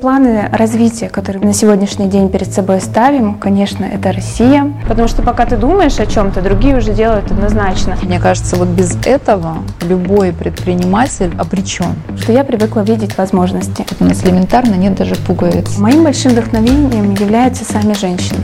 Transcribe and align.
Планы 0.00 0.48
развития, 0.52 1.08
которые 1.08 1.44
на 1.44 1.52
сегодняшний 1.52 2.06
день 2.06 2.28
перед 2.28 2.52
собой 2.52 2.80
ставим, 2.80 3.34
конечно, 3.34 3.84
это 3.84 4.12
Россия. 4.12 4.72
Потому 4.86 5.08
что 5.08 5.22
пока 5.22 5.44
ты 5.44 5.56
думаешь 5.56 5.98
о 5.98 6.06
чем-то, 6.06 6.40
другие 6.40 6.76
уже 6.76 6.92
делают 6.92 7.32
однозначно. 7.32 7.96
Мне 8.04 8.20
кажется, 8.20 8.54
вот 8.54 8.68
без 8.68 8.94
этого 9.04 9.56
любой 9.82 10.32
предприниматель 10.32 11.32
обречен. 11.36 11.96
Что 12.16 12.30
я 12.30 12.44
привыкла 12.44 12.82
видеть 12.82 13.18
возможности. 13.18 13.84
У 13.98 14.04
нас 14.04 14.22
элементарно 14.22 14.74
нет 14.74 14.94
даже 14.94 15.16
пуговиц. 15.16 15.78
Моим 15.78 16.04
большим 16.04 16.30
вдохновением 16.30 17.14
являются 17.14 17.64
сами 17.64 17.94
женщины. 17.94 18.38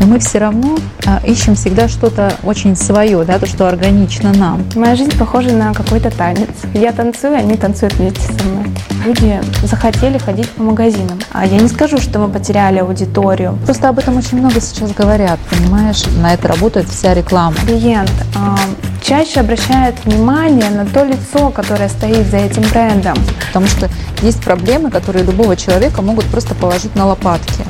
Но 0.00 0.06
мы 0.06 0.18
все 0.18 0.38
равно 0.38 0.76
а, 1.06 1.20
ищем 1.24 1.54
всегда 1.54 1.88
что-то 1.88 2.34
очень 2.42 2.76
свое, 2.76 3.24
да, 3.24 3.38
то, 3.38 3.46
что 3.46 3.68
органично 3.68 4.32
нам. 4.32 4.64
Моя 4.74 4.96
жизнь 4.96 5.16
похожа 5.18 5.50
на 5.50 5.72
какой-то 5.72 6.10
танец. 6.10 6.48
Я 6.74 6.92
танцую, 6.92 7.36
они 7.36 7.56
танцуют 7.56 7.94
вместе 7.94 8.20
со 8.20 8.44
мной. 8.44 8.66
Люди 9.04 9.40
захотели 9.62 10.18
ходить 10.18 10.48
по 10.50 10.62
магазинам. 10.62 11.18
А 11.32 11.46
я 11.46 11.58
не 11.58 11.68
скажу, 11.68 11.98
что 11.98 12.18
мы 12.18 12.28
потеряли 12.28 12.78
аудиторию. 12.78 13.58
Просто 13.64 13.88
об 13.88 13.98
этом 13.98 14.16
очень 14.16 14.38
много 14.38 14.60
сейчас 14.60 14.92
говорят, 14.92 15.38
понимаешь? 15.50 16.02
На 16.20 16.34
это 16.34 16.48
работает 16.48 16.88
вся 16.88 17.14
реклама. 17.14 17.54
Клиент 17.66 18.12
а, 18.34 18.58
чаще 19.02 19.40
обращает 19.40 19.94
внимание 20.04 20.70
на 20.70 20.86
то 20.86 21.04
лицо, 21.04 21.50
которое 21.50 21.88
стоит 21.88 22.26
за 22.26 22.38
этим 22.38 22.62
брендом. 22.70 23.16
Потому 23.48 23.66
что 23.66 23.88
есть 24.22 24.42
проблемы, 24.42 24.90
которые 24.90 25.24
любого 25.24 25.56
человека 25.56 26.02
могут 26.02 26.24
просто 26.26 26.54
положить 26.54 26.94
на 26.96 27.06
лопатки 27.06 27.64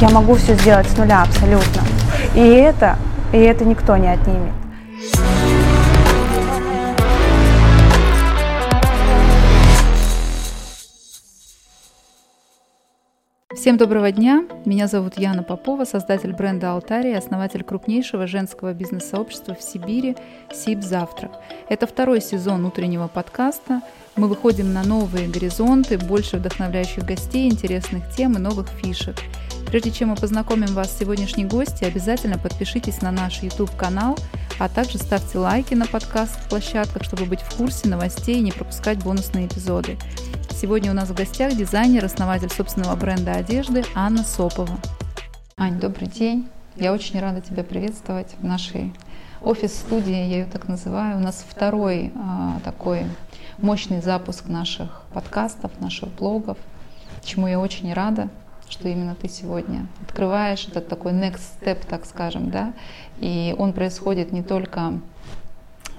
я 0.00 0.10
могу 0.10 0.34
все 0.34 0.54
сделать 0.54 0.88
с 0.88 0.96
нуля 0.96 1.22
абсолютно. 1.22 1.82
И 2.34 2.40
это, 2.40 2.96
и 3.32 3.38
это 3.38 3.64
никто 3.64 3.96
не 3.96 4.08
отнимет. 4.12 4.54
Всем 13.54 13.76
доброго 13.76 14.12
дня! 14.12 14.44
Меня 14.64 14.86
зовут 14.86 15.18
Яна 15.18 15.42
Попова, 15.42 15.84
создатель 15.84 16.32
бренда 16.32 16.72
Алтария, 16.72 17.18
основатель 17.18 17.64
крупнейшего 17.64 18.28
женского 18.28 18.72
бизнес-сообщества 18.72 19.56
в 19.56 19.62
Сибири 19.62 20.16
«Сиб 20.52 20.80
Завтрак». 20.82 21.32
Это 21.68 21.88
второй 21.88 22.20
сезон 22.20 22.64
утреннего 22.64 23.08
подкаста. 23.08 23.80
Мы 24.14 24.28
выходим 24.28 24.72
на 24.72 24.84
новые 24.84 25.26
горизонты, 25.26 25.98
больше 25.98 26.36
вдохновляющих 26.36 27.04
гостей, 27.04 27.50
интересных 27.50 28.08
тем 28.14 28.34
и 28.34 28.38
новых 28.38 28.68
фишек– 28.68 29.16
Прежде 29.68 29.90
чем 29.90 30.08
мы 30.08 30.16
познакомим 30.16 30.68
вас 30.68 30.90
с 30.90 30.98
сегодняшней 30.98 31.44
гостьей, 31.44 31.88
обязательно 31.88 32.38
подпишитесь 32.38 33.02
на 33.02 33.10
наш 33.10 33.42
YouTube-канал, 33.42 34.16
а 34.58 34.66
также 34.66 34.96
ставьте 34.96 35.36
лайки 35.36 35.74
на 35.74 35.84
подкаст-площадках, 35.84 37.04
чтобы 37.04 37.26
быть 37.26 37.42
в 37.42 37.54
курсе 37.54 37.86
новостей 37.86 38.38
и 38.38 38.40
не 38.40 38.50
пропускать 38.50 39.04
бонусные 39.04 39.46
эпизоды. 39.46 39.98
Сегодня 40.50 40.90
у 40.90 40.94
нас 40.94 41.10
в 41.10 41.14
гостях 41.14 41.54
дизайнер, 41.54 42.02
основатель 42.02 42.48
собственного 42.48 42.96
бренда 42.96 43.32
одежды 43.32 43.84
Анна 43.94 44.24
Сопова. 44.24 44.78
Ань, 45.58 45.78
добрый 45.78 46.08
день. 46.08 46.48
Я 46.76 46.94
очень 46.94 47.20
рада 47.20 47.42
тебя 47.42 47.62
приветствовать 47.62 48.36
в 48.40 48.44
нашей 48.44 48.94
офис-студии, 49.42 50.12
я 50.12 50.24
ее 50.24 50.44
так 50.46 50.66
называю. 50.66 51.18
У 51.18 51.20
нас 51.20 51.44
второй 51.46 52.10
а, 52.16 52.58
такой 52.64 53.04
мощный 53.58 54.00
запуск 54.00 54.48
наших 54.48 55.02
подкастов, 55.12 55.78
наших 55.78 56.08
блогов, 56.08 56.56
чему 57.22 57.46
я 57.48 57.60
очень 57.60 57.92
рада 57.92 58.30
что 58.70 58.88
именно 58.88 59.14
ты 59.14 59.28
сегодня 59.28 59.86
открываешь 60.02 60.66
этот 60.68 60.88
такой 60.88 61.12
next 61.12 61.60
step, 61.60 61.86
так 61.86 62.06
скажем, 62.06 62.50
да, 62.50 62.72
и 63.18 63.54
он 63.58 63.72
происходит 63.72 64.32
не 64.32 64.42
только 64.42 65.00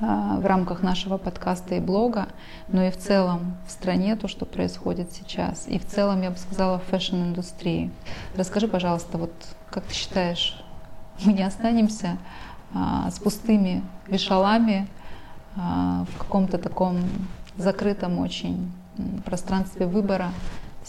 а, 0.01 0.37
в 0.39 0.45
рамках 0.45 0.81
нашего 0.81 1.17
подкаста 1.17 1.75
и 1.75 1.79
блога, 1.79 2.27
но 2.69 2.83
и 2.83 2.91
в 2.91 2.97
целом 2.97 3.57
в 3.67 3.71
стране 3.71 4.15
то, 4.15 4.27
что 4.27 4.45
происходит 4.45 5.11
сейчас, 5.11 5.67
и 5.67 5.77
в 5.77 5.85
целом, 5.85 6.21
я 6.21 6.31
бы 6.31 6.37
сказала, 6.37 6.79
в 6.79 6.83
фэшн-индустрии. 6.85 7.91
Расскажи, 8.35 8.67
пожалуйста, 8.67 9.17
вот 9.17 9.33
как 9.69 9.83
ты 9.83 9.93
считаешь, 9.93 10.63
мы 11.25 11.33
не 11.33 11.43
останемся 11.43 12.17
а, 12.73 13.11
с 13.11 13.19
пустыми 13.19 13.83
вешалами 14.07 14.87
а, 15.57 16.05
в 16.13 16.17
каком-то 16.17 16.57
таком 16.57 16.99
закрытом 17.57 18.19
очень 18.19 18.71
пространстве 19.25 19.85
выбора, 19.85 20.31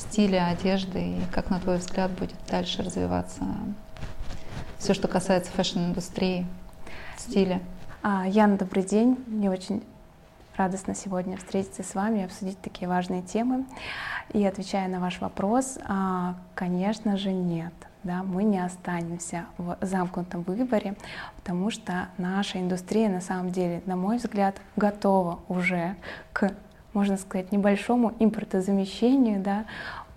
стиля 0.00 0.49
одежды 0.49 1.19
и 1.19 1.21
как, 1.33 1.50
на 1.50 1.61
твой 1.61 1.77
взгляд, 1.77 2.11
будет 2.12 2.37
дальше 2.49 2.83
развиваться 2.83 3.44
все, 4.81 4.94
что 4.94 5.09
касается 5.09 5.53
фэшн-индустрии, 5.53 6.47
стиля? 7.19 7.61
А, 8.03 8.27
Яна, 8.27 8.56
добрый 8.56 8.83
день. 8.83 9.22
Мне 9.27 9.50
очень 9.50 9.83
радостно 10.56 10.94
сегодня 10.94 11.37
встретиться 11.37 11.83
с 11.83 11.94
вами 11.94 12.21
и 12.21 12.22
обсудить 12.22 12.59
такие 12.62 12.88
важные 12.88 13.21
темы. 13.21 13.66
И 14.33 14.43
отвечая 14.43 14.88
на 14.88 14.99
ваш 14.99 15.21
вопрос, 15.21 15.78
а, 15.84 16.37
конечно 16.55 17.19
же, 17.19 17.31
нет. 17.31 17.75
Да, 18.05 18.22
мы 18.22 18.43
не 18.43 18.59
останемся 18.59 19.44
в 19.59 19.77
замкнутом 19.82 20.44
выборе, 20.44 20.94
потому 21.37 21.71
что 21.71 22.09
наша 22.17 22.59
индустрия 22.59 23.11
на 23.11 23.21
самом 23.21 23.50
деле, 23.50 23.82
на 23.84 23.97
мой 23.97 24.17
взгляд, 24.17 24.56
готова 24.77 25.41
уже 25.49 25.94
к 26.32 26.55
можно 26.93 27.17
сказать, 27.17 27.53
небольшому 27.53 28.15
импортозамещению, 28.19 29.41
да, 29.41 29.65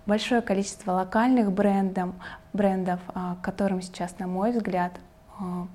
большое 0.06 0.42
количество 0.42 0.92
локальных 0.92 1.52
брендов, 1.52 2.10
брендов, 2.52 3.00
а, 3.08 3.36
которым 3.42 3.80
сейчас, 3.82 4.18
на 4.18 4.26
мой 4.26 4.52
взгляд, 4.52 4.92
а, 5.38 5.66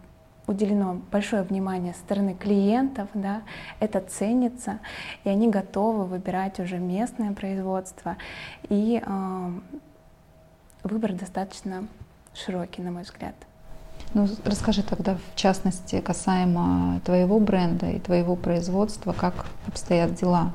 уделено 0.50 1.00
большое 1.12 1.44
внимание 1.44 1.94
со 1.94 2.00
стороны 2.00 2.34
клиентов, 2.34 3.08
да, 3.14 3.44
это 3.80 4.02
ценится, 4.02 4.80
и 5.24 5.30
они 5.30 5.48
готовы 5.48 6.06
выбирать 6.06 6.59
уже 6.59 6.80
местное 6.80 7.34
производство, 7.34 8.18
и 8.68 9.00
э, 9.06 9.52
выбор 10.84 11.14
достаточно 11.14 11.88
широкий, 12.34 12.82
на 12.82 12.90
мой 12.90 13.04
взгляд. 13.04 13.36
Ну, 14.16 14.28
расскажи 14.44 14.82
тогда, 14.82 15.18
в 15.18 15.36
частности, 15.36 16.02
касаемо 16.02 17.00
твоего 17.06 17.40
бренда 17.40 17.92
и 17.92 18.00
твоего 18.00 18.36
производства, 18.36 19.14
как 19.14 19.46
обстоят 19.68 20.16
дела 20.16 20.52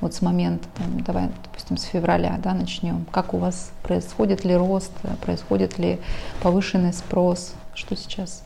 вот 0.00 0.14
с 0.14 0.22
момента, 0.22 0.68
там, 0.76 1.00
давай, 1.00 1.30
допустим, 1.44 1.76
с 1.76 1.84
февраля, 1.84 2.38
да, 2.42 2.54
начнем, 2.54 3.04
как 3.10 3.34
у 3.34 3.38
вас 3.38 3.72
происходит 3.82 4.44
ли 4.44 4.56
рост, 4.56 4.92
происходит 5.22 5.78
ли 5.78 5.98
повышенный 6.42 6.92
спрос, 6.92 7.54
что 7.74 7.96
сейчас? 7.96 8.42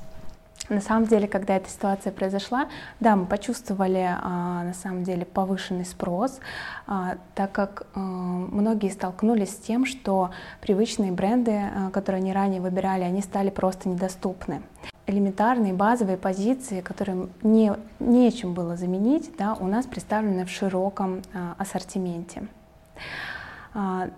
На 0.68 0.80
самом 0.80 1.06
деле, 1.06 1.26
когда 1.26 1.56
эта 1.56 1.68
ситуация 1.68 2.12
произошла, 2.12 2.68
да, 3.00 3.16
мы 3.16 3.26
почувствовали 3.26 4.08
а, 4.08 4.62
на 4.62 4.74
самом 4.74 5.02
деле 5.02 5.24
повышенный 5.24 5.84
спрос, 5.84 6.38
а, 6.86 7.16
так 7.34 7.50
как 7.52 7.86
а, 7.94 7.98
многие 7.98 8.90
столкнулись 8.90 9.50
с 9.50 9.56
тем, 9.56 9.84
что 9.84 10.30
привычные 10.60 11.10
бренды, 11.10 11.50
а, 11.52 11.90
которые 11.90 12.20
они 12.20 12.32
ранее 12.32 12.60
выбирали, 12.60 13.02
они 13.02 13.22
стали 13.22 13.50
просто 13.50 13.88
недоступны 13.88 14.62
элементарные 15.08 15.74
базовые 15.74 16.16
позиции, 16.16 16.80
которые 16.80 17.28
не, 17.42 17.72
нечем 17.98 18.54
было 18.54 18.76
заменить, 18.76 19.32
да, 19.36 19.54
у 19.54 19.66
нас 19.66 19.84
представлены 19.84 20.46
в 20.46 20.50
широком 20.50 21.22
а, 21.34 21.54
ассортименте. 21.58 22.46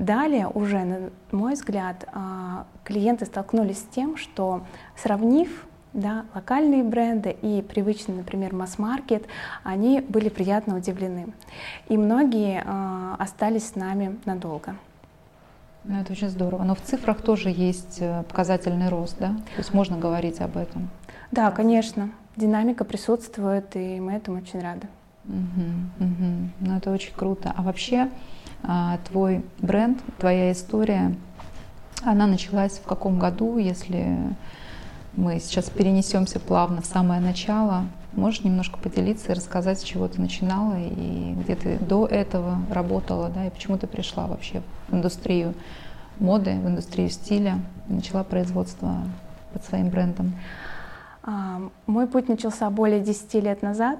Далее 0.00 0.49
уже, 0.49 0.82
на 0.82 1.11
мой 1.31 1.55
взгляд, 1.55 2.09
клиенты 2.82 3.25
столкнулись 3.25 3.78
с 3.78 3.82
тем, 3.84 4.16
что 4.16 4.65
сравнив 4.97 5.69
да, 5.94 6.25
локальные 6.34 6.82
бренды 6.82 7.37
и 7.41 7.62
привычный, 7.62 8.16
например, 8.16 8.53
масс-маркет, 8.53 9.27
они 9.62 10.00
были 10.00 10.28
приятно 10.28 10.77
удивлены. 10.77 11.28
И 11.88 11.97
многие 11.97 12.62
а, 12.66 13.16
остались 13.19 13.69
с 13.69 13.75
нами 13.77 14.19
надолго. 14.25 14.75
Ну, 15.84 16.00
это 16.00 16.12
очень 16.12 16.28
здорово. 16.28 16.65
Но 16.65 16.75
в 16.75 16.81
цифрах 16.81 17.21
тоже 17.22 17.50
есть 17.50 17.99
э, 18.00 18.25
показательный 18.25 18.88
рост, 18.88 19.16
да? 19.21 19.28
То 19.28 19.59
есть 19.59 19.75
можно 19.75 19.99
говорить 19.99 20.41
об 20.41 20.56
этом. 20.56 20.88
Да, 21.31 21.50
конечно. 21.50 22.11
Динамика 22.37 22.84
присутствует, 22.84 23.76
и 23.76 24.00
мы 24.00 24.15
этому 24.15 24.38
очень 24.38 24.61
рады. 24.61 24.88
Угу, 25.26 26.05
угу. 26.05 26.50
Ну, 26.61 26.76
это 26.76 26.91
очень 26.91 27.12
круто. 27.15 27.53
А 27.55 27.62
вообще 27.62 28.09
а, 28.62 28.99
твой 29.09 29.44
бренд, 29.59 29.99
твоя 30.19 30.50
история, 30.53 31.15
она 32.03 32.26
началась 32.26 32.79
в 32.79 32.85
каком 32.85 33.19
году, 33.19 33.58
если 33.58 34.17
мы 35.16 35.38
сейчас 35.38 35.70
перенесемся 35.70 36.40
плавно 36.40 36.82
в 36.82 36.87
самое 36.87 37.20
начало? 37.20 37.84
Можешь 38.12 38.44
немножко 38.44 38.78
поделиться 38.78 39.32
и 39.32 39.34
рассказать, 39.34 39.81
с 39.81 39.82
чего 39.82 40.08
ты 40.08 40.20
начинала 40.20 40.76
и 40.78 41.34
где 41.34 41.55
ты 41.55 41.78
до 41.78 42.06
этого 42.06 42.58
работала, 42.70 43.28
да, 43.28 43.46
и 43.46 43.50
почему 43.50 43.78
ты 43.78 43.87
пришла 43.87 44.26
вообще 44.26 44.62
в 44.88 44.94
индустрию 44.94 45.55
моды, 46.19 46.52
в 46.52 46.69
индустрию 46.69 47.11
стиля, 47.11 47.58
начала 47.88 48.25
производство 48.25 48.96
под 49.52 49.64
своим 49.64 49.90
брендом? 49.90 50.34
А, 51.22 51.60
мой 51.87 52.06
путь 52.06 52.28
начался 52.28 52.69
более 52.70 53.00
10 53.00 53.34
лет 53.34 53.62
назад. 53.62 53.99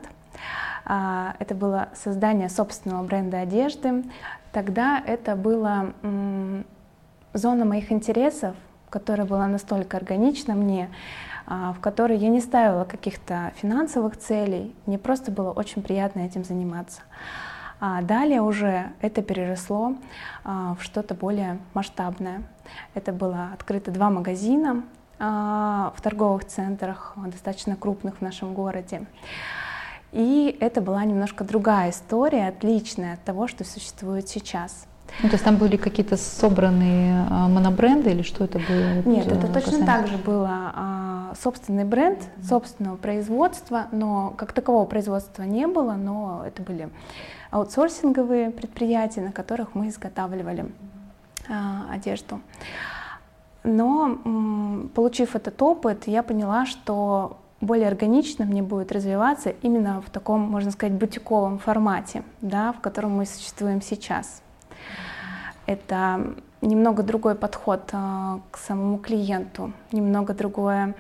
А, 0.85 1.35
это 1.39 1.55
было 1.55 1.89
создание 1.95 2.49
собственного 2.49 3.03
бренда 3.05 3.41
одежды. 3.41 4.05
Тогда 4.53 5.03
это 5.05 5.35
была 5.35 5.87
зона 7.33 7.65
моих 7.65 7.91
интересов, 7.91 8.55
которая 8.95 9.27
была 9.27 9.49
настолько 9.49 9.97
органична 9.97 10.55
мне, 10.55 10.89
а, 11.47 11.73
в 11.73 11.81
которой 11.81 12.17
я 12.17 12.29
не 12.29 12.41
ставила 12.41 12.85
каких-то 12.85 13.53
финансовых 13.57 14.17
целей, 14.17 14.73
мне 14.87 14.99
просто 14.99 15.33
было 15.33 15.51
очень 15.51 15.83
приятно 15.83 16.21
этим 16.21 16.45
заниматься. 16.45 17.01
А 17.81 18.03
далее 18.03 18.41
уже 18.41 18.93
это 19.01 19.21
переросло 19.21 19.97
а, 20.45 20.77
в 20.79 20.85
что-то 20.85 21.17
более 21.17 21.59
масштабное. 21.75 22.45
Это 22.95 23.11
было 23.11 23.49
открыто 23.53 23.91
два 23.91 24.11
магазина 24.11 24.85
а, 25.19 25.93
в 25.97 26.01
торговых 26.01 26.45
центрах, 26.45 27.15
достаточно 27.17 27.75
крупных 27.75 28.19
в 28.19 28.21
нашем 28.21 28.55
городе. 28.55 29.07
И 30.13 30.57
это 30.61 30.81
была 30.81 31.05
немножко 31.05 31.43
другая 31.43 31.91
история, 31.91 32.47
отличная 32.47 33.15
от 33.15 33.25
того, 33.25 33.49
что 33.49 33.65
существует 33.65 34.29
сейчас. 34.29 34.87
Ну, 35.23 35.29
то 35.29 35.35
есть 35.35 35.45
там 35.45 35.57
были 35.57 35.77
какие-то 35.77 36.17
собранные 36.17 37.27
а, 37.31 37.49
монобренды 37.49 38.11
или 38.11 38.23
что 38.23 38.45
это 38.45 38.59
было? 38.59 39.03
Нет, 39.05 39.27
это 39.27 39.47
точно 39.47 39.87
так 39.87 40.09
же 40.09 40.19
было 40.19 40.73
а, 40.75 41.33
собственный 41.41 41.85
бренд, 41.85 42.19
собственного 42.43 42.97
производства, 42.97 43.87
но 43.93 44.35
как 44.37 44.53
такового 44.53 44.87
производства 44.87 45.43
не 45.45 45.67
было, 45.67 45.93
но 45.93 46.43
это 46.47 46.63
были 46.63 46.89
аутсорсинговые 47.51 48.51
предприятия, 48.51 49.21
на 49.21 49.33
которых 49.33 49.75
мы 49.75 49.89
изготавливали 49.89 50.67
а, 51.49 51.87
одежду. 51.93 52.41
Но 53.63 54.19
получив 54.95 55.37
этот 55.37 55.63
опыт, 55.63 56.07
я 56.07 56.23
поняла, 56.23 56.67
что 56.67 57.39
более 57.63 57.89
органично 57.89 58.45
мне 58.45 58.63
будет 58.63 58.93
развиваться 58.93 59.51
именно 59.63 60.03
в 60.03 60.11
таком, 60.11 60.41
можно 60.41 60.71
сказать, 60.71 60.95
бутиковом 60.95 61.59
формате, 61.59 62.25
да, 62.43 62.73
в 62.73 62.81
котором 62.81 63.13
мы 63.13 63.25
существуем 63.25 63.81
сейчас. 63.81 64.43
Это 65.67 66.35
немного 66.61 67.03
другой 67.03 67.35
подход 67.35 67.91
э, 67.93 68.39
к 68.51 68.59
самому 68.59 68.99
клиенту, 68.99 69.73
немного 69.93 70.35
другое 70.35 70.95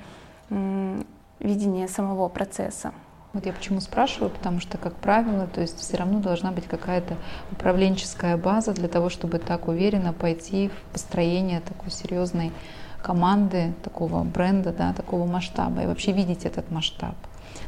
видение 1.41 1.89
самого 1.89 2.29
процесса. 2.29 2.93
Вот 3.33 3.47
я 3.47 3.53
почему 3.53 3.81
спрашиваю, 3.81 4.31
потому 4.31 4.61
что, 4.61 4.79
как 4.79 4.95
правило, 4.95 5.49
то 5.49 5.61
есть 5.61 5.81
все 5.81 5.97
равно 5.97 6.21
должна 6.21 6.53
быть 6.53 6.67
какая-то 6.67 7.17
управленческая 7.51 8.37
база 8.37 8.73
для 8.73 8.87
того, 8.87 9.09
чтобы 9.09 9.39
так 9.41 9.67
уверенно 9.67 10.13
пойти 10.13 10.69
в 10.69 10.93
построение 10.93 11.61
такой 11.61 11.91
серьезной 11.91 12.53
команды, 13.03 13.75
такого 13.83 14.23
бренда, 14.23 14.73
да, 14.73 14.93
такого 14.93 15.27
масштаба, 15.27 15.83
и 15.83 15.87
вообще 15.87 16.13
видеть 16.13 16.45
этот 16.45 16.71
масштаб. 16.71 17.15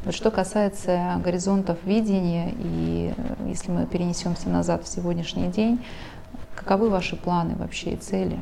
Вот 0.05 0.15
что 0.15 0.31
касается 0.31 1.21
горизонтов 1.25 1.79
видения, 1.85 2.55
и 2.59 3.13
э, 3.17 3.49
если 3.49 3.73
мы 3.73 3.87
перенесемся 3.87 4.49
назад 4.49 4.85
в 4.85 4.89
сегодняшний 4.89 5.49
день, 5.49 5.85
каковы 6.57 6.91
ваши 6.91 7.17
планы 7.17 7.55
вообще 7.55 7.91
и 7.91 7.97
цели? 7.97 8.39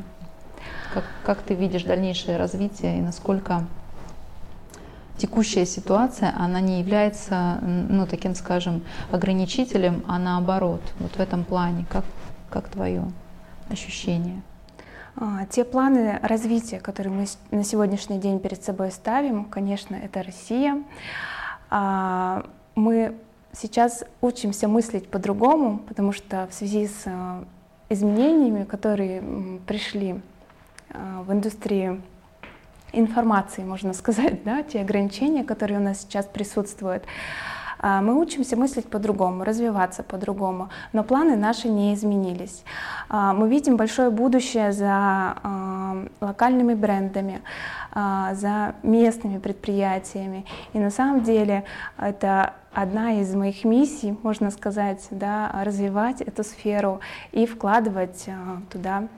Как, 0.94 1.05
как 1.25 1.43
ты 1.43 1.55
видишь 1.55 1.82
дальнейшее 1.82 2.38
развитие 2.38 2.99
и 2.99 3.02
насколько 3.02 3.64
текущая 5.19 5.66
ситуация, 5.66 6.32
она 6.38 6.61
не 6.61 6.81
является, 6.81 7.58
ну, 7.62 8.06
таким, 8.06 8.34
скажем, 8.34 8.82
ограничителем, 9.11 10.05
а 10.08 10.19
наоборот, 10.19 10.82
вот 11.00 11.12
в 11.12 11.20
этом 11.20 11.44
плане, 11.44 11.84
как, 11.90 12.05
как 12.50 12.69
твое 12.69 13.05
ощущение? 13.69 14.43
А, 15.17 15.46
те 15.46 15.64
планы 15.64 16.19
развития, 16.22 16.81
которые 16.81 17.12
мы 17.12 17.26
на 17.50 17.64
сегодняшний 17.64 18.19
день 18.19 18.40
перед 18.40 18.62
собой 18.64 18.90
ставим, 18.90 19.44
конечно, 19.44 19.94
это 19.94 20.22
Россия. 20.22 20.82
А, 21.70 22.44
мы 22.75 23.14
сейчас 23.52 24.05
учимся 24.20 24.67
мыслить 24.67 25.08
по-другому, 25.08 25.78
потому 25.78 26.12
что 26.12 26.49
в 26.50 26.55
связи 26.55 26.88
с 26.88 27.02
а, 27.06 27.44
изменениями, 27.94 28.64
которые 28.64 29.23
пришли 29.67 30.20
в 30.91 31.32
индустрию 31.32 32.02
информации, 32.93 33.62
можно 33.62 33.93
сказать, 33.93 34.43
да, 34.44 34.62
те 34.62 34.81
ограничения, 34.81 35.44
которые 35.44 35.79
у 35.79 35.82
нас 35.82 36.00
сейчас 36.00 36.26
присутствуют. 36.26 37.05
А, 37.79 38.00
мы 38.00 38.19
учимся 38.19 38.56
мыслить 38.56 38.88
по-другому, 38.88 39.44
развиваться 39.44 40.02
по-другому, 40.02 40.70
но 40.93 41.05
планы 41.05 41.37
наши 41.37 41.69
не 41.69 41.93
изменились. 41.94 42.64
А, 43.11 43.35
мы 43.35 43.49
видим 43.49 43.76
большое 43.76 44.11
будущее 44.11 44.73
за 44.73 44.88
а, 44.91 46.06
локальными 46.20 46.75
брендами, 46.75 47.43
за 47.94 48.75
местными 48.82 49.38
предприятиями. 49.38 50.46
И 50.73 50.81
на 50.81 50.91
самом 50.91 51.23
деле 51.23 51.62
это 51.96 52.55
одна 52.74 53.20
из 53.20 53.34
моих 53.34 53.64
миссий, 53.64 54.16
можно 54.22 54.50
сказать, 54.50 55.06
да, 55.10 55.50
развивать 55.64 56.20
эту 56.20 56.44
сферу 56.44 57.00
и 57.32 57.46
вкладывать 57.46 58.28
туда 58.70 59.08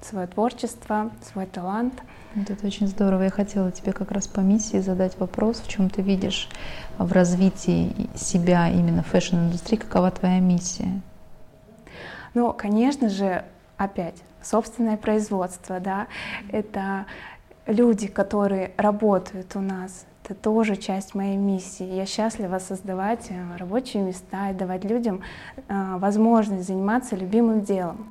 свое 0.00 0.26
творчество, 0.26 1.10
свой 1.32 1.46
талант. 1.46 1.94
Вот 2.34 2.50
это 2.50 2.66
очень 2.66 2.86
здорово. 2.86 3.22
Я 3.22 3.30
хотела 3.30 3.72
тебе 3.72 3.92
как 3.92 4.12
раз 4.12 4.28
по 4.28 4.40
миссии 4.40 4.78
задать 4.78 5.18
вопрос, 5.18 5.60
в 5.60 5.68
чем 5.68 5.90
ты 5.90 6.02
видишь 6.02 6.48
в 6.98 7.10
развитии 7.12 8.08
себя 8.14 8.68
именно 8.68 9.02
в 9.02 9.06
фэшн-индустрии, 9.06 9.76
какова 9.78 10.10
твоя 10.10 10.38
миссия? 10.38 11.00
Ну, 12.34 12.52
конечно 12.52 13.08
же, 13.08 13.44
опять, 13.78 14.22
собственное 14.42 14.98
производство, 14.98 15.80
да, 15.80 16.06
это 16.50 17.06
люди, 17.66 18.06
которые 18.06 18.72
работают 18.76 19.56
у 19.56 19.60
нас, 19.60 20.04
это 20.26 20.34
тоже 20.34 20.74
часть 20.76 21.14
моей 21.14 21.36
миссии. 21.36 21.84
Я 21.84 22.04
счастлива 22.04 22.58
создавать 22.58 23.26
э, 23.30 23.56
рабочие 23.58 24.02
места 24.02 24.50
и 24.50 24.54
давать 24.54 24.84
людям 24.84 25.22
э, 25.68 25.96
возможность 25.98 26.66
заниматься 26.66 27.14
любимым 27.14 27.62
делом. 27.62 28.08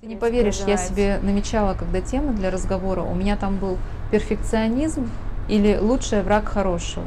Ты 0.00 0.06
не 0.06 0.16
поверишь, 0.16 0.62
я 0.66 0.78
себе 0.78 1.18
намечала, 1.22 1.74
когда 1.74 2.00
тема 2.00 2.32
для 2.32 2.50
разговора, 2.50 3.02
у 3.02 3.14
меня 3.14 3.36
там 3.36 3.58
был 3.58 3.76
перфекционизм 4.10 5.10
или 5.50 5.76
лучший 5.76 6.22
враг 6.22 6.46
хорошего. 6.46 7.06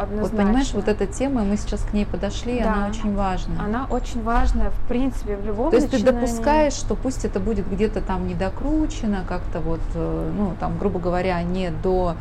Однозначно. 0.00 0.36
Вот 0.36 0.46
понимаешь, 0.46 0.70
вот 0.72 0.88
эта 0.88 1.06
тема, 1.06 1.44
мы 1.44 1.58
сейчас 1.58 1.82
к 1.82 1.92
ней 1.92 2.06
подошли, 2.06 2.60
да. 2.60 2.72
она 2.72 2.88
очень 2.88 3.14
важна. 3.14 3.62
Она 3.62 3.86
очень 3.90 4.22
важная, 4.22 4.70
в 4.70 4.88
принципе, 4.88 5.36
в 5.36 5.44
любом 5.44 5.70
То 5.70 5.76
есть 5.76 5.92
начинании. 5.92 6.20
ты 6.20 6.26
допускаешь, 6.26 6.72
что 6.72 6.94
пусть 6.94 7.26
это 7.26 7.38
будет 7.38 7.70
где-то 7.70 8.00
там 8.00 8.26
недокручено, 8.26 9.24
как-то 9.28 9.60
вот, 9.60 9.80
э, 9.94 10.32
ну, 10.36 10.54
там, 10.58 10.78
грубо 10.78 10.98
говоря, 11.00 11.42
не 11.42 11.70
до 11.70 12.16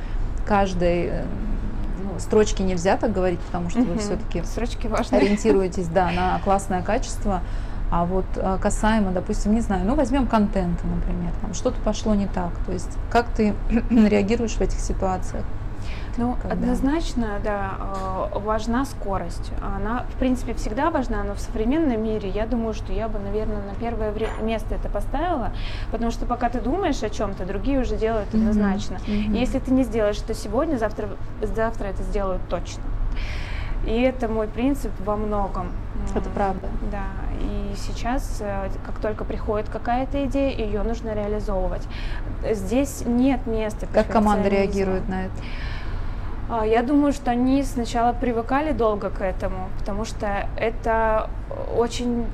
каждой 0.45 1.05
э, 1.05 1.25
ну, 2.03 2.19
строчки 2.19 2.61
нельзя 2.61 2.97
так 2.97 3.13
говорить, 3.13 3.39
потому 3.39 3.69
что 3.69 3.79
вы 3.79 3.97
все-таки 3.99 4.43
ориентируетесь 5.11 5.87
да, 5.87 6.11
на 6.11 6.39
классное 6.43 6.81
качество. 6.81 7.41
А 7.91 8.05
вот 8.05 8.25
э, 8.35 8.57
касаемо, 8.61 9.11
допустим, 9.11 9.55
не 9.55 9.61
знаю, 9.61 9.85
ну 9.85 9.95
возьмем 9.95 10.27
контента, 10.27 10.85
например, 10.85 11.31
там 11.41 11.53
что-то 11.53 11.79
пошло 11.81 12.13
не 12.13 12.27
так. 12.27 12.51
То 12.65 12.73
есть 12.73 12.91
как 13.09 13.27
ты 13.29 13.55
реагируешь 13.89 14.53
в 14.53 14.61
этих 14.61 14.79
ситуациях? 14.79 15.45
Ну, 16.17 16.35
когда... 16.41 16.53
однозначно, 16.53 17.39
да, 17.43 17.71
э, 18.33 18.39
важна 18.39 18.85
скорость. 18.85 19.51
Она, 19.61 20.05
в 20.13 20.19
принципе, 20.19 20.53
всегда 20.53 20.89
важна, 20.91 21.23
но 21.23 21.35
в 21.35 21.39
современном 21.39 22.03
мире 22.03 22.29
я 22.29 22.45
думаю, 22.45 22.73
что 22.73 22.91
я 22.93 23.07
бы, 23.07 23.19
наверное, 23.19 23.61
на 23.61 23.75
первое 23.79 24.13
место 24.41 24.75
это 24.75 24.89
поставила, 24.89 25.51
потому 25.91 26.11
что 26.11 26.25
пока 26.25 26.49
ты 26.49 26.59
думаешь 26.61 27.01
о 27.03 27.09
чем-то, 27.09 27.45
другие 27.45 27.79
уже 27.79 27.95
делают 27.95 28.33
однозначно. 28.33 28.95
Mm-hmm. 28.95 29.35
И 29.35 29.39
если 29.39 29.59
ты 29.59 29.71
не 29.71 29.83
сделаешь 29.83 30.17
это 30.17 30.33
сегодня, 30.33 30.77
завтра, 30.77 31.09
завтра 31.41 31.87
это 31.87 32.03
сделают 32.03 32.41
точно. 32.49 32.83
И 33.85 34.01
это 34.01 34.27
мой 34.27 34.47
принцип 34.47 34.91
во 35.05 35.15
многом. 35.15 35.71
Это 36.15 36.29
правда. 36.29 36.67
Да. 36.91 37.05
И 37.41 37.75
сейчас, 37.75 38.37
э, 38.41 38.69
как 38.85 38.99
только 38.99 39.23
приходит 39.23 39.69
какая-то 39.69 40.25
идея, 40.25 40.57
ее 40.57 40.81
нужно 40.83 41.13
реализовывать. 41.13 41.83
Здесь 42.51 43.03
нет 43.05 43.45
места. 43.45 43.87
Как 43.93 44.07
команда 44.07 44.49
реагирует 44.49 45.07
на 45.07 45.25
это? 45.25 45.33
А, 46.49 46.65
я 46.65 46.81
думаю, 46.81 47.13
что 47.13 47.31
они 47.31 47.63
сначала 47.63 48.11
привыкали 48.11 48.71
долго 48.71 49.09
к 49.09 49.21
этому, 49.21 49.69
потому 49.77 50.03
что 50.03 50.47
это 50.57 51.29
очень 51.77 52.25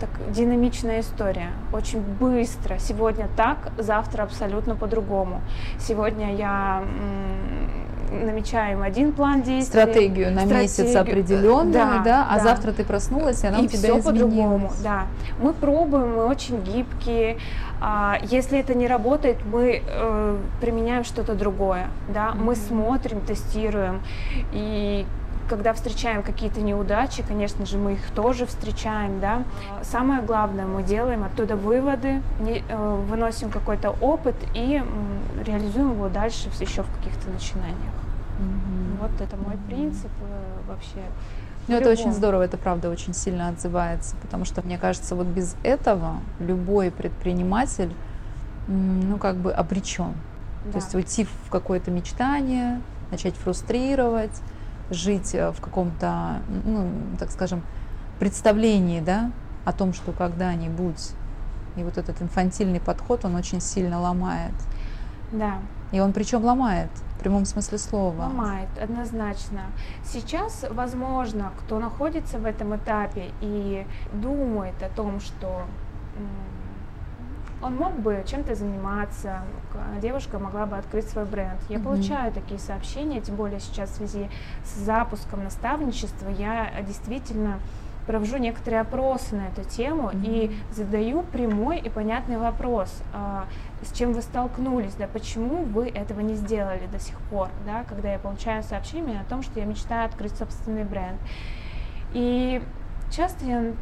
так, 0.00 0.08
динамичная 0.30 1.00
история, 1.00 1.50
очень 1.72 2.00
быстро. 2.00 2.78
Сегодня 2.78 3.28
так, 3.36 3.72
завтра 3.76 4.22
абсолютно 4.22 4.74
по-другому. 4.76 5.42
Сегодня 5.78 6.34
я 6.34 6.82
намечаем 8.24 8.82
один 8.82 9.12
план 9.12 9.42
действий. 9.42 9.80
Стратегию 9.80 10.32
на 10.32 10.42
стратегию, 10.42 10.62
месяц 10.62 10.96
определенную, 10.96 11.72
да, 11.72 12.02
да, 12.04 12.26
а 12.30 12.36
да. 12.36 12.42
завтра 12.42 12.72
ты 12.72 12.84
проснулась, 12.84 13.42
и 13.44 13.46
она 13.46 13.60
и 13.60 13.64
у 13.64 13.68
тебя 13.68 13.94
все 13.94 14.02
по-другому, 14.02 14.72
да. 14.82 15.06
Мы 15.40 15.52
пробуем, 15.52 16.16
мы 16.16 16.26
очень 16.26 16.60
гибкие. 16.62 17.38
А, 17.80 18.18
если 18.22 18.58
это 18.58 18.74
не 18.74 18.86
работает, 18.86 19.38
мы 19.44 19.82
э, 19.84 20.38
применяем 20.60 21.04
что-то 21.04 21.34
другое, 21.34 21.88
да. 22.08 22.28
Mm-hmm. 22.28 22.44
Мы 22.44 22.56
смотрим, 22.56 23.20
тестируем 23.22 24.00
и 24.52 25.04
когда 25.48 25.72
встречаем 25.74 26.22
какие-то 26.22 26.60
неудачи, 26.60 27.22
конечно 27.26 27.66
же, 27.66 27.76
мы 27.76 27.94
их 27.94 28.10
тоже 28.14 28.46
встречаем, 28.46 29.20
да. 29.20 29.42
Самое 29.82 30.22
главное, 30.22 30.66
мы 30.66 30.82
делаем 30.82 31.24
оттуда 31.24 31.56
выводы, 31.56 32.22
не, 32.40 32.62
э, 32.66 33.00
выносим 33.10 33.50
какой-то 33.50 33.90
опыт 34.00 34.36
и 34.54 34.82
реализуем 35.44 35.92
его 35.92 36.08
дальше 36.08 36.48
еще 36.60 36.82
в 36.82 36.96
каких-то 36.96 37.28
начинаниях. 37.30 38.01
Mm-hmm. 38.42 39.00
Вот 39.00 39.20
это 39.20 39.36
мой 39.36 39.56
принцип 39.68 40.10
э, 40.20 40.68
вообще. 40.68 41.02
Ну, 41.68 41.76
это 41.76 41.90
очень 41.90 42.12
здорово, 42.12 42.42
это 42.42 42.56
правда 42.56 42.90
очень 42.90 43.14
сильно 43.14 43.48
отзывается, 43.48 44.16
потому 44.20 44.44
что, 44.44 44.62
мне 44.62 44.78
кажется, 44.78 45.14
вот 45.14 45.28
без 45.28 45.54
этого 45.62 46.16
любой 46.40 46.90
предприниматель 46.90 47.92
ну, 48.66 49.16
как 49.18 49.36
бы 49.36 49.52
обречен. 49.52 50.14
Да. 50.64 50.72
То 50.72 50.78
есть 50.78 50.94
уйти 50.94 51.24
в 51.24 51.50
какое-то 51.50 51.90
мечтание, 51.90 52.80
начать 53.10 53.34
фрустрировать, 53.34 54.40
жить 54.90 55.34
э, 55.34 55.50
в 55.52 55.60
каком-то, 55.60 56.40
ну, 56.64 56.90
так 57.18 57.30
скажем, 57.30 57.62
представлении, 58.18 59.00
да, 59.00 59.30
о 59.64 59.72
том, 59.72 59.92
что 59.92 60.12
когда-нибудь. 60.12 61.12
И 61.76 61.82
вот 61.82 61.98
этот 61.98 62.20
инфантильный 62.20 62.80
подход, 62.80 63.24
он 63.24 63.34
очень 63.34 63.60
сильно 63.60 64.00
ломает. 64.00 64.54
Да. 65.32 65.58
И 65.92 66.00
он 66.00 66.12
причем 66.12 66.44
ломает, 66.44 66.90
в 67.16 67.20
прямом 67.20 67.44
смысле 67.44 67.78
слова. 67.78 68.22
Ломает, 68.22 68.68
однозначно. 68.80 69.62
Сейчас, 70.04 70.64
возможно, 70.70 71.52
кто 71.60 71.78
находится 71.78 72.38
в 72.38 72.46
этом 72.46 72.74
этапе 72.76 73.30
и 73.40 73.86
думает 74.12 74.82
о 74.82 74.88
том, 74.88 75.20
что 75.20 75.62
он 77.62 77.76
мог 77.76 77.92
бы 78.00 78.24
чем-то 78.26 78.54
заниматься, 78.54 79.42
девушка 80.00 80.38
могла 80.38 80.66
бы 80.66 80.76
открыть 80.76 81.08
свой 81.08 81.24
бренд. 81.24 81.60
Я 81.68 81.76
mm-hmm. 81.76 81.82
получаю 81.84 82.32
такие 82.32 82.58
сообщения, 82.58 83.20
тем 83.20 83.36
более 83.36 83.60
сейчас 83.60 83.90
в 83.90 83.94
связи 83.96 84.28
с 84.64 84.78
запуском 84.80 85.44
наставничества 85.44 86.28
я 86.28 86.72
действительно 86.82 87.60
провожу 88.06 88.38
некоторые 88.38 88.80
опросы 88.80 89.36
на 89.36 89.48
эту 89.48 89.68
тему 89.68 90.10
mm-hmm. 90.10 90.24
и 90.24 90.56
задаю 90.72 91.22
прямой 91.22 91.78
и 91.78 91.88
понятный 91.88 92.38
вопрос, 92.38 93.02
а, 93.12 93.46
с 93.82 93.96
чем 93.96 94.12
вы 94.12 94.22
столкнулись, 94.22 94.94
да, 94.94 95.06
почему 95.06 95.62
вы 95.64 95.88
этого 95.88 96.20
не 96.20 96.34
сделали 96.34 96.86
до 96.90 96.98
сих 96.98 97.18
пор, 97.30 97.48
да, 97.66 97.84
когда 97.88 98.12
я 98.12 98.18
получаю 98.18 98.62
сообщение 98.62 99.20
о 99.20 99.24
том, 99.24 99.42
что 99.42 99.60
я 99.60 99.66
мечтаю 99.66 100.06
открыть 100.06 100.36
собственный 100.36 100.84
бренд. 100.84 101.18
И 102.12 102.62
часто 103.12 103.44
я 103.44 103.62
э, 103.62 103.72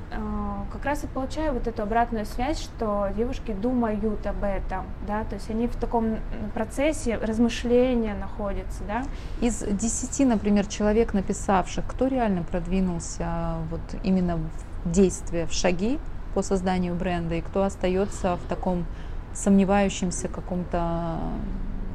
как 0.72 0.84
раз 0.84 1.04
и 1.04 1.06
получаю 1.06 1.52
вот 1.54 1.66
эту 1.66 1.82
обратную 1.82 2.26
связь, 2.26 2.60
что 2.60 3.08
девушки 3.16 3.52
думают 3.52 4.26
об 4.26 4.42
этом, 4.42 4.87
да, 5.06 5.25
то 5.25 5.37
есть 5.37 5.49
они 5.50 5.66
в 5.68 5.76
таком 5.76 6.18
процессе 6.54 7.16
размышления 7.16 8.14
находятся, 8.14 8.82
да. 8.87 9.04
Из 9.40 9.62
десяти, 9.62 10.25
например, 10.25 10.66
человек, 10.66 11.14
написавших, 11.14 11.84
кто 11.87 12.08
реально 12.08 12.42
продвинулся 12.42 13.54
вот 13.70 13.80
именно 14.02 14.37
в 14.84 14.90
действие, 14.90 15.46
в 15.46 15.52
шаги 15.52 15.99
по 16.34 16.42
созданию 16.42 16.94
бренда, 16.94 17.37
и 17.37 17.40
кто 17.40 17.62
остается 17.62 18.37
в 18.37 18.49
таком 18.49 18.84
сомневающемся 19.32 20.28
каком-то 20.28 21.18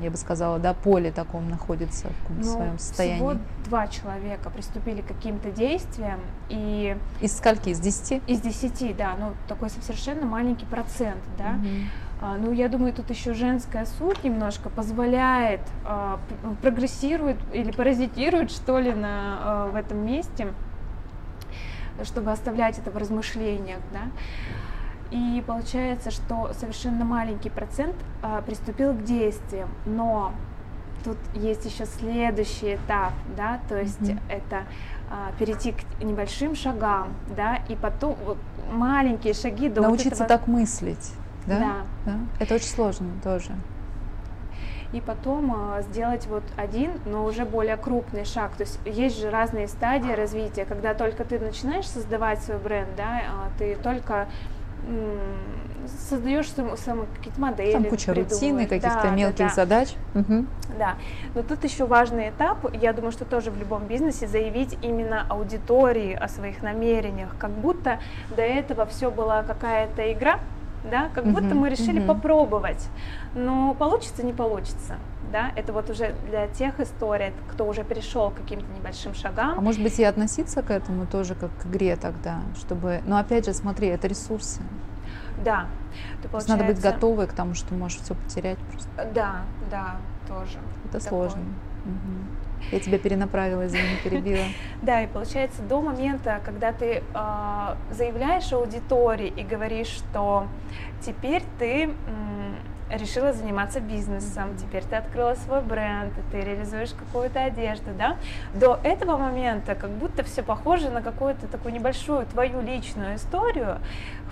я 0.01 0.11
бы 0.11 0.17
сказала, 0.17 0.59
да, 0.59 0.73
поле 0.73 1.11
таком 1.11 1.49
находится 1.49 2.07
в 2.27 2.37
ну, 2.37 2.43
своем 2.43 2.79
состоянии. 2.79 3.17
Всего 3.17 3.35
два 3.65 3.87
человека 3.87 4.49
приступили 4.49 5.01
к 5.01 5.07
каким-то 5.07 5.51
действиям 5.51 6.19
и... 6.49 6.97
Из 7.21 7.37
скольки? 7.37 7.69
Из 7.69 7.79
десяти? 7.79 8.21
Из 8.27 8.41
десяти, 8.41 8.93
да, 8.93 9.15
ну 9.19 9.33
такой 9.47 9.69
совершенно 9.69 10.25
маленький 10.25 10.65
процент, 10.65 11.21
да. 11.37 11.55
Угу. 11.59 11.67
А, 12.21 12.37
ну, 12.37 12.51
я 12.51 12.69
думаю, 12.69 12.93
тут 12.93 13.09
еще 13.09 13.33
женская 13.33 13.85
суть 13.85 14.23
немножко 14.23 14.69
позволяет, 14.69 15.61
а, 15.83 16.19
прогрессирует 16.61 17.37
или 17.53 17.71
паразитирует, 17.71 18.51
что 18.51 18.79
ли, 18.79 18.93
на, 18.93 19.37
а, 19.39 19.69
в 19.71 19.75
этом 19.75 20.05
месте, 20.05 20.53
чтобы 22.03 22.31
оставлять 22.31 22.79
это 22.79 22.89
в 22.89 22.97
размышлениях, 22.97 23.79
да. 23.91 24.01
И 25.11 25.43
получается, 25.45 26.11
что 26.11 26.51
совершенно 26.59 27.05
маленький 27.05 27.49
процент 27.49 27.95
а, 28.21 28.41
приступил 28.41 28.93
к 28.93 29.03
действиям, 29.03 29.69
но 29.85 30.33
тут 31.03 31.17
есть 31.35 31.65
еще 31.65 31.85
следующий 31.85 32.75
этап, 32.75 33.13
да, 33.37 33.59
то 33.69 33.79
есть 33.79 34.01
mm-hmm. 34.01 34.19
это 34.29 34.63
а, 35.09 35.31
перейти 35.37 35.73
к 35.73 36.03
небольшим 36.03 36.55
шагам, 36.55 37.13
да, 37.35 37.57
и 37.69 37.75
потом 37.75 38.15
вот, 38.25 38.37
маленькие 38.71 39.35
шаги 39.35 39.69
до 39.69 39.81
научиться 39.81 40.09
вот 40.09 40.15
этого... 40.21 40.39
так 40.39 40.47
мыслить, 40.47 41.13
да? 41.45 41.59
да, 41.59 41.75
да, 42.05 42.13
это 42.39 42.55
очень 42.55 42.69
сложно 42.69 43.07
тоже. 43.23 43.51
И 44.93 45.01
потом 45.01 45.53
а, 45.53 45.81
сделать 45.81 46.25
вот 46.27 46.43
один, 46.55 46.91
но 47.05 47.25
уже 47.25 47.43
более 47.43 47.75
крупный 47.75 48.23
шаг. 48.23 48.55
То 48.55 48.63
есть 48.63 48.79
есть 48.85 49.19
же 49.19 49.29
разные 49.29 49.67
стадии 49.67 50.11
развития, 50.11 50.63
когда 50.63 50.93
только 50.93 51.25
ты 51.25 51.37
начинаешь 51.37 51.87
создавать 51.87 52.41
свой 52.41 52.57
бренд, 52.59 52.89
да, 52.95 53.21
а, 53.27 53.49
ты 53.57 53.75
только 53.75 54.27
создаешь 56.09 56.49
сам, 56.51 56.77
сам 56.77 57.05
какие-то 57.15 57.39
модели. 57.39 57.71
Там 57.71 57.85
куча 57.85 58.13
рутины, 58.13 58.65
каких-то 58.65 59.03
да, 59.03 59.09
мелких 59.11 59.37
да, 59.37 59.47
да. 59.47 59.53
задач. 59.53 59.93
Угу. 60.13 60.45
Да, 60.77 60.95
но 61.33 61.43
тут 61.43 61.63
еще 61.63 61.85
важный 61.85 62.29
этап, 62.29 62.73
я 62.73 62.93
думаю, 62.93 63.11
что 63.11 63.25
тоже 63.25 63.51
в 63.51 63.57
любом 63.57 63.85
бизнесе 63.87 64.27
заявить 64.27 64.77
именно 64.81 65.25
аудитории 65.29 66.13
о 66.13 66.27
своих 66.27 66.61
намерениях, 66.61 67.35
как 67.37 67.51
будто 67.51 67.99
до 68.35 68.41
этого 68.41 68.85
все 68.85 69.11
была 69.11 69.43
какая-то 69.43 70.11
игра, 70.11 70.39
да, 70.89 71.09
как 71.13 71.25
будто 71.25 71.47
uh-huh, 71.47 71.53
мы 71.55 71.69
решили 71.69 72.01
uh-huh. 72.01 72.07
попробовать, 72.07 72.87
но 73.33 73.73
получится, 73.73 74.23
не 74.23 74.33
получится, 74.33 74.97
да, 75.31 75.51
это 75.55 75.73
вот 75.73 75.89
уже 75.89 76.15
для 76.27 76.47
тех 76.47 76.79
историй, 76.79 77.33
кто 77.51 77.67
уже 77.67 77.83
перешел 77.83 78.31
к 78.31 78.35
каким-то 78.35 78.65
небольшим 78.77 79.13
шагам. 79.13 79.57
А 79.57 79.61
может 79.61 79.81
быть 79.81 79.99
и 79.99 80.03
относиться 80.03 80.61
к 80.61 80.71
этому 80.71 81.05
тоже 81.05 81.35
как 81.35 81.51
к 81.57 81.65
игре 81.65 81.95
тогда, 81.95 82.41
чтобы, 82.57 83.01
но 83.05 83.17
опять 83.17 83.45
же, 83.45 83.53
смотри, 83.53 83.87
это 83.87 84.07
ресурсы. 84.07 84.61
Да. 85.43 85.67
То, 86.21 86.29
получается... 86.29 86.57
Надо 86.57 86.63
быть 86.65 86.81
готовой 86.81 87.27
к 87.27 87.33
тому, 87.33 87.53
что 87.53 87.73
можешь 87.73 87.99
все 87.99 88.15
потерять 88.15 88.57
просто. 88.57 89.11
Да, 89.13 89.41
да, 89.69 89.97
тоже. 90.27 90.59
Это 90.85 91.03
такое. 91.03 91.29
сложно. 91.29 91.41
Угу. 91.85 92.71
Я 92.71 92.79
тебя 92.79 92.97
перенаправила, 92.97 93.67
извини, 93.67 93.97
перебила. 94.03 94.43
Да, 94.81 95.03
и 95.03 95.07
получается 95.07 95.61
до 95.61 95.81
момента, 95.81 96.39
когда 96.43 96.71
ты 96.71 97.03
э, 97.13 97.75
заявляешь 97.91 98.51
аудитории 98.53 99.27
и 99.27 99.43
говоришь, 99.43 99.87
что 99.87 100.47
теперь 101.01 101.43
ты 101.59 101.93
решила 102.89 103.33
заниматься 103.33 103.79
бизнесом, 103.79 104.55
теперь 104.57 104.83
ты 104.83 104.95
открыла 104.95 105.35
свой 105.35 105.61
бренд, 105.61 106.13
ты 106.31 106.41
реализуешь 106.41 106.91
какую-то 106.91 107.43
одежду, 107.43 107.91
да, 107.97 108.17
до 108.53 108.79
этого 108.83 109.17
момента 109.17 109.75
как 109.75 109.89
будто 109.89 110.23
все 110.23 110.43
похоже 110.43 110.89
на 110.89 111.01
какую-то 111.01 111.47
такую 111.47 111.73
небольшую 111.73 112.25
твою 112.27 112.61
личную 112.61 113.15
историю, 113.15 113.79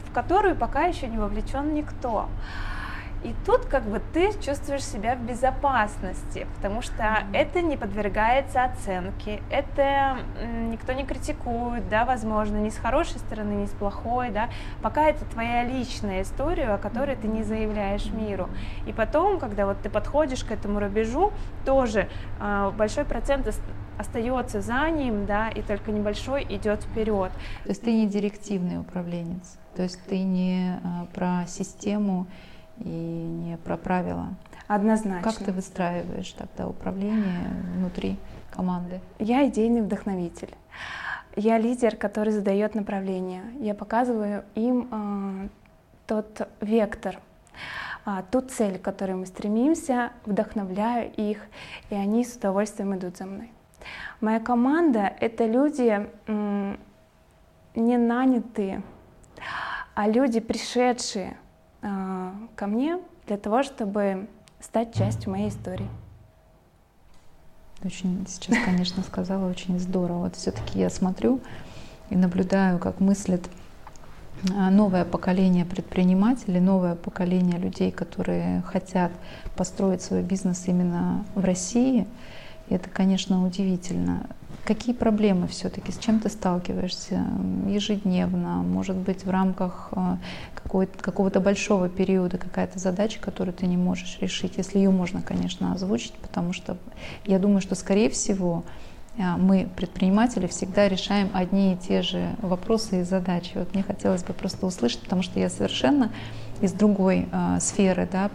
в 0.08 0.14
которую 0.14 0.56
пока 0.56 0.84
еще 0.84 1.08
не 1.08 1.18
вовлечен 1.18 1.74
никто. 1.74 2.28
И 3.24 3.34
тут 3.46 3.66
как 3.66 3.84
бы 3.84 4.02
ты 4.14 4.32
чувствуешь 4.42 4.84
себя 4.84 5.16
в 5.16 5.22
безопасности, 5.22 6.46
потому 6.56 6.82
что 6.82 7.02
mm-hmm. 7.02 7.34
это 7.34 7.62
не 7.62 7.78
подвергается 7.78 8.66
оценке, 8.66 9.42
это 9.50 10.18
никто 10.70 10.92
не 10.92 11.06
критикует, 11.06 11.88
да, 11.88 12.04
возможно, 12.04 12.58
ни 12.58 12.70
с 12.70 12.78
хорошей 12.78 13.20
стороны, 13.20 13.54
ни 13.54 13.66
с 13.66 13.72
плохой, 13.72 14.30
да, 14.30 14.50
пока 14.82 15.08
это 15.08 15.24
твоя 15.26 15.64
личная 15.64 16.24
история, 16.24 16.70
о 16.70 16.78
которой 16.78 17.16
mm-hmm. 17.16 17.22
ты 17.22 17.28
не 17.28 17.44
заявляешь 17.44 18.06
миру. 18.12 18.50
И 18.86 18.92
потом, 18.92 19.40
когда 19.40 19.66
вот 19.66 19.82
ты 19.82 19.90
подходишь 19.90 20.44
к 20.44 20.52
этому 20.52 20.80
рубежу, 20.80 21.32
тоже 21.66 22.10
э, 22.42 22.72
большой 22.78 23.06
процент 23.06 23.48
остается 23.98 24.62
за 24.62 24.90
ним, 24.90 25.26
да, 25.26 25.48
и 25.48 25.62
только 25.62 25.92
небольшой 25.92 26.46
идет 26.50 26.84
вперед. 26.84 27.32
То 27.64 27.70
есть 27.70 27.84
ты 27.84 27.94
не 27.94 28.08
директивный 28.08 28.80
управленец, 28.80 29.58
то 29.76 29.84
есть 29.84 30.04
ты 30.08 30.24
не 30.24 30.74
э, 30.84 31.06
про 31.14 31.46
систему 31.48 32.28
и 32.78 32.90
не 32.90 33.58
про 33.58 33.78
правила. 33.78 34.30
Однозначно. 34.68 35.22
Как 35.22 35.36
ты 35.36 35.52
выстраиваешь 35.52 36.32
тогда 36.32 36.68
управление 36.68 37.50
внутри 37.76 38.18
команды? 38.52 39.02
Я 39.20 39.48
идейный 39.48 39.82
вдохновитель. 39.82 40.54
Я 41.36 41.58
лидер, 41.58 41.96
который 41.96 42.32
задает 42.32 42.76
направление. 42.76 43.44
Я 43.60 43.74
показываю 43.74 44.46
им 44.56 44.88
э, 44.92 45.48
тот 46.06 46.48
вектор, 46.62 47.20
э, 48.06 48.24
ту 48.32 48.42
цель, 48.42 48.78
к 48.78 48.84
которой 48.84 49.14
мы 49.16 49.26
стремимся, 49.26 50.12
вдохновляю 50.26 51.12
их, 51.12 51.40
и 51.90 51.96
они 51.96 52.24
с 52.24 52.36
удовольствием 52.36 52.96
идут 52.96 53.18
за 53.18 53.26
мной. 53.26 53.52
Моя 54.22 54.40
команда— 54.40 55.12
это 55.20 55.46
люди 55.46 56.08
э, 56.28 56.76
не 57.76 57.98
нанятые, 57.98 58.84
а 59.96 60.08
люди, 60.08 60.40
пришедшие 60.40 61.38
ко 62.56 62.68
мне 62.68 63.00
для 63.28 63.38
того, 63.38 63.64
чтобы 63.64 64.28
стать 64.60 64.96
частью 64.96 65.32
моей 65.32 65.50
истории. 65.50 65.88
Очень 67.84 68.26
сейчас, 68.28 68.58
конечно, 68.64 69.04
сказала 69.04 69.50
очень 69.50 69.78
здорово. 69.80 70.20
Вот 70.20 70.36
все-таки 70.38 70.80
я 70.80 70.90
смотрю 70.90 71.42
и 72.10 72.16
наблюдаю, 72.16 72.80
как 72.80 73.02
мыслит 73.02 73.50
а, 74.56 74.70
новое 74.70 75.04
поколение 75.04 75.66
предпринимателей, 75.66 76.62
новое 76.62 76.96
поколение 76.96 77.58
людей, 77.58 77.92
которые 77.92 78.62
хотят 78.62 79.12
построить 79.58 80.02
свой 80.02 80.22
бизнес 80.22 80.64
именно 80.68 81.26
в 81.36 81.44
России. 81.44 82.08
И 82.70 82.76
это, 82.76 82.90
конечно, 82.90 83.46
удивительно. 83.46 84.30
Какие 84.66 84.96
проблемы 84.96 85.48
все-таки, 85.48 85.92
с 85.92 85.98
чем 85.98 86.22
ты 86.22 86.30
сталкиваешься 86.30 87.26
ежедневно, 87.68 88.64
может 88.64 88.96
быть, 88.96 89.26
в 89.26 89.30
рамках 89.30 89.90
э, 89.92 90.18
какого-то 91.02 91.42
большого 91.42 91.90
периода 91.90 92.38
какая-то 92.38 92.80
задача, 92.80 93.20
которую 93.20 93.54
ты 93.54 93.66
не 93.68 93.76
можешь 93.76 94.20
решить, 94.22 94.54
если 94.56 94.78
ее 94.78 94.90
можно, 94.90 95.22
конечно, 95.22 95.74
озвучить, 95.74 96.14
потому 96.14 96.54
что 96.54 96.78
я 97.26 97.40
думаю, 97.40 97.60
что, 97.60 97.76
скорее 97.76 98.10
всего, 98.10 98.64
а, 99.20 99.38
мы, 99.38 99.68
предприниматели, 99.76 100.48
всегда 100.48 100.88
решаем 100.88 101.30
одни 101.34 101.74
и 101.74 101.78
те 101.78 102.02
же 102.02 102.36
вопросы 102.42 103.02
и 103.02 103.04
задачи. 103.04 103.52
Вот 103.56 103.74
мне 103.74 103.84
хотелось 103.84 104.24
бы 104.24 104.34
просто 104.34 104.66
услышать, 104.66 105.02
потому 105.02 105.22
что 105.22 105.40
я 105.40 105.50
совершенно 105.50 106.10
из 106.62 106.72
другой 106.72 107.28
э, 107.32 107.58
сферы, 107.60 108.08
да, 108.10 108.32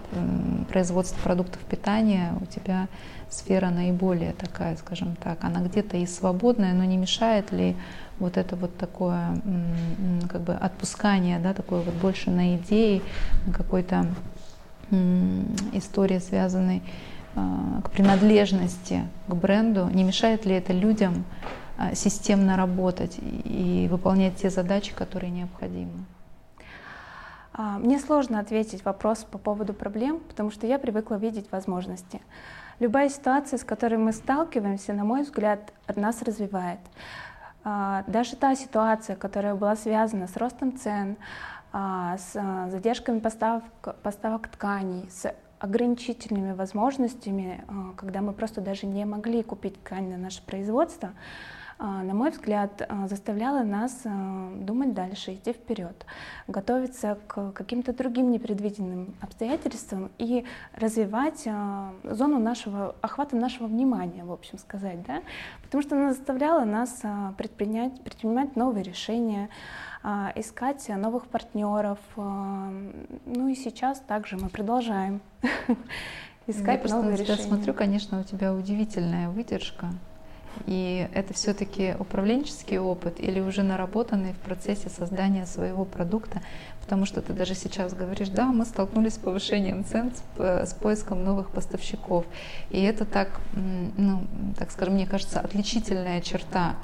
производства 0.68 1.18
продуктов 1.22 1.60
питания, 1.62 2.34
у 2.40 2.46
тебя 2.46 2.88
сфера 3.30 3.70
наиболее 3.70 4.32
такая, 4.32 4.76
скажем 4.76 5.16
так, 5.16 5.44
она 5.44 5.60
где-то 5.60 5.96
и 5.96 6.06
свободная, 6.06 6.72
но 6.72 6.84
не 6.84 6.96
мешает 6.96 7.52
ли 7.52 7.76
вот 8.18 8.36
это 8.36 8.56
вот 8.56 8.76
такое 8.76 9.40
как 10.28 10.40
бы 10.42 10.54
отпускание, 10.54 11.38
да, 11.38 11.54
такое 11.54 11.82
вот 11.82 11.94
больше 11.94 12.30
на 12.30 12.56
идеи, 12.56 13.02
какой-то 13.54 14.06
истории, 15.72 16.18
связанной 16.18 16.82
а, 17.34 17.82
к 17.82 17.90
принадлежности 17.90 19.06
к 19.26 19.34
бренду, 19.34 19.88
не 19.88 20.02
мешает 20.02 20.46
ли 20.46 20.54
это 20.54 20.72
людям 20.72 21.24
а, 21.76 21.94
системно 21.94 22.56
работать 22.56 23.18
и 23.18 23.86
выполнять 23.90 24.36
те 24.36 24.48
задачи, 24.48 24.94
которые 24.94 25.30
необходимы? 25.30 25.92
А, 27.52 27.78
мне 27.78 27.98
сложно 27.98 28.40
ответить 28.40 28.84
вопрос 28.84 29.26
по 29.30 29.36
поводу 29.36 29.74
проблем, 29.74 30.20
потому 30.26 30.50
что 30.50 30.66
я 30.66 30.78
привыкла 30.78 31.16
видеть 31.16 31.50
возможности. 31.50 32.20
Любая 32.80 33.08
ситуация, 33.08 33.58
с 33.58 33.64
которой 33.64 33.96
мы 33.96 34.12
сталкиваемся, 34.12 34.92
на 34.92 35.04
мой 35.04 35.22
взгляд, 35.22 35.72
нас 35.96 36.22
развивает. 36.22 36.78
Даже 37.64 38.36
та 38.36 38.54
ситуация, 38.54 39.16
которая 39.16 39.54
была 39.56 39.74
связана 39.74 40.28
с 40.28 40.36
ростом 40.36 40.76
цен, 40.78 41.16
с 41.72 42.32
задержками 42.70 43.18
поставок, 43.18 43.64
поставок 44.02 44.48
тканей, 44.48 45.08
с 45.10 45.34
ограничительными 45.58 46.52
возможностями, 46.52 47.64
а, 47.68 47.92
когда 47.96 48.20
мы 48.20 48.32
просто 48.32 48.60
даже 48.60 48.86
не 48.86 49.04
могли 49.04 49.42
купить 49.42 49.82
ткань 49.82 50.08
на 50.08 50.16
наше 50.16 50.42
производство, 50.42 51.08
а, 51.08 51.12
на 51.78 52.14
мой 52.14 52.30
взгляд, 52.30 52.82
а, 52.88 53.06
заставляла 53.06 53.62
нас 53.62 54.02
думать 54.02 54.94
дальше, 54.94 55.34
идти 55.34 55.52
вперед, 55.52 56.06
готовиться 56.48 57.18
к 57.26 57.52
каким-то 57.52 57.92
другим 57.92 58.30
непредвиденным 58.30 59.14
обстоятельствам 59.20 60.10
и 60.18 60.44
развивать 60.74 61.46
зону 62.04 62.38
нашего 62.38 62.96
охвата 63.00 63.36
нашего 63.36 63.66
внимания, 63.66 64.24
в 64.24 64.32
общем 64.32 64.58
сказать, 64.58 65.02
да, 65.06 65.22
потому 65.62 65.82
что 65.82 65.96
она 65.96 66.12
заставляла 66.12 66.64
нас 66.64 67.02
предпринять, 67.36 68.00
предпринимать 68.02 68.56
новые 68.56 68.82
решения, 68.82 69.48
а, 70.02 70.32
искать 70.36 70.88
новых 70.88 71.26
партнеров. 71.26 71.98
А, 72.16 72.72
ну 73.26 73.48
и 73.48 73.54
сейчас 73.54 74.00
также 74.00 74.36
мы 74.36 74.48
продолжаем 74.48 75.20
искать 76.46 76.84
Я 76.84 76.94
новые 76.94 77.16
решения. 77.16 77.36
Я 77.36 77.44
смотрю, 77.44 77.74
конечно, 77.74 78.20
у 78.20 78.24
тебя 78.24 78.54
удивительная 78.54 79.28
выдержка. 79.28 79.90
И 80.66 81.08
это 81.14 81.34
все-таки 81.34 81.94
управленческий 81.98 82.78
опыт 82.78 83.20
или 83.20 83.40
уже 83.40 83.62
наработанный 83.62 84.32
в 84.32 84.38
процессе 84.38 84.88
создания 84.88 85.46
своего 85.46 85.84
продукта, 85.84 86.42
потому 86.80 87.06
что 87.06 87.22
ты 87.22 87.32
даже 87.32 87.54
сейчас 87.54 87.94
говоришь, 87.94 88.28
да, 88.28 88.46
мы 88.46 88.64
столкнулись 88.64 89.14
с 89.14 89.18
повышением 89.18 89.84
цен, 89.84 90.12
с, 90.36 90.74
поиском 90.74 91.24
новых 91.24 91.50
поставщиков. 91.50 92.24
И 92.70 92.82
это 92.82 93.04
так, 93.04 93.40
ну, 93.52 94.26
так 94.58 94.70
скажем, 94.70 94.94
мне 94.94 95.06
кажется, 95.06 95.40
отличительная 95.40 96.20
черта 96.20 96.76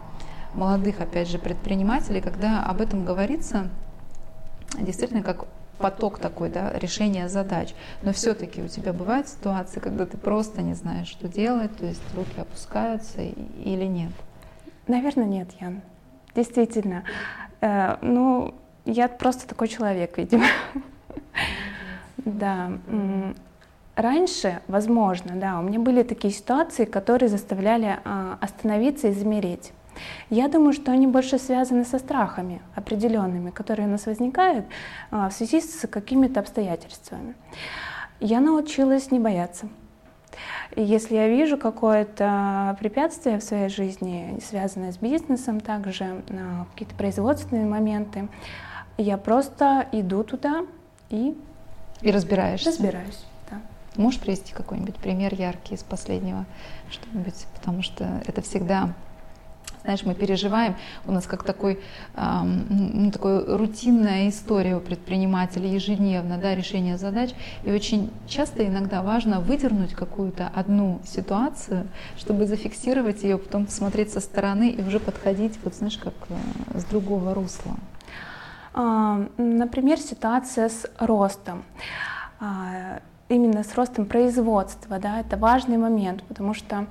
молодых, 0.54 1.00
опять 1.00 1.28
же, 1.28 1.38
предпринимателей, 1.38 2.20
когда 2.20 2.62
об 2.62 2.80
этом 2.80 3.04
говорится, 3.04 3.68
действительно 4.78 5.22
как 5.22 5.46
поток 5.84 6.18
такой, 6.18 6.48
да, 6.48 6.72
решения 6.78 7.28
задач. 7.28 7.74
Но 8.00 8.12
все-таки 8.14 8.62
у 8.62 8.68
тебя 8.68 8.94
бывают 8.94 9.28
ситуации, 9.28 9.80
когда 9.80 10.06
ты 10.06 10.16
просто 10.16 10.62
не 10.62 10.72
знаешь, 10.72 11.08
что 11.08 11.28
делать, 11.28 11.76
то 11.76 11.84
есть 11.84 12.00
руки 12.16 12.40
опускаются 12.40 13.20
или 13.20 13.84
нет? 13.84 14.12
Наверное, 14.86 15.26
нет, 15.26 15.48
Ян. 15.60 15.82
Действительно. 16.34 17.04
Э, 17.60 17.98
ну, 18.00 18.54
я 18.86 19.08
просто 19.08 19.46
такой 19.46 19.68
человек, 19.68 20.16
видимо. 20.16 20.46
Да. 22.16 22.72
Раньше, 23.94 24.60
возможно, 24.66 25.36
да, 25.36 25.58
у 25.58 25.62
меня 25.62 25.78
были 25.78 26.02
такие 26.02 26.32
ситуации, 26.32 26.86
которые 26.86 27.28
заставляли 27.28 27.98
а, 28.04 28.38
остановиться 28.40 29.08
и 29.08 29.12
замереть. 29.12 29.72
Я 30.30 30.48
думаю, 30.48 30.72
что 30.72 30.92
они 30.92 31.06
больше 31.06 31.38
связаны 31.38 31.84
со 31.84 31.98
страхами 31.98 32.60
определенными, 32.74 33.50
которые 33.50 33.86
у 33.86 33.90
нас 33.90 34.06
возникают 34.06 34.66
а, 35.10 35.28
в 35.28 35.32
связи 35.32 35.60
с 35.60 35.86
какими-то 35.86 36.40
обстоятельствами. 36.40 37.34
Я 38.20 38.40
научилась 38.40 39.10
не 39.10 39.18
бояться. 39.18 39.68
И 40.74 40.82
если 40.82 41.14
я 41.14 41.28
вижу 41.28 41.56
какое-то 41.56 42.76
препятствие 42.80 43.38
в 43.38 43.42
своей 43.42 43.68
жизни, 43.68 44.38
связанное 44.44 44.92
с 44.92 44.96
бизнесом, 44.96 45.60
также 45.60 46.22
а, 46.30 46.66
какие-то 46.72 46.94
производственные 46.94 47.66
моменты, 47.66 48.28
я 48.96 49.16
просто 49.16 49.86
иду 49.92 50.24
туда 50.24 50.64
и 51.10 51.36
и 52.00 52.10
разбираешься. 52.10 52.68
Разбираюсь. 52.68 53.24
Можешь 53.96 54.20
привести 54.20 54.52
какой-нибудь 54.52 54.96
пример 54.96 55.34
яркий 55.34 55.74
из 55.74 55.84
последнего 55.84 56.46
что-нибудь, 56.90 57.46
потому 57.54 57.82
что 57.82 58.22
это 58.26 58.42
всегда 58.42 58.92
знаешь, 59.84 60.02
мы 60.04 60.14
переживаем, 60.14 60.76
у 61.06 61.12
нас 61.12 61.26
как 61.26 61.42
такой, 61.44 61.78
ну, 62.16 63.10
такой 63.10 63.44
рутинная 63.56 64.30
история 64.30 64.76
у 64.76 64.80
предпринимателей 64.80 65.68
ежедневно, 65.74 66.38
да, 66.38 66.54
решение 66.54 66.96
задач. 66.96 67.30
И 67.64 67.70
очень 67.70 68.10
часто 68.26 68.66
иногда 68.66 69.02
важно 69.02 69.40
выдернуть 69.40 69.92
какую-то 69.92 70.50
одну 70.54 71.00
ситуацию, 71.04 71.86
чтобы 72.16 72.46
зафиксировать 72.46 73.22
ее, 73.22 73.36
потом 73.36 73.66
посмотреть 73.66 74.12
со 74.12 74.20
стороны 74.20 74.70
и 74.70 74.82
уже 74.82 75.00
подходить, 75.00 75.58
вот 75.62 75.74
знаешь, 75.74 75.98
как 75.98 76.14
э, 76.30 76.78
с 76.78 76.84
другого 76.84 77.34
русла. 77.34 77.74
А, 78.72 79.26
например, 79.36 79.98
ситуация 79.98 80.70
с 80.70 80.86
ростом 80.98 81.62
а, 82.40 83.00
именно 83.28 83.62
с 83.62 83.74
ростом 83.74 84.06
производства, 84.06 84.98
да, 84.98 85.20
это 85.20 85.36
важный 85.36 85.76
момент, 85.76 86.22
потому 86.24 86.54
что 86.54 86.86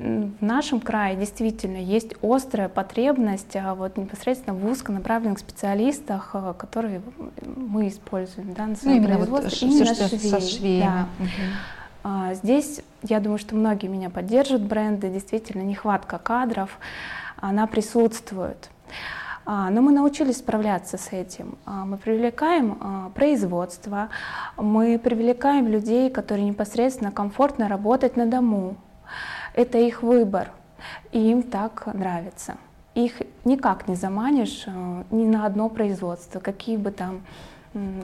в 0.00 0.42
нашем 0.42 0.80
крае 0.80 1.14
действительно 1.14 1.76
есть 1.76 2.14
острая 2.22 2.70
потребность 2.70 3.54
а, 3.54 3.74
вот 3.74 3.98
непосредственно 3.98 4.56
в 4.56 4.64
узконаправленных 4.66 5.38
специалистах, 5.38 6.30
а, 6.32 6.54
которые 6.54 7.02
мы 7.42 7.88
используем 7.88 8.54
да, 8.54 8.66
на 8.66 8.76
своем 8.76 9.02
ну, 9.02 9.02
именно 9.02 9.16
производстве. 9.18 9.68
Вот 9.68 9.76
именно 9.76 9.94
швеи. 9.94 10.30
Со 10.30 10.40
швеями. 10.40 10.84
Да. 10.84 11.06
Угу. 11.18 12.34
Здесь, 12.34 12.80
я 13.02 13.20
думаю, 13.20 13.36
что 13.36 13.54
многие 13.54 13.88
меня 13.88 14.08
поддержат 14.08 14.62
бренды, 14.62 15.10
действительно, 15.10 15.60
нехватка 15.60 16.16
кадров, 16.18 16.78
она 17.36 17.66
присутствует. 17.66 18.70
Но 19.44 19.82
мы 19.82 19.92
научились 19.92 20.38
справляться 20.38 20.96
с 20.96 21.12
этим. 21.12 21.58
Мы 21.66 21.98
привлекаем 21.98 23.12
производство, 23.14 24.08
мы 24.56 24.98
привлекаем 24.98 25.68
людей, 25.68 26.08
которые 26.08 26.46
непосредственно 26.46 27.12
комфортно 27.12 27.68
работать 27.68 28.16
на 28.16 28.24
дому, 28.24 28.76
это 29.54 29.78
их 29.78 30.02
выбор, 30.02 30.50
и 31.12 31.30
им 31.30 31.42
так 31.42 31.86
нравится. 31.92 32.56
Их 32.94 33.22
никак 33.44 33.88
не 33.88 33.94
заманишь 33.94 34.64
э, 34.66 35.04
ни 35.10 35.26
на 35.26 35.46
одно 35.46 35.68
производство, 35.68 36.40
какие 36.40 36.76
бы 36.76 36.90
там 36.90 37.22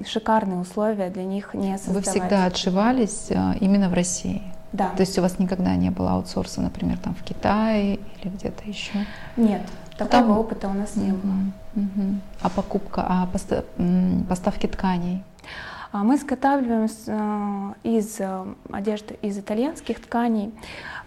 шикарные 0.06 0.61
условия 0.61 1.11
для 1.11 1.24
них 1.24 1.54
не 1.54 1.76
создавать. 1.76 2.06
Вы 2.06 2.12
всегда 2.12 2.44
отшивались 2.46 3.26
э, 3.30 3.54
именно 3.61 3.88
в 3.88 3.94
России? 3.94 4.42
Да. 4.72 4.90
То 4.90 5.00
есть 5.00 5.18
у 5.18 5.22
вас 5.22 5.38
никогда 5.38 5.74
не 5.74 5.90
было 5.90 6.12
аутсорса, 6.12 6.61
например, 6.61 6.98
там 6.98 7.14
в 7.14 7.22
Китае 7.22 7.98
или 8.20 8.32
где-то 8.32 8.64
еще? 8.64 9.06
Нет, 9.37 9.62
такого 9.96 10.22
там... 10.22 10.38
опыта 10.38 10.68
у 10.68 10.72
нас 10.72 10.96
не 10.96 11.12
было. 11.12 11.35
Угу. 11.74 12.20
А 12.42 12.50
покупка, 12.50 13.04
а 13.09 13.28
поставки 14.28 14.66
тканей? 14.66 15.24
А 15.92 16.04
мы 16.04 16.16
изготавливаем 16.16 16.88
э, 17.06 17.88
из 17.88 18.20
одежды 18.70 19.18
из 19.22 19.38
итальянских 19.38 20.00
тканей. 20.00 20.52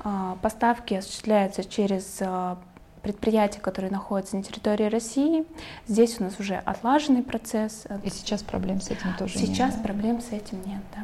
А, 0.03 0.37
поставки 0.41 0.93
осуществляются 0.93 1.63
через 1.63 2.19
а, 2.21 2.57
предприятия, 3.01 3.59
которые 3.59 3.91
находятся 3.91 4.37
на 4.37 4.43
территории 4.43 4.85
России. 4.85 5.45
Здесь 5.87 6.19
у 6.19 6.23
нас 6.23 6.39
уже 6.39 6.55
отлаженный 6.55 7.23
процесс. 7.23 7.85
И 8.03 8.09
сейчас 8.09 8.43
проблем 8.43 8.81
с 8.81 8.89
этим 8.89 9.13
тоже 9.17 9.33
сейчас 9.33 9.47
нет? 9.47 9.57
Сейчас 9.57 9.75
проблем 9.75 10.21
с 10.21 10.31
этим 10.31 10.61
нет, 10.65 10.81
да. 10.95 11.03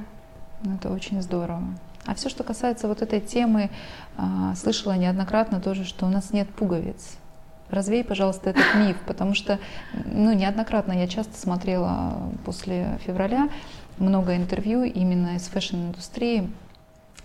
Ну, 0.63 0.75
это 0.75 0.91
очень 0.91 1.21
здорово. 1.21 1.63
А 2.05 2.15
все, 2.15 2.29
что 2.29 2.43
касается 2.43 2.88
вот 2.88 3.01
этой 3.01 3.19
темы, 3.19 3.69
а, 4.17 4.55
слышала 4.55 4.93
неоднократно 4.93 5.60
тоже, 5.60 5.84
что 5.86 6.05
у 6.05 6.10
нас 6.10 6.31
нет 6.31 6.49
пуговиц. 6.49 7.17
Развей, 7.69 8.03
пожалуйста, 8.03 8.51
этот 8.51 8.63
миф, 8.75 8.97
потому 9.05 9.34
что, 9.34 9.60
ну, 10.05 10.34
неоднократно 10.34 10.93
я 10.93 11.08
часто 11.08 11.38
смотрела 11.38 12.31
после 12.45 12.99
февраля 13.05 13.49
много 13.97 14.36
интервью 14.36 14.84
именно 14.84 15.36
из 15.36 15.43
fashion-индустрии, 15.47 16.49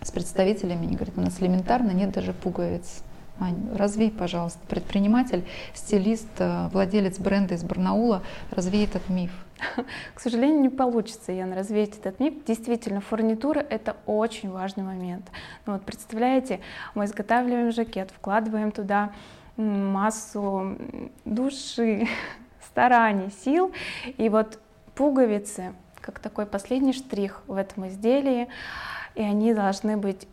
с 0.02 0.10
представителями, 0.10 0.86
они 0.86 0.96
говорят, 0.96 1.16
у 1.16 1.20
нас 1.20 1.40
элементарно 1.40 1.90
нет 1.90 2.12
даже 2.12 2.32
пуговиц 2.32 3.02
Ань, 3.40 3.74
развей, 3.74 4.10
пожалуйста, 4.10 4.58
предприниматель, 4.68 5.46
стилист, 5.72 6.28
э, 6.38 6.68
владелец 6.72 7.18
бренда 7.18 7.54
из 7.54 7.64
Барнаула, 7.64 8.22
развей 8.50 8.84
этот 8.84 9.08
миф. 9.08 9.32
К 10.14 10.20
сожалению, 10.20 10.60
не 10.60 10.68
получится, 10.68 11.32
Ян, 11.32 11.54
развеять 11.54 11.96
этот 11.98 12.20
миф. 12.20 12.34
Действительно, 12.44 13.00
фурнитура— 13.00 13.60
это 13.70 13.96
очень 14.04 14.50
важный 14.50 14.84
момент. 14.84 15.30
Ну, 15.64 15.72
вот 15.72 15.84
представляете, 15.84 16.60
мы 16.94 17.06
изготавливаем 17.06 17.72
жакет, 17.72 18.10
вкладываем 18.10 18.72
туда 18.72 19.12
массу 19.56 20.76
души, 21.24 22.08
стараний, 22.70 23.30
сил, 23.42 23.72
и 24.18 24.28
вот 24.28 24.58
пуговицы, 24.94 25.72
как 26.02 26.18
такой 26.18 26.44
последний 26.44 26.92
штрих 26.92 27.42
в 27.46 27.56
этом 27.56 27.88
изделии, 27.88 28.48
и 29.14 29.22
они 29.22 29.54
должны 29.54 29.96
быть 29.96 30.26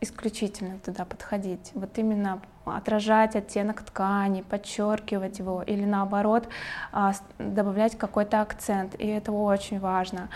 исключительно 0.00 0.78
туда 0.78 1.04
подходить. 1.04 1.70
Вот 1.74 1.96
именно 1.98 2.40
отражать 2.64 3.36
оттенок 3.36 3.82
ткани, 3.82 4.42
подчеркивать 4.42 5.38
его 5.38 5.62
или 5.62 5.84
наоборот 5.84 6.48
а, 6.92 7.12
добавлять 7.38 7.96
какой-то 7.96 8.40
акцент. 8.40 8.94
И 8.98 9.06
это 9.06 9.32
очень 9.32 9.78
важно. 9.78 10.28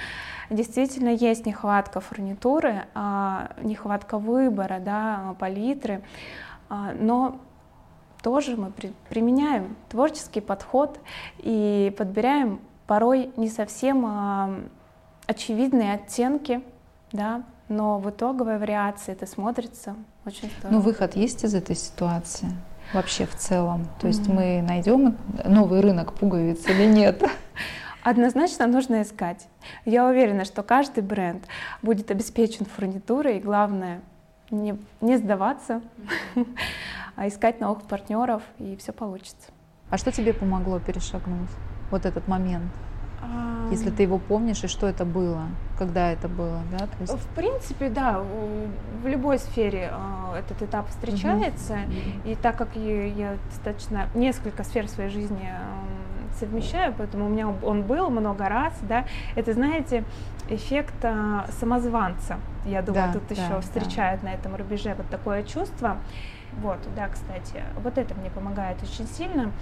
Действительно 0.49 1.09
есть 1.09 1.45
нехватка 1.47 2.01
фурнитуры, 2.01 2.87
а, 2.95 3.51
нехватка 3.63 4.19
выбора, 4.19 4.79
да, 4.81 5.35
палитры, 5.39 6.03
а, 6.69 6.93
но 6.99 7.41
тоже 8.23 8.57
мы 8.57 8.73
применяем 9.09 9.77
творческий 9.89 10.41
подход 10.41 11.01
и 11.39 11.95
подбираем 11.97 12.61
порой 12.87 13.33
не 13.37 13.49
совсем 13.49 14.69
очевидные 15.27 15.95
оттенки, 15.95 16.63
да, 17.13 17.43
но 17.69 17.99
в 17.99 18.11
итоговой 18.11 18.59
вариации 18.59 19.13
это 19.13 19.27
смотрится 19.27 19.97
очень 20.25 20.51
здорово. 20.59 20.77
Ну, 20.77 20.81
выход 20.81 21.17
есть 21.17 21.45
из 21.45 21.55
этой 21.55 21.77
ситуации? 21.77 22.49
Вообще 22.93 23.27
в 23.27 23.37
целом. 23.37 23.87
То 24.01 24.09
есть 24.09 24.27
mm-hmm. 24.27 24.35
мы 24.35 24.63
найдем 24.63 25.17
новый 25.45 25.81
рынок 25.81 26.13
пуговиц 26.13 26.67
или 26.69 26.87
нет? 26.87 27.23
Однозначно 28.03 28.67
нужно 28.67 29.03
искать. 29.03 29.47
Я 29.85 30.07
уверена, 30.07 30.45
что 30.45 30.63
каждый 30.63 31.03
бренд 31.03 31.45
будет 31.83 32.11
обеспечен 32.11 32.65
фурнитурой, 32.65 33.37
и 33.37 33.41
главное 33.41 34.01
не, 34.51 34.77
не 35.01 35.19
сдаваться, 35.19 35.83
а 37.17 37.29
искать 37.29 37.61
новых 37.61 37.83
партнеров, 37.83 38.43
и 38.59 38.77
все 38.77 38.93
получится. 38.93 39.51
А 39.91 39.99
что 39.99 40.13
тебе 40.13 40.33
помогло 40.33 40.79
перешагнуть 40.79 41.51
вот 41.91 42.07
этот 42.07 42.27
момент? 42.27 42.73
Если 43.71 43.91
ты 43.91 44.03
его 44.03 44.19
помнишь, 44.19 44.65
и 44.65 44.67
что 44.67 44.89
это 44.89 45.05
было, 45.05 45.43
когда 45.79 46.11
это 46.11 46.29
было, 46.29 46.61
да? 46.73 46.79
То 46.79 46.97
есть... 47.01 47.13
В 47.13 47.27
принципе, 47.35 47.89
да, 47.89 48.21
в 49.03 49.07
любой 49.07 49.39
сфере 49.39 49.93
э, 49.93 50.39
этот 50.39 50.63
этап 50.63 50.89
встречается, 50.89 51.75
угу. 51.75 52.31
и 52.31 52.35
так 52.35 52.57
как 52.57 52.75
я 52.75 53.37
достаточно 53.51 54.09
несколько 54.15 54.65
сфер 54.65 54.89
своей 54.89 55.11
жизни 55.11 55.51
совмещаю, 56.39 56.95
поэтому 56.97 57.27
у 57.27 57.29
меня 57.29 57.49
он 57.49 57.83
был 57.83 58.11
много 58.11 58.49
раз, 58.49 58.75
да, 58.83 59.05
это, 59.37 59.53
знаете, 59.53 60.05
эффект 60.49 60.95
э, 61.03 61.45
самозванца, 61.61 62.39
я 62.65 62.83
думаю, 62.83 63.13
да, 63.13 63.13
тут 63.13 63.23
да, 63.29 63.35
еще 63.35 63.61
встречают 63.61 64.23
да. 64.23 64.29
на 64.29 64.35
этом 64.35 64.57
рубеже 64.57 64.95
вот 64.95 65.09
такое 65.09 65.45
чувство. 65.45 65.99
Вот, 66.63 66.79
да, 66.97 67.09
кстати, 67.09 67.63
вот 67.83 67.97
это 67.97 68.13
мне 68.17 68.29
помогает 68.29 68.83
очень 68.83 69.07
сильно 69.07 69.53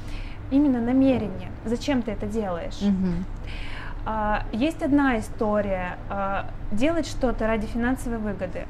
именно 0.51 0.81
намерение. 0.81 1.51
Зачем 1.65 2.03
ты 2.03 2.13
это 2.13 2.27
делаешь? 2.27 2.81
Угу. 2.83 4.45
есть 4.53 4.83
одна 4.83 5.19
история. 5.19 5.99
А, 6.09 6.47
делать 6.73 7.07
что-то 7.07 7.47
ради 7.47 7.67
финансовой 7.67 8.19
выгоды. 8.19 8.67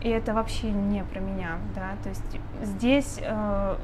И 0.00 0.08
это 0.08 0.32
вообще 0.32 0.70
не 0.70 1.04
про 1.04 1.20
меня, 1.20 1.58
да. 1.74 1.90
То 2.02 2.08
есть 2.08 2.22
здесь 2.62 3.18
э, 3.20 3.76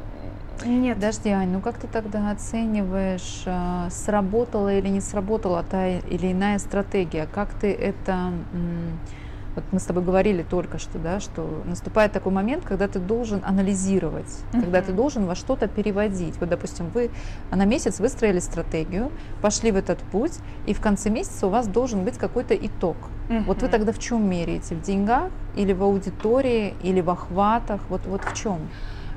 нет. 0.64 0.96
Подожди, 0.96 1.29
Ань, 1.31 1.51
ну 1.51 1.61
как 1.61 1.79
ты 1.79 1.87
тогда 1.87 2.31
оцениваешь, 2.31 3.42
э, 3.44 3.88
сработала 3.90 4.72
или 4.72 4.88
не 4.88 5.01
сработала 5.01 5.62
та 5.62 5.87
или 5.88 6.33
иная 6.33 6.59
стратегия? 6.59 7.27
Как 7.27 7.51
ты 7.51 7.72
это 7.72 8.33
вот 9.57 9.64
мы 9.73 9.81
с 9.81 9.85
тобой 9.85 10.05
говорили 10.05 10.42
только 10.42 10.79
что, 10.79 10.99
да, 10.99 11.19
что 11.19 11.62
наступает 11.64 12.12
такой 12.12 12.31
момент, 12.31 12.64
когда 12.64 12.87
ты 12.88 12.99
должен 12.99 13.40
анализировать, 13.42 14.27
uh-huh. 14.53 14.61
когда 14.61 14.83
ты 14.83 14.92
должен 14.92 15.27
во 15.27 15.35
что-то 15.35 15.66
переводить. 15.66 16.37
Вот, 16.38 16.51
допустим, 16.51 16.90
вы 16.90 17.11
на 17.51 17.64
месяц 17.64 17.99
выстроили 17.99 18.38
стратегию, 18.38 19.11
пошли 19.40 19.73
в 19.73 19.77
этот 19.77 19.99
путь, 19.99 20.35
и 20.66 20.75
в 20.75 20.81
конце 20.81 21.09
месяца 21.09 21.47
у 21.47 21.51
вас 21.51 21.66
должен 21.66 22.05
быть 22.05 22.19
какой-то 22.19 22.55
итог. 22.55 22.97
Uh-huh. 23.29 23.45
Вот 23.45 23.62
вы 23.62 23.69
тогда 23.69 23.92
в 23.92 23.99
чем 23.99 24.29
меряете? 24.29 24.75
В 24.75 24.83
деньгах 24.83 25.31
или 25.57 25.73
в 25.73 25.83
аудитории, 25.83 26.75
или 26.83 27.01
в 27.01 27.09
охватах? 27.09 27.81
Вот, 27.88 28.03
вот 28.07 28.25
в 28.25 28.35
чем? 28.35 28.59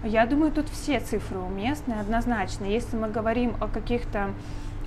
Я 0.06 0.26
думаю, 0.26 0.54
тут 0.54 0.70
все 0.70 1.02
цифры 1.02 1.40
уместны 1.40 1.96
однозначно. 1.96 2.64
Если 2.64 2.96
мы 2.96 3.10
говорим 3.10 3.56
о 3.60 3.68
каких-то 3.68 4.30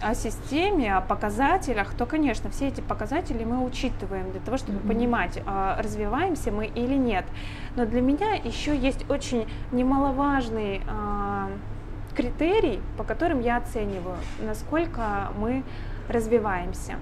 о 0.02 0.14
системе, 0.14 0.96
о 0.96 1.00
показателях, 1.00 1.94
то, 1.94 2.06
конечно, 2.06 2.50
все 2.50 2.68
эти 2.68 2.80
показатели 2.80 3.44
мы 3.44 3.64
учитываем 3.64 4.30
для 4.32 4.40
того, 4.40 4.56
чтобы 4.56 4.78
mm-hmm. 4.78 4.88
понимать, 4.88 5.42
а, 5.46 5.80
развиваемся 5.80 6.50
мы 6.50 6.66
или 6.66 6.94
нет. 6.94 7.24
Но 7.76 7.86
для 7.86 8.00
меня 8.00 8.34
еще 8.34 8.76
есть 8.76 9.08
очень 9.08 9.48
немаловажный 9.70 10.82
а, 10.88 11.50
критерий, 12.16 12.80
по 12.96 13.04
которым 13.04 13.40
я 13.40 13.56
оцениваю, 13.58 14.16
насколько 14.40 15.30
мы 15.38 15.62
развиваемся. 16.08 16.94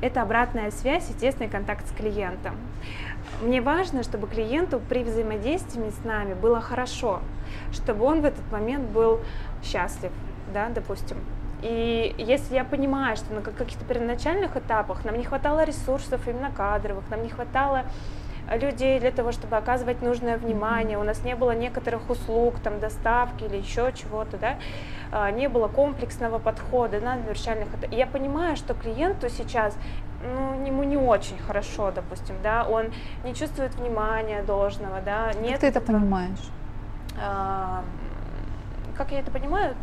Это 0.00 0.22
обратная 0.22 0.70
связь 0.70 1.10
и 1.10 1.14
тесный 1.14 1.48
контакт 1.48 1.86
с 1.86 1.92
клиентом. 1.92 2.56
Мне 3.42 3.60
важно, 3.60 4.02
чтобы 4.02 4.26
клиенту 4.28 4.80
при 4.88 5.04
взаимодействии 5.04 5.90
с 5.90 6.04
нами 6.04 6.34
было 6.34 6.60
хорошо, 6.60 7.20
чтобы 7.72 8.04
он 8.04 8.22
в 8.22 8.24
этот 8.24 8.50
момент 8.50 8.88
был 8.88 9.20
счастлив, 9.62 10.10
да, 10.54 10.68
допустим. 10.70 11.18
И 11.62 12.14
если 12.18 12.54
я 12.54 12.64
понимаю, 12.64 13.16
что 13.16 13.32
на 13.32 13.40
каких-то 13.40 13.84
первоначальных 13.84 14.56
этапах 14.56 15.04
нам 15.04 15.16
не 15.16 15.24
хватало 15.24 15.64
ресурсов 15.64 16.28
именно 16.28 16.50
кадровых, 16.50 17.08
нам 17.10 17.22
не 17.22 17.28
хватало 17.28 17.84
людей 18.54 19.00
для 19.00 19.10
того, 19.10 19.32
чтобы 19.32 19.56
оказывать 19.56 20.02
нужное 20.02 20.36
внимание, 20.36 20.98
у 20.98 21.02
нас 21.02 21.24
не 21.24 21.34
было 21.34 21.52
некоторых 21.52 22.08
услуг, 22.08 22.54
там, 22.62 22.78
доставки 22.78 23.44
или 23.44 23.56
еще 23.56 23.92
чего-то, 23.92 24.38
да, 24.38 24.56
а, 25.10 25.30
не 25.30 25.48
было 25.48 25.68
комплексного 25.68 26.38
подхода 26.38 27.00
на 27.00 27.16
начальных 27.16 27.68
этапах. 27.70 27.92
Я 27.92 28.06
понимаю, 28.06 28.56
что 28.56 28.74
клиенту 28.74 29.28
сейчас 29.28 29.76
ну, 30.22 30.64
ему 30.64 30.82
не 30.84 30.96
очень 30.96 31.38
хорошо, 31.38 31.90
допустим, 31.90 32.36
да, 32.42 32.64
он 32.64 32.86
не 33.24 33.34
чувствует 33.34 33.74
внимания 33.74 34.42
должного, 34.42 35.00
да, 35.04 35.32
нет. 35.40 35.52
Как 35.52 35.60
ты 35.60 35.66
это 35.66 35.80
понимаешь? 35.80 36.50
А, 37.20 37.82
как 38.96 39.12
я 39.12 39.20
это 39.20 39.30
понимаю? 39.30 39.74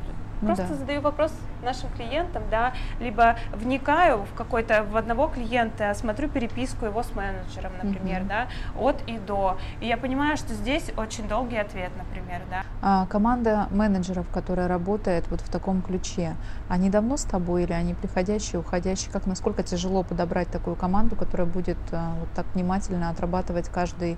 Ну, 0.44 0.48
Просто 0.48 0.68
да. 0.68 0.76
задаю 0.76 1.02
вопрос 1.02 1.32
нашим 1.64 1.90
клиентам, 1.92 2.44
да, 2.52 2.74
либо 3.00 3.38
вникаю 3.54 4.24
в 4.24 4.34
какой-то 4.34 4.84
в 4.84 4.98
одного 4.98 5.28
клиента, 5.28 5.94
смотрю 5.94 6.28
переписку 6.28 6.86
его 6.86 7.02
с 7.02 7.16
менеджером, 7.16 7.72
например, 7.82 8.22
угу. 8.22 8.30
да, 8.30 8.48
от 8.78 9.02
и 9.08 9.18
до. 9.18 9.58
И 9.80 9.88
я 9.88 9.96
понимаю, 9.96 10.36
что 10.36 10.54
здесь 10.54 10.92
очень 10.98 11.28
долгий 11.30 11.58
ответ, 11.58 11.92
например, 11.98 12.42
да. 12.50 12.64
А 12.82 13.06
команда 13.06 13.68
менеджеров, 13.72 14.26
которая 14.34 14.68
работает 14.68 15.26
вот 15.30 15.40
в 15.40 15.50
таком 15.50 15.82
ключе, 15.82 16.36
они 16.68 16.90
давно 16.90 17.16
с 17.16 17.24
тобой 17.24 17.64
или 17.64 17.74
они 17.74 17.94
приходящие, 17.94 18.60
уходящие? 18.60 19.12
Как 19.12 19.26
насколько 19.26 19.64
тяжело 19.64 20.04
подобрать 20.04 20.50
такую 20.50 20.76
команду, 20.76 21.16
которая 21.16 21.48
будет 21.48 21.78
а, 21.94 22.16
вот 22.20 22.30
так 22.36 22.46
внимательно 22.54 23.10
отрабатывать 23.10 23.70
каждый 23.70 24.18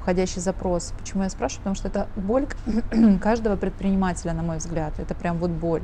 входящий 0.00 0.40
запрос. 0.40 0.92
Почему 0.98 1.24
я 1.24 1.30
спрашиваю? 1.30 1.58
Потому 1.58 1.74
что 1.74 1.88
это 1.88 2.06
боль 2.16 2.46
каждого 3.20 3.56
предпринимателя, 3.56 4.32
на 4.32 4.42
мой 4.42 4.58
взгляд. 4.58 4.98
Это 4.98 5.14
прям 5.14 5.38
вот 5.38 5.50
боль. 5.50 5.82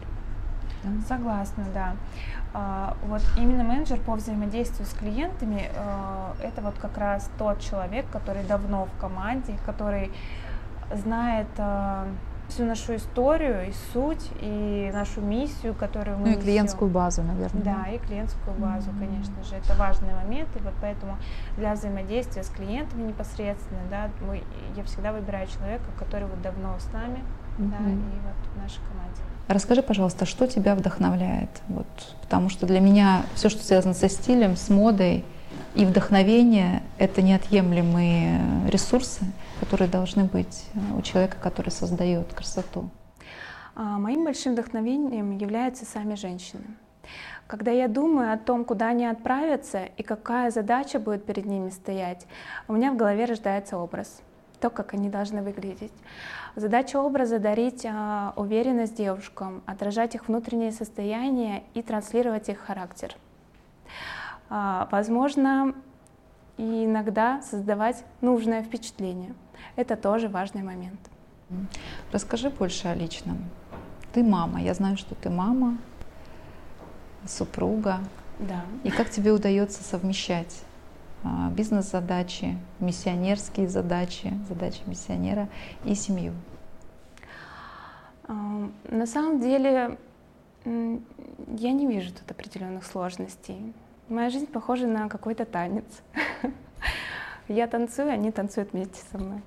Согласна, 1.09 1.65
да. 1.73 1.95
А, 2.55 2.97
вот 3.07 3.23
именно 3.37 3.65
менеджер 3.65 3.99
по 4.01 4.15
взаимодействию 4.15 4.87
с 4.87 4.93
клиентами 4.93 5.71
а, 5.77 6.35
это 6.43 6.61
вот 6.61 6.75
как 6.79 6.99
раз 6.99 7.31
тот 7.39 7.61
человек, 7.61 8.07
который 8.11 8.43
давно 8.45 8.87
в 8.87 9.01
команде, 9.01 9.57
который 9.65 10.13
знает 10.93 11.47
всю 12.53 12.65
нашу 12.65 12.97
историю 12.97 13.69
и 13.69 13.73
суть, 13.93 14.31
и 14.41 14.91
нашу 14.93 15.21
миссию, 15.21 15.75
которую 15.75 16.19
мы 16.19 16.31
Ну 16.31 16.39
и 16.39 16.41
клиентскую 16.41 16.91
базу, 16.91 17.23
наверное. 17.23 17.63
Да, 17.63 17.87
и 17.89 17.99
клиентскую 17.99 18.55
базу, 18.57 18.91
mm-hmm. 18.91 18.99
конечно 18.99 19.45
же. 19.45 19.57
Это 19.57 19.75
важный 19.75 20.15
момент, 20.15 20.49
и 20.57 20.59
вот 20.63 20.75
поэтому 20.81 21.17
для 21.57 21.73
взаимодействия 21.73 22.43
с 22.43 22.49
клиентами 22.49 23.09
непосредственно, 23.09 23.81
да, 23.91 24.11
мы, 24.27 24.43
я 24.77 24.85
всегда 24.85 25.13
выбираю 25.13 25.47
человека, 25.47 25.85
который 25.99 26.27
вот 26.27 26.43
давно 26.43 26.77
с 26.79 26.93
нами, 26.93 27.21
mm-hmm. 27.59 27.71
да, 27.71 27.91
и 27.91 28.19
вот 28.27 28.55
в 28.55 28.63
нашей 28.63 28.81
команде. 28.89 29.23
Расскажи, 29.49 29.83
пожалуйста, 29.83 30.27
что 30.27 30.47
тебя 30.47 30.75
вдохновляет? 30.75 31.51
Вот, 31.69 31.87
потому 32.21 32.49
что 32.49 32.67
для 32.67 32.81
меня 32.81 33.23
все, 33.35 33.49
что 33.49 33.65
связано 33.65 33.95
со 33.95 34.09
стилем, 34.09 34.57
с 34.57 34.69
модой 34.69 35.25
и 35.75 35.87
вдохновение— 35.87 36.83
это 36.99 37.23
неотъемлемые 37.23 38.41
ресурсы, 38.69 39.25
которые 39.63 39.89
должны 39.89 40.25
быть 40.25 40.67
у 40.99 41.03
человека, 41.03 41.37
который 41.41 41.71
создает 41.71 42.35
красоту. 42.35 42.91
А, 43.77 43.97
моим 43.99 44.25
большим 44.25 44.55
вдохновением 44.55 45.39
являются 45.39 45.85
сами 45.85 46.17
женщины. 46.17 46.65
Когда 47.47 47.71
я 47.71 47.87
думаю 47.87 48.33
о 48.33 48.39
том, 48.39 48.65
куда 48.65 48.89
они 48.89 49.07
отправятся 49.07 49.85
и 49.97 50.03
какая 50.03 50.51
задача 50.51 50.99
будет 50.99 51.25
перед 51.25 51.47
ними 51.47 51.71
стоять, 51.71 52.27
у 52.67 52.73
меня 52.73 52.91
в 52.91 52.97
голове 52.97 53.25
рождается 53.25 53.79
образ. 53.79 54.21
то, 54.61 54.71
как 54.71 54.95
они 54.95 55.09
должны 55.09 55.43
выглядеть. 55.43 55.93
Задача 56.55 57.01
образа— 57.01 57.39
дарить 57.41 57.85
а, 57.85 58.33
уверенность 58.37 58.97
девушкам, 58.97 59.61
отражать 59.67 60.15
их 60.15 60.29
внутреннее 60.29 60.71
состояние 60.71 61.65
и 61.75 61.83
транслировать 61.83 62.49
их 62.49 62.59
характер. 62.61 63.17
А, 64.49 64.89
возможно, 64.93 65.75
иногда 66.59 67.43
создавать 67.43 68.05
нужное 68.21 68.63
впечатление. 68.63 69.35
Это 69.77 69.97
тоже 69.97 70.29
важный 70.29 70.63
момент. 70.63 71.01
Расскажи 72.13 72.51
больше 72.51 72.89
о 72.89 72.95
личном. 72.95 73.39
Ты 74.13 74.23
мама, 74.23 74.61
я 74.61 74.75
знаю, 74.75 74.97
что 74.97 75.15
ты 75.15 75.31
мама, 75.31 75.79
супруга. 77.27 78.01
Да. 78.39 78.65
И 78.85 78.91
как 78.91 79.11
тебе 79.11 79.33
удается 79.33 79.83
совмещать 79.83 80.63
а, 81.25 81.51
бизнес-задачи, 81.51 82.59
миссионерские 82.81 83.69
задачи, 83.69 84.33
задачи 84.49 84.81
миссионера 84.87 85.49
и 85.85 85.95
семью? 85.95 86.33
На 88.27 89.07
самом 89.07 89.41
деле 89.41 89.99
я 90.65 91.73
не 91.73 91.87
вижу 91.87 92.13
тут 92.13 92.31
определенных 92.31 92.85
сложностей. 92.85 93.75
Моя 94.09 94.31
жизнь 94.31 94.47
похожа 94.47 94.87
на 94.87 95.09
какой-то 95.09 95.45
танец. 95.45 95.85
Я 97.49 97.67
танцую, 97.67 98.11
они 98.11 98.31
танцуют 98.31 98.73
вместе 98.73 99.03
со 99.11 99.19
мной. 99.19 99.43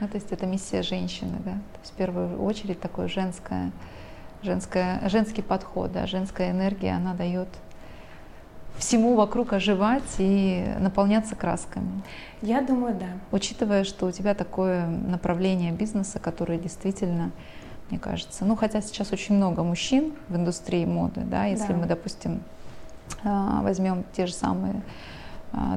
Ну, 0.00 0.08
то 0.08 0.16
есть 0.16 0.32
это 0.32 0.44
миссия 0.44 0.82
женщины, 0.82 1.36
да? 1.44 1.52
То 1.52 1.80
есть 1.80 1.92
в 1.92 1.96
первую 1.96 2.42
очередь 2.42 2.80
такое 2.80 3.06
женское, 3.06 3.70
женское, 4.42 5.00
женский 5.08 5.40
подход, 5.40 5.92
да, 5.92 6.06
женская 6.06 6.50
энергия, 6.50 6.96
она 6.96 7.14
дает 7.14 7.48
всему 8.76 9.14
вокруг 9.14 9.52
оживать 9.52 10.02
и 10.18 10.66
наполняться 10.78 11.36
красками. 11.36 12.02
Я 12.42 12.60
думаю, 12.60 12.94
да. 12.94 13.06
Учитывая, 13.30 13.84
что 13.84 14.06
у 14.06 14.10
тебя 14.10 14.34
такое 14.34 14.86
направление 14.86 15.72
бизнеса, 15.72 16.18
которое 16.18 16.58
действительно, 16.58 17.30
мне 17.90 17.98
кажется, 17.98 18.44
ну 18.44 18.56
хотя 18.56 18.82
сейчас 18.82 19.12
очень 19.12 19.36
много 19.36 19.62
мужчин 19.62 20.12
в 20.28 20.36
индустрии 20.36 20.84
моды, 20.84 21.20
да, 21.20 21.44
если 21.44 21.72
да. 21.72 21.78
мы, 21.78 21.86
допустим, 21.86 22.42
а, 23.22 23.62
возьмем 23.62 24.04
те 24.12 24.26
же 24.26 24.32
самые 24.32 24.82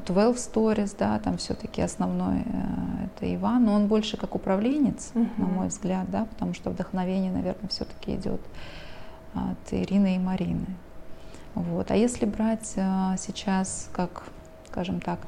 12 0.05 0.07
а, 0.15 0.59
Stories, 0.59 0.95
да, 0.97 1.19
там 1.19 1.37
все-таки 1.37 1.81
основной 1.81 2.39
э, 2.39 3.05
это 3.05 3.35
Иван, 3.35 3.65
но 3.65 3.73
он 3.73 3.87
больше 3.87 4.17
как 4.17 4.35
управленец, 4.35 5.11
uh-huh. 5.13 5.29
на 5.37 5.45
мой 5.45 5.67
взгляд, 5.67 6.09
да, 6.09 6.25
потому 6.25 6.53
что 6.53 6.69
вдохновение, 6.69 7.31
наверное, 7.31 7.69
все-таки 7.69 8.15
идет 8.15 8.41
от 9.33 9.73
Ирины 9.73 10.15
и 10.15 10.19
Марины. 10.19 10.65
Вот. 11.53 11.91
А 11.91 11.95
если 11.95 12.25
брать 12.25 12.73
а, 12.77 13.17
сейчас, 13.17 13.89
как, 13.93 14.23
скажем 14.69 14.99
так, 14.99 15.19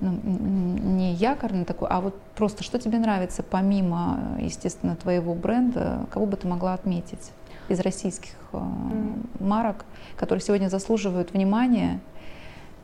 ну, 0.00 0.10
не 0.12 1.14
якорный 1.14 1.64
такой, 1.64 1.88
а 1.88 2.00
вот 2.00 2.20
просто 2.34 2.62
что 2.62 2.78
тебе 2.78 2.98
нравится 2.98 3.42
помимо, 3.42 4.36
естественно, 4.38 4.94
твоего 4.94 5.34
бренда, 5.34 6.06
кого 6.10 6.26
бы 6.26 6.36
ты 6.36 6.46
могла 6.46 6.74
отметить 6.74 7.32
из 7.68 7.80
российских 7.80 8.34
mm. 8.52 9.42
марок, 9.42 9.84
которые 10.16 10.42
сегодня 10.42 10.68
заслуживают 10.68 11.32
внимания 11.32 12.00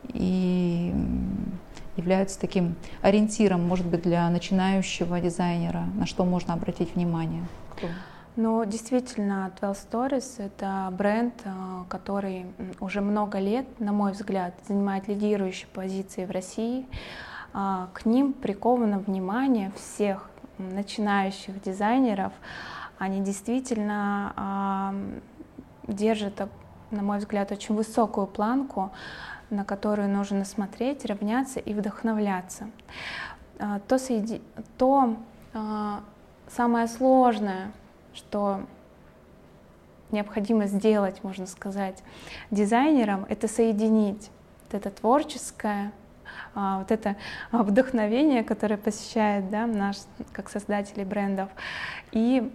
и 0.09 0.93
являются 1.95 2.39
таким 2.39 2.75
ориентиром, 3.01 3.65
может 3.67 3.85
быть, 3.85 4.01
для 4.01 4.29
начинающего 4.29 5.19
дизайнера, 5.19 5.83
на 5.95 6.05
что 6.05 6.25
можно 6.25 6.53
обратить 6.53 6.95
внимание? 6.95 7.43
Ну, 8.35 8.65
действительно, 8.65 9.51
12 9.59 9.91
Stories— 9.91 10.25
это 10.39 10.91
бренд, 10.91 11.35
э, 11.43 11.51
который 11.87 12.47
уже 12.79 13.01
много 13.01 13.37
лет, 13.37 13.79
на 13.79 13.91
мой 13.91 14.13
взгляд, 14.13 14.55
занимает 14.67 15.07
лидирующие 15.07 15.67
позиции 15.67 16.25
в 16.25 16.31
России. 16.31 16.87
А, 17.53 17.89
к 17.93 18.07
ним 18.07 18.33
приковано 18.33 18.97
внимание 18.97 19.71
всех 19.75 20.31
начинающих 20.57 21.61
дизайнеров. 21.61 22.33
Они 22.97 23.21
действительно 23.21 24.95
держат, 25.87 26.47
на 26.91 27.01
мой 27.01 27.19
взгляд, 27.19 27.51
очень 27.51 27.75
высокую 27.75 28.27
планку 28.27 28.91
на 29.53 29.63
которую 29.63 30.09
нужно 30.09 30.45
смотреть, 30.45 31.05
равняться 31.05 31.59
и 31.59 31.73
вдохновляться. 31.73 32.69
А, 33.59 33.79
то, 33.87 33.97
соеди... 33.97 34.41
то 34.77 35.15
а, 35.53 36.01
самое 36.49 36.87
сложное, 36.87 37.71
что 38.13 38.61
необходимо 40.11 40.67
сделать, 40.67 41.23
можно 41.23 41.45
сказать, 41.45 42.03
дизайнерам, 42.51 43.25
это 43.29 43.47
соединить 43.47 44.29
вот 44.65 44.73
это 44.73 44.89
творческое, 44.89 45.91
а, 46.55 46.79
вот 46.79 46.91
это 46.91 47.15
вдохновение, 47.51 48.43
которое 48.43 48.77
посещает 48.77 49.49
да, 49.49 49.65
наш, 49.65 49.97
как 50.31 50.49
создатели 50.49 51.03
брендов, 51.03 51.49
и 52.11 52.51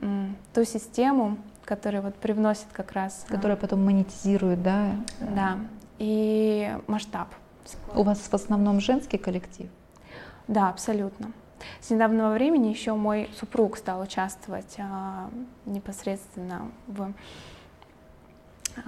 ту 0.54 0.64
систему, 0.64 1.38
которая 1.64 2.00
вот 2.00 2.14
привносит 2.14 2.66
как 2.72 2.92
раз... 2.92 3.26
Которая 3.28 3.56
потом 3.56 3.84
монетизирует, 3.84 4.62
да? 4.62 4.92
Да, 5.20 5.58
и 5.98 6.76
масштаб. 6.86 7.28
У 7.94 8.02
вас 8.02 8.18
в 8.18 8.34
основном 8.34 8.80
женский 8.80 9.18
коллектив? 9.18 9.68
Да, 10.46 10.70
абсолютно. 10.70 11.32
С 11.80 11.90
недавнего 11.90 12.30
времени 12.32 12.68
еще 12.68 12.94
мой 12.94 13.28
супруг 13.38 13.76
стал 13.76 14.00
участвовать 14.00 14.76
а, 14.78 15.28
непосредственно 15.66 16.70
в, 16.86 17.12
а, 18.76 18.80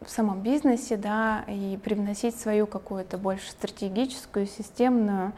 в 0.00 0.08
самом 0.08 0.40
бизнесе, 0.40 0.96
да, 0.96 1.44
и 1.46 1.78
привносить 1.82 2.38
свою 2.38 2.66
какую-то 2.66 3.18
больше 3.18 3.50
стратегическую, 3.50 4.46
системную, 4.46 5.32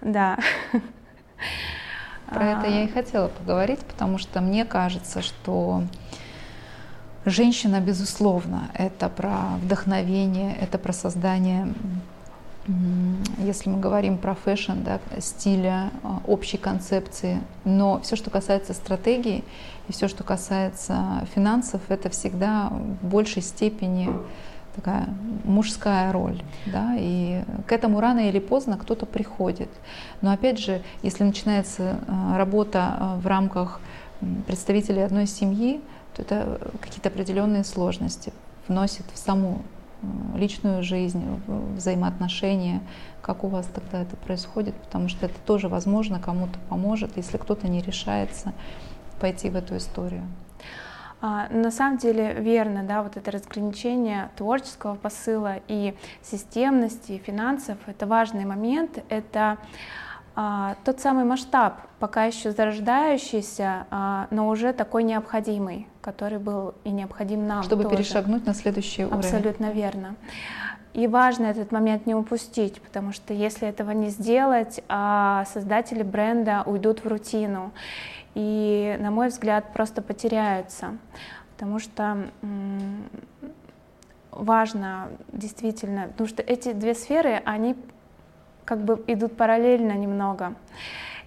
да. 0.00 0.38
Про 2.26 2.44
это 2.44 2.66
я 2.66 2.84
и 2.84 2.88
хотела 2.88 3.28
поговорить, 3.28 3.80
потому 3.80 4.18
что 4.18 4.40
мне 4.40 4.64
кажется, 4.66 5.22
что 5.22 5.84
Женщина, 7.28 7.80
безусловно, 7.80 8.70
это 8.72 9.10
про 9.10 9.58
вдохновение, 9.62 10.56
это 10.58 10.78
про 10.78 10.94
создание, 10.94 11.74
если 13.38 13.68
мы 13.68 13.80
говорим 13.80 14.16
про 14.16 14.34
fashion, 14.34 14.82
да, 14.82 14.98
стиля, 15.20 15.90
а, 16.02 16.20
общей 16.26 16.56
концепции. 16.56 17.40
Но 17.64 18.00
все, 18.00 18.16
что 18.16 18.30
касается 18.30 18.72
стратегии 18.72 19.44
и 19.88 19.92
все, 19.92 20.08
что 20.08 20.24
касается 20.24 21.26
финансов, 21.34 21.82
это 21.88 22.08
всегда 22.08 22.70
в 22.70 23.06
большей 23.06 23.42
степени 23.42 24.08
такая 24.74 25.08
мужская 25.44 26.12
роль, 26.12 26.42
да, 26.64 26.94
и 26.96 27.42
к 27.66 27.72
этому 27.72 28.00
рано 28.00 28.28
или 28.28 28.38
поздно 28.38 28.78
кто-то 28.78 29.04
приходит. 29.04 29.68
Но 30.22 30.32
опять 30.32 30.58
же, 30.58 30.82
если 31.02 31.24
начинается 31.24 31.98
а, 32.08 32.38
работа 32.38 32.96
а, 32.98 33.16
в 33.16 33.26
рамках 33.26 33.80
представителей 34.46 35.02
одной 35.02 35.26
семьи, 35.26 35.80
то 36.18 36.22
это 36.22 36.70
какие-то 36.80 37.08
определенные 37.08 37.64
сложности 37.64 38.32
вносит 38.66 39.04
в 39.12 39.18
саму 39.18 39.62
личную 40.36 40.82
жизнь, 40.82 41.24
взаимоотношения, 41.76 42.80
как 43.20 43.42
у 43.42 43.48
вас 43.48 43.66
тогда 43.66 44.02
это 44.02 44.16
происходит, 44.16 44.74
потому 44.76 45.08
что 45.08 45.26
это 45.26 45.34
тоже, 45.44 45.68
возможно, 45.68 46.20
кому-то 46.20 46.58
поможет, 46.68 47.16
если 47.16 47.36
кто-то 47.36 47.66
не 47.68 47.80
решается 47.80 48.52
пойти 49.20 49.50
в 49.50 49.56
эту 49.56 49.76
историю. 49.76 50.22
А, 51.20 51.48
на 51.48 51.72
самом 51.72 51.98
деле 51.98 52.34
верно, 52.34 52.84
да, 52.84 53.02
вот 53.02 53.16
это 53.16 53.32
разграничение 53.32 54.30
творческого 54.36 54.94
посыла 54.94 55.56
и 55.66 55.94
системности, 56.22 57.20
финансов, 57.24 57.76
это 57.86 58.06
важный 58.06 58.44
момент, 58.44 59.02
это 59.08 59.58
а, 60.40 60.76
тот 60.84 61.00
самый 61.00 61.24
масштаб, 61.24 61.80
пока 61.98 62.26
еще 62.26 62.52
зарождающийся, 62.52 63.88
а, 63.90 64.28
но 64.30 64.46
уже 64.46 64.72
такой 64.72 65.02
необходимый, 65.02 65.88
который 66.00 66.38
был 66.38 66.74
и 66.84 66.90
необходим 66.90 67.44
нам. 67.48 67.64
Чтобы 67.64 67.82
тоже. 67.82 67.96
перешагнуть 67.96 68.46
на 68.46 68.54
следующий 68.54 69.04
уровень. 69.04 69.18
Абсолютно 69.18 69.72
верно. 69.72 70.14
И 70.94 71.08
важно 71.08 71.46
этот 71.46 71.72
момент 71.72 72.06
не 72.06 72.14
упустить, 72.14 72.80
потому 72.80 73.10
что 73.12 73.34
если 73.34 73.66
этого 73.66 73.90
не 73.90 74.10
сделать, 74.10 74.80
а 74.88 75.44
создатели 75.52 76.04
бренда 76.04 76.62
уйдут 76.66 77.04
в 77.04 77.08
рутину 77.08 77.72
и, 78.36 78.96
на 79.00 79.10
мой 79.10 79.30
взгляд, 79.30 79.72
просто 79.72 80.02
потеряются, 80.02 80.98
потому 81.56 81.80
что 81.80 82.16
важно 84.30 85.08
действительно, 85.32 86.02
потому 86.02 86.28
что 86.28 86.42
эти 86.42 86.72
две 86.74 86.94
сферы, 86.94 87.42
они 87.44 87.74
как 88.68 88.84
бы 88.84 89.02
идут 89.06 89.34
параллельно 89.34 89.92
немного. 89.92 90.54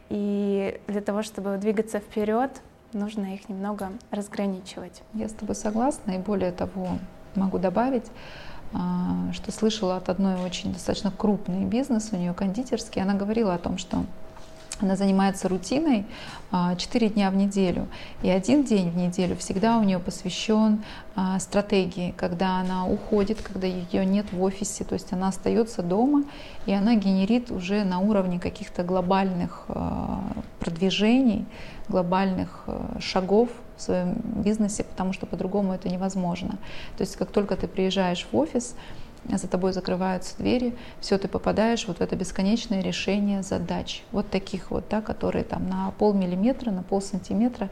И 0.10 0.80
для 0.88 1.02
того, 1.02 1.24
чтобы 1.24 1.58
двигаться 1.58 1.98
вперед, 1.98 2.52
нужно 2.94 3.34
их 3.34 3.50
немного 3.50 3.90
разграничивать. 4.12 5.02
Я 5.16 5.28
с 5.28 5.34
тобой 5.34 5.56
согласна, 5.56 6.12
и 6.12 6.18
более 6.20 6.52
того, 6.52 7.00
могу 7.34 7.58
добавить, 7.58 8.06
а, 8.74 9.32
что 9.34 9.52
слышала 9.52 9.98
от 9.98 10.10
одной 10.10 10.36
очень 10.36 10.72
достаточно 10.72 11.10
крупный 11.12 11.66
бизнес, 11.66 12.10
у 12.12 12.16
нее 12.16 12.36
кондитерский, 12.36 13.02
она 13.02 13.16
говорила 13.16 13.56
о 13.56 13.58
том, 13.58 13.80
что 13.80 14.06
она 14.80 14.96
занимается 14.96 15.48
рутиной 15.48 16.06
4 16.52 17.10
дня 17.10 17.30
в 17.30 17.36
неделю. 17.36 17.88
И 18.24 18.30
один 18.30 18.64
день 18.64 18.90
в 18.90 18.98
неделю 18.98 19.36
всегда 19.36 19.78
у 19.78 19.84
нее 19.84 20.00
посвящен 20.00 20.84
стратегии, 21.40 22.14
когда 22.18 22.60
она 22.60 22.88
уходит, 22.88 23.42
когда 23.42 23.68
ее 23.68 24.06
нет 24.06 24.32
в 24.32 24.42
офисе, 24.42 24.84
то 24.84 24.94
есть 24.94 25.14
она 25.14 25.28
остается 25.28 25.84
дома, 25.84 26.24
и 26.66 26.74
она 26.74 26.96
генерит 26.96 27.52
уже 27.52 27.84
на 27.84 28.00
уровне 28.00 28.40
каких-то 28.40 28.84
глобальных 28.84 29.68
продвижений, 30.60 31.46
глобальных 31.88 32.66
шагов 33.00 33.50
в 33.78 33.82
своем 33.82 34.16
бизнесе, 34.24 34.84
потому 34.84 35.14
что 35.14 35.26
по-другому 35.26 35.74
это 35.74 35.90
невозможно. 35.90 36.58
То 36.98 37.02
есть 37.02 37.18
как 37.18 37.32
только 37.32 37.56
ты 37.56 37.68
приезжаешь 37.68 38.28
в 38.32 38.36
офис, 38.38 38.76
за 39.30 39.48
тобой 39.48 39.74
закрываются 39.74 40.36
двери, 40.38 40.76
все, 41.00 41.18
ты 41.18 41.28
попадаешь 41.28 41.88
вот 41.88 41.98
в 41.98 42.02
это 42.02 42.16
бесконечное 42.16 42.82
решение 42.82 43.44
задач, 43.44 44.04
вот 44.12 44.30
таких 44.30 44.72
вот, 44.72 44.86
да, 44.90 45.02
которые 45.02 45.44
там 45.44 45.68
на 45.70 45.92
полмиллиметра, 45.92 46.72
на 46.72 46.84
полсантиметра, 46.84 47.70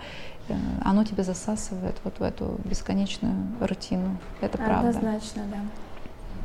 э, 0.48 0.56
оно 0.84 1.04
тебя 1.04 1.24
засасывает 1.24 1.96
вот 2.04 2.20
в 2.20 2.24
эту 2.24 2.60
бесконечную 2.66 3.36
рутину. 3.60 4.18
Это 4.42 4.58
правда. 4.58 4.90
Однозначно, 4.90 5.44
да. 5.52 5.60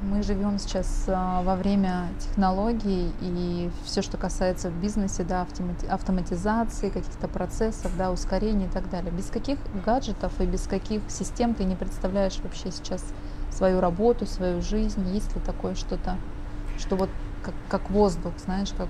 Мы 0.02 0.22
живем 0.22 0.58
сейчас 0.58 1.04
а, 1.08 1.42
во 1.42 1.56
время 1.56 2.08
технологий, 2.18 3.10
и 3.22 3.70
все, 3.84 4.02
что 4.02 4.18
касается 4.18 4.68
в 4.68 4.74
бизнесе, 4.74 5.24
да, 5.24 5.46
автоматизации, 5.88 6.90
каких-то 6.90 7.26
процессов, 7.26 7.90
да, 7.96 8.10
ускорения 8.10 8.66
и 8.66 8.68
так 8.68 8.90
далее. 8.90 9.10
Без 9.12 9.26
каких 9.26 9.58
гаджетов 9.86 10.38
и 10.40 10.46
без 10.46 10.66
каких 10.66 11.00
систем 11.08 11.54
ты 11.54 11.64
не 11.64 11.74
представляешь 11.74 12.38
вообще 12.42 12.70
сейчас 12.70 13.02
свою 13.54 13.80
работу, 13.80 14.26
свою 14.26 14.60
жизнь? 14.62 15.06
Есть 15.08 15.34
ли 15.34 15.40
такое 15.40 15.74
что-то, 15.74 16.16
что 16.78 16.96
вот 16.96 17.10
как, 17.42 17.54
как 17.68 17.90
воздух, 17.90 18.32
знаешь, 18.38 18.72
как 18.76 18.88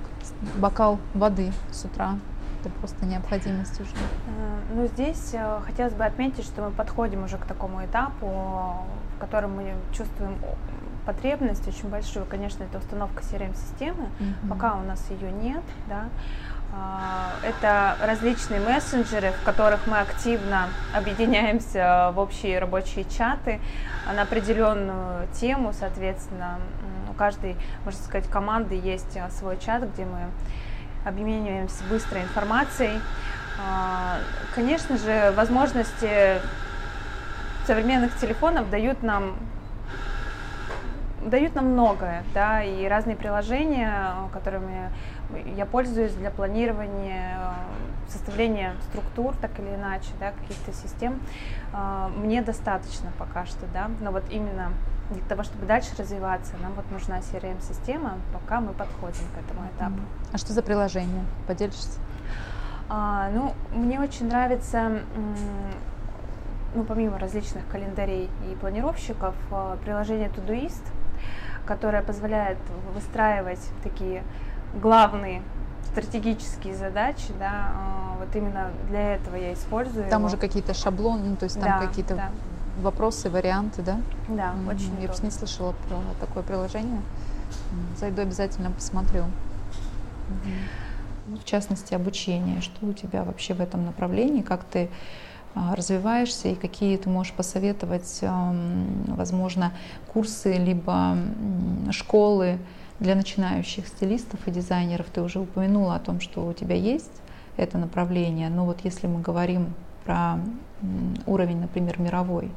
бокал 0.59 0.98
воды 1.14 1.53
с 1.72 1.85
утра? 1.85 2.18
Это 2.61 2.70
просто 2.70 3.05
необходимость 3.05 3.79
уже. 3.81 3.90
Э, 3.90 4.61
ну, 4.74 4.87
здесь 4.87 5.31
э, 5.35 5.61
хотелось 5.66 5.92
бы 5.92 6.05
отметить, 6.05 6.44
что 6.44 6.62
мы 6.62 6.70
подходим 6.70 7.24
уже 7.24 7.37
к 7.37 7.44
такому 7.44 7.85
этапу, 7.85 8.27
в 8.27 9.20
котором 9.20 9.57
мы 9.57 9.74
чувствуем 9.92 10.38
потребность 11.05 11.66
очень 11.68 11.88
большую. 11.88 12.24
Конечно, 12.24 12.64
это 12.64 12.79
установка 12.79 13.22
CRM-системы, 13.22 14.09
mm-hmm. 14.18 14.48
пока 14.48 14.77
у 14.77 14.83
нас 14.83 15.05
ее 15.11 15.31
нет, 15.31 15.62
да. 15.88 16.09
А, 16.76 17.30
это 17.42 17.96
различные 18.00 18.60
мессенджеры, 18.60 19.32
в 19.32 19.44
которых 19.44 19.87
мы 19.87 19.98
активно 19.98 20.68
объединяемся 20.92 22.10
в 22.14 22.18
общие 22.18 22.58
рабочие 22.58 23.04
чаты 23.04 23.60
на 24.12 24.22
определенную 24.22 25.28
тему, 25.40 25.72
соответственно, 25.72 26.58
у 27.08 27.12
каждой, 27.12 27.56
можно 27.84 28.02
сказать, 28.02 28.28
команды 28.28 28.74
есть 28.74 29.16
а, 29.16 29.30
свой 29.30 29.56
чат, 29.58 29.84
где 29.92 30.04
мы 30.04 30.18
обмениваемся 31.04 31.84
быстрой 31.84 32.22
информацией. 32.22 33.00
А, 33.58 34.18
конечно 34.54 34.98
же, 34.98 35.32
возможности 35.37 36.40
современных 37.66 38.16
телефонов 38.16 38.68
дают 38.68 39.02
нам 39.02 39.37
дают 41.24 41.54
нам 41.54 41.72
многое, 41.72 42.22
да, 42.34 42.62
и 42.62 42.87
разные 42.87 43.16
приложения, 43.16 44.14
которыми 44.32 44.90
я 45.57 45.66
пользуюсь 45.66 46.12
для 46.14 46.31
планирования, 46.31 47.38
э, 47.38 48.11
составления 48.11 48.75
структур, 48.90 49.35
так 49.40 49.59
или 49.59 49.75
иначе, 49.75 50.09
да, 50.20 50.33
каких-то 50.33 50.73
систем, 50.73 51.20
э, 51.73 52.09
мне 52.16 52.42
достаточно 52.42 53.11
пока 53.18 53.47
что, 53.47 53.66
да, 53.73 53.90
но 54.01 54.11
вот 54.11 54.25
именно 54.31 54.73
для 55.11 55.23
того, 55.25 55.42
чтобы 55.42 55.66
дальше 55.66 55.90
развиваться, 55.99 56.55
нам 56.62 56.73
вот 56.75 56.90
нужна 56.90 57.18
CRM-система, 57.18 58.18
пока 58.33 58.61
мы 58.61 58.73
подходим 58.73 59.25
к 59.35 59.44
этому 59.44 59.66
этапу. 59.68 60.01
А 60.33 60.38
что 60.38 60.53
за 60.53 60.62
приложение? 60.62 61.25
Поделишься? 61.47 62.01
А, 62.88 63.31
ну, 63.31 63.53
мне 63.73 64.01
очень 64.01 64.29
нравится, 64.29 65.01
ну, 66.75 66.85
помимо 66.85 67.18
различных 67.18 67.66
календарей 67.68 68.31
и 68.51 68.55
планировщиков, 68.57 69.35
э, 69.51 69.77
приложение 69.85 70.29
Todoist, 70.29 70.85
которое 71.66 72.03
позволяет 72.03 72.59
выстраивать 72.94 73.70
такие 73.83 74.23
главные 74.80 75.42
стратегические 75.94 76.74
задачи, 76.74 77.32
да, 77.38 77.70
а, 77.72 78.16
вот 78.18 78.34
именно 78.34 78.70
для 78.88 79.14
этого 79.14 79.37
я 79.37 79.54
использую. 79.54 80.08
Там 80.08 80.22
его. 80.22 80.28
уже 80.28 80.37
какие-то 80.37 80.74
шаблоны, 80.74 81.30
ну, 81.30 81.37
то 81.37 81.44
есть 81.44 81.60
там 81.60 81.80
да, 81.80 81.87
какие-то 81.87 82.16
да. 82.16 82.30
вопросы, 82.80 83.30
варианты, 83.30 83.82
да? 83.82 84.00
Да, 84.28 84.54
mm-hmm. 84.54 84.74
очень. 84.74 85.00
Я 85.00 85.08
бы 85.08 85.14
не 85.22 85.30
слышала 85.30 85.72
про 85.88 86.00
такое 86.20 86.42
приложение. 86.42 87.00
Зайду 87.96 88.22
обязательно 88.22 88.72
посмотрю. 88.72 89.22
Mm-hmm. 89.22 91.38
В 91.40 91.44
частности, 91.44 91.94
обучение. 91.94 92.60
Что 92.60 92.87
у 92.87 92.92
тебя 92.92 93.22
вообще 93.22 93.54
в 93.54 93.60
этом 93.60 93.87
направлении? 93.87 94.42
Как 94.42 94.64
ты 94.64 94.90
а, 95.54 95.76
развиваешься 95.76 96.48
и 96.48 96.54
какие 96.56 96.96
ты 96.96 97.08
можешь 97.08 97.32
посоветовать, 97.32 98.20
возможно, 99.06 99.72
курсы 100.12 100.54
либо 100.54 101.16
школы, 101.92 102.58
для 103.00 103.14
начинающих 103.14 103.87
стилистов 103.88 104.46
и 104.46 104.50
дизайнеров 104.50 105.07
ты 105.11 105.22
уже 105.22 105.40
упомянула 105.40 105.96
о 105.96 106.00
том, 106.00 106.20
что 106.20 106.46
у 106.46 106.52
тебя 106.52 106.76
есть 106.76 107.22
это 107.57 107.78
направление, 107.78 108.48
но 108.48 108.64
вот 108.64 108.80
если 108.83 109.07
мы 109.07 109.20
говорим 109.20 109.74
про 110.04 110.38
уровень, 111.26 111.61
например, 111.61 112.00
мировой, 112.00 112.50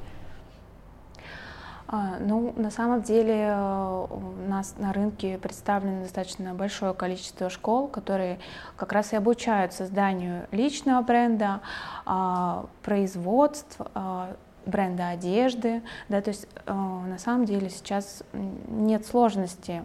а, 1.89 2.17
ну, 2.19 2.53
на 2.57 2.69
самом 2.69 3.01
деле 3.01 3.55
у 4.09 4.49
нас 4.49 4.75
на 4.77 4.91
рынке 4.91 5.37
представлено 5.37 6.01
достаточно 6.01 6.53
большое 6.53 6.93
количество 6.93 7.49
школ, 7.49 7.87
которые 7.87 8.39
как 8.75 8.91
раз 8.91 9.13
и 9.13 9.15
обучают 9.15 9.71
созданию 9.71 10.47
личного 10.51 11.01
бренда, 11.01 11.61
а, 12.05 12.65
производств, 12.83 13.79
а, 13.95 14.35
бренда 14.67 15.09
одежды, 15.09 15.81
да, 16.09 16.21
то 16.21 16.29
есть 16.29 16.47
э, 16.65 16.73
на 16.73 17.17
самом 17.17 17.45
деле 17.45 17.69
сейчас 17.69 18.21
нет 18.67 19.05
сложности 19.05 19.83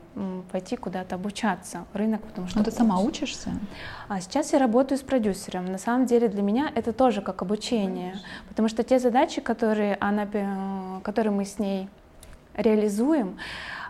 пойти 0.51 0.77
куда-то 0.77 1.15
обучаться 1.15 1.85
рынок, 1.93 2.21
потому 2.23 2.49
что. 2.49 2.59
Но 2.59 2.65
ты 2.65 2.71
сама 2.73 2.99
учишься? 2.99 3.51
А 4.09 4.21
сейчас 4.21 4.53
я 4.53 4.59
работаю 4.59 4.99
с 4.99 5.03
продюсером. 5.03 5.67
На 5.67 5.79
самом 5.79 6.07
деле 6.07 6.29
для 6.29 6.43
меня 6.43 6.71
это 6.75 6.93
тоже 6.93 7.23
как 7.23 7.43
обучение, 7.43 8.11
Конечно. 8.11 8.29
потому 8.49 8.69
что 8.69 8.83
те 8.83 8.99
задачи, 8.99 9.41
которые 9.41 9.97
она, 10.01 10.29
э, 10.33 11.01
которые 11.03 11.33
мы 11.33 11.45
с 11.45 11.59
ней 11.59 11.89
реализуем, 12.55 13.39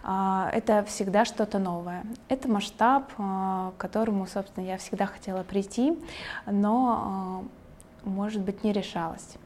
э, 0.04 0.50
это 0.52 0.84
всегда 0.84 1.24
что-то 1.24 1.58
новое. 1.58 2.04
Это 2.28 2.48
масштаб, 2.48 3.10
э, 3.18 3.70
к 3.76 3.80
которому, 3.80 4.26
собственно, 4.26 4.64
я 4.64 4.76
всегда 4.76 5.06
хотела 5.06 5.42
прийти, 5.42 5.98
но, 6.46 7.44
может 8.04 8.42
быть, 8.42 8.62
не 8.62 8.72
решалась. 8.72 9.36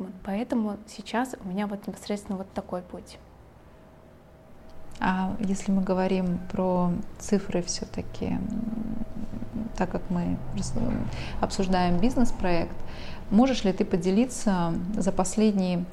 Вот, 0.00 0.12
поэтому 0.24 0.78
сейчас 0.86 1.36
у 1.44 1.48
меня 1.48 1.66
вот 1.66 1.86
непосредственно 1.86 2.38
вот 2.38 2.50
такой 2.54 2.80
путь. 2.80 3.18
А 4.98 5.36
если 5.40 5.70
мы 5.72 5.82
говорим 5.82 6.40
про 6.50 6.90
цифры 7.18 7.60
все-таки, 7.60 8.38
так 9.76 9.90
как 9.90 10.00
мы 10.08 10.38
обсуждаем 11.42 11.98
бизнес-проект, 11.98 12.74
можешь 13.30 13.62
ли 13.64 13.74
ты 13.74 13.84
поделиться 13.84 14.72
за 14.96 15.12
последний, 15.12 15.84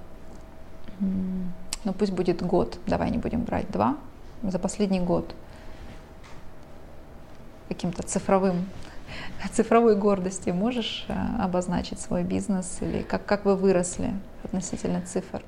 ну 1.01 1.91
пусть 1.91 2.13
будет 2.13 2.41
год, 2.41 2.79
давай 2.87 3.11
не 3.11 3.17
будем 3.17 3.41
брать 3.41 3.69
два, 3.71 3.97
за 4.41 4.57
последний 4.57 5.01
год 5.01 5.35
каким-то 7.67 8.03
цифровым 8.03 8.69
цифровой 9.53 9.95
гордости 9.95 10.49
можешь 10.49 11.05
э, 11.07 11.13
обозначить 11.39 11.99
свой 11.99 12.23
бизнес 12.23 12.77
или 12.81 13.01
как, 13.01 13.25
как 13.25 13.45
вы 13.45 13.55
выросли 13.55 14.13
относительно 14.43 15.01
цифр? 15.01 15.43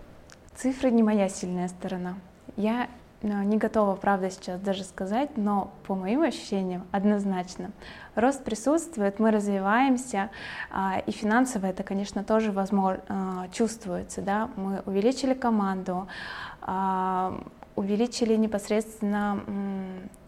Цифры 0.56 0.92
не 0.92 1.04
моя 1.04 1.30
сильная 1.30 1.68
сторона. 1.68 2.16
Я 2.58 2.88
э, 3.22 3.44
не 3.44 3.58
готова, 3.58 3.96
правда, 3.96 4.30
сейчас 4.30 4.60
даже 4.60 4.84
сказать, 4.84 5.38
но 5.38 5.72
по 5.88 5.96
моим 5.96 6.22
ощущениям 6.22 6.86
однозначно. 6.92 7.72
Рост 8.16 8.44
присутствует, 8.44 9.20
мы 9.20 9.32
развиваемся, 9.32 10.30
а, 10.72 11.02
и 11.06 11.12
финансово 11.12 11.68
это, 11.68 11.84
конечно, 11.84 12.24
тоже 12.24 12.52
возможно, 12.52 13.02
э, 13.08 13.52
чувствуется. 13.54 14.22
Да? 14.22 14.50
Мы 14.56 14.82
увеличили 14.86 15.34
команду, 15.34 16.08
а, 16.62 17.42
увеличили 17.76 18.36
непосредственно 18.36 19.40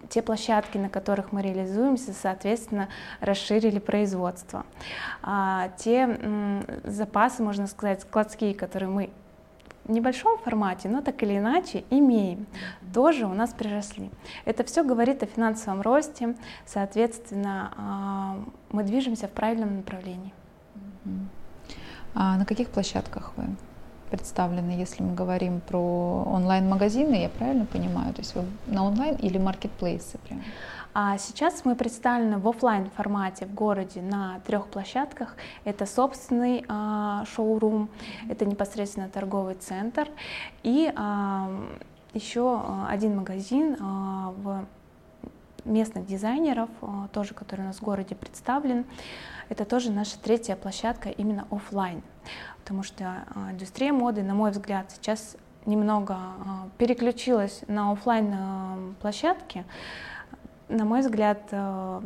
те 0.10 0.22
площадки, 0.22 0.78
на 0.78 0.90
которых 0.90 1.32
мы 1.32 1.42
реализуемся, 1.42 2.14
соответственно, 2.14 2.90
расширили 3.20 3.80
производство. 3.80 4.66
А, 5.22 5.70
те 5.78 6.18
запасы, 6.84 7.44
можно 7.44 7.68
сказать, 7.68 8.02
складские, 8.02 8.54
которые 8.54 8.90
мы 8.90 9.10
в 9.86 9.92
небольшом 9.92 10.38
формате, 10.40 10.90
но 10.90 11.02
так 11.02 11.22
или 11.24 11.38
иначе 11.38 11.84
имеем, 11.90 12.46
тоже 12.94 13.26
у 13.26 13.34
нас 13.34 13.52
приросли. 13.52 14.12
Это 14.46 14.64
все 14.64 14.84
говорит 14.84 15.24
о 15.24 15.26
финансовом 15.26 15.82
росте, 15.82 16.36
соответственно, 16.66 17.74
а, 17.76 18.38
мы 18.70 18.84
движемся 18.84 19.28
в 19.28 19.32
правильном 19.32 19.78
направлении. 19.78 20.34
А 22.14 22.38
на 22.38 22.46
каких 22.46 22.70
площадках 22.70 23.34
вы 23.38 23.46
представлены, 24.12 24.72
если 24.72 25.02
мы 25.02 25.16
говорим 25.16 25.62
про 25.62 26.24
онлайн-магазины, 26.28 27.16
я 27.16 27.30
правильно 27.30 27.66
понимаю? 27.66 28.14
То 28.14 28.22
есть 28.22 28.36
вы 28.36 28.44
на 28.68 28.86
онлайн 28.86 29.16
или 29.16 29.38
маркетплейсы 29.38 30.18
прям? 30.20 30.42
А 30.94 31.18
сейчас 31.18 31.64
мы 31.64 31.76
представлены 31.76 32.38
в 32.38 32.48
офлайн 32.48 32.90
формате 32.98 33.46
в 33.46 33.54
городе 33.54 34.02
на 34.02 34.42
трех 34.46 34.68
площадках. 34.68 35.38
Это 35.64 35.86
собственный 35.86 36.66
а, 36.68 37.24
шоурум, 37.34 37.90
это 38.30 38.46
непосредственно 38.46 39.08
торговый 39.08 39.56
центр 39.56 40.10
и 40.64 40.92
а, 40.96 41.50
еще 42.14 42.62
один 42.90 43.16
магазин 43.16 43.78
а, 43.80 44.34
в 44.38 44.66
местных 45.64 46.06
дизайнеров, 46.06 46.70
а, 46.82 47.08
тоже 47.14 47.34
который 47.34 47.62
у 47.62 47.66
нас 47.66 47.78
в 47.78 47.84
городе 47.84 48.16
представлен. 48.16 48.86
Это 49.52 49.66
тоже 49.66 49.92
наша 49.92 50.18
третья 50.18 50.56
площадка 50.56 51.10
именно 51.10 51.46
офлайн, 51.52 52.04
потому 52.60 52.84
что 52.84 53.26
а, 53.36 53.52
индустрия 53.52 53.92
моды, 53.92 54.24
на 54.24 54.34
мой 54.34 54.52
взгляд, 54.52 54.90
сейчас 54.92 55.36
немного 55.66 56.14
а, 56.14 56.70
переключилась 56.78 57.62
на 57.68 57.92
офлайн 57.92 58.96
площадки 59.02 59.66
на 60.70 60.86
мой 60.86 61.02
взгляд, 61.02 61.54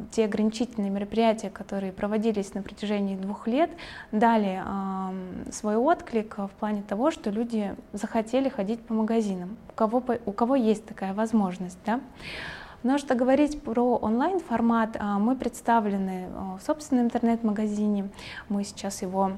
те 0.10 0.26
ограничительные 0.26 0.89
мероприятия, 0.89 1.52
которые 1.52 1.91
проводились 1.91 2.56
на 2.56 2.64
протяжении 2.64 3.16
двух 3.16 3.46
лет, 3.46 3.70
дали 4.12 4.64
свой 5.52 5.76
отклик 5.76 6.39
в 6.39 6.50
плане 6.60 6.82
того, 6.82 7.12
что 7.12 7.30
люди 7.30 7.76
захотели 7.93 8.50
ходить 8.50 8.82
по 8.82 8.96
магазинам, 8.96 9.56
у 9.70 9.74
кого, 9.74 10.04
у 10.26 10.32
кого 10.32 10.56
есть 10.56 10.84
такая 10.84 11.14
возможность. 11.14 11.78
Да? 11.86 12.02
Но 12.86 12.99
что 12.99 13.15
говорить 13.15 13.63
про 13.63 13.97
онлайн-формат, 13.97 14.95
а, 14.99 15.17
мы 15.17 15.36
представлены 15.36 16.27
э, 16.29 16.57
в 16.59 16.63
собственном 16.63 17.05
интернет-магазине, 17.05 18.11
мы 18.47 18.63
сейчас 18.63 19.01
его 19.01 19.31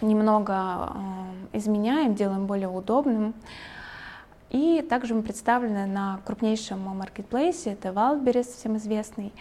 немного 0.00 0.54
э, 1.52 1.58
изменяем, 1.58 2.14
делаем 2.14 2.46
более 2.46 2.68
удобным. 2.68 3.34
И 4.48 4.80
также 4.88 5.14
мы 5.14 5.20
представлены 5.20 5.84
на 5.84 6.20
крупнейшем 6.24 6.80
маркетплейсе, 6.80 7.74
это 7.74 7.90
Wildberries, 7.90 8.56
всем 8.56 8.78
известный. 8.78 9.34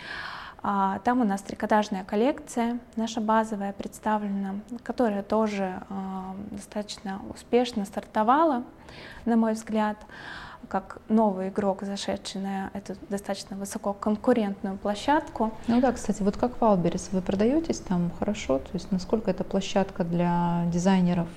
А, 0.62 1.00
там 1.06 1.22
у 1.22 1.24
нас 1.24 1.42
трикотажная 1.42 2.04
коллекция, 2.04 2.80
наша 2.98 3.22
базовая 3.22 3.72
представлена, 3.72 4.56
которая 4.84 5.24
тоже 5.24 5.82
а, 5.90 6.36
достаточно 6.52 7.22
успешно 7.34 7.86
стартовала, 7.86 8.66
на 9.24 9.38
мой 9.38 9.54
взгляд, 9.54 9.96
как 10.66 11.00
новый 11.10 11.50
игрок, 11.50 11.84
зашедший 11.84 12.42
на 12.42 12.70
эту 12.74 12.96
достаточно 13.10 13.56
высококонкурентную 13.58 14.78
площадку. 14.78 15.52
Ну 15.68 15.82
да, 15.82 15.92
кстати, 15.92 16.22
вот 16.22 16.38
как 16.38 16.58
Wildberries, 16.60 17.10
вы 17.12 17.22
продаетесь 17.22 17.80
там 17.80 18.12
хорошо? 18.20 18.60
То 18.60 18.70
есть 18.74 18.92
насколько 18.92 19.32
эта 19.32 19.44
площадка 19.44 20.04
для 20.04 20.64
дизайнеров 20.72 21.28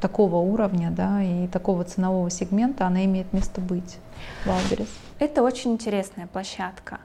такого 0.00 0.36
уровня 0.36 0.90
да, 0.90 1.22
и 1.22 1.46
такого 1.48 1.84
ценового 1.84 2.30
сегмента, 2.30 2.86
она 2.86 3.04
имеет 3.04 3.32
место 3.32 3.60
быть, 3.60 3.98
Wildberries? 4.44 4.88
Это 5.18 5.42
очень 5.42 5.72
интересная 5.72 6.26
площадка. 6.26 6.98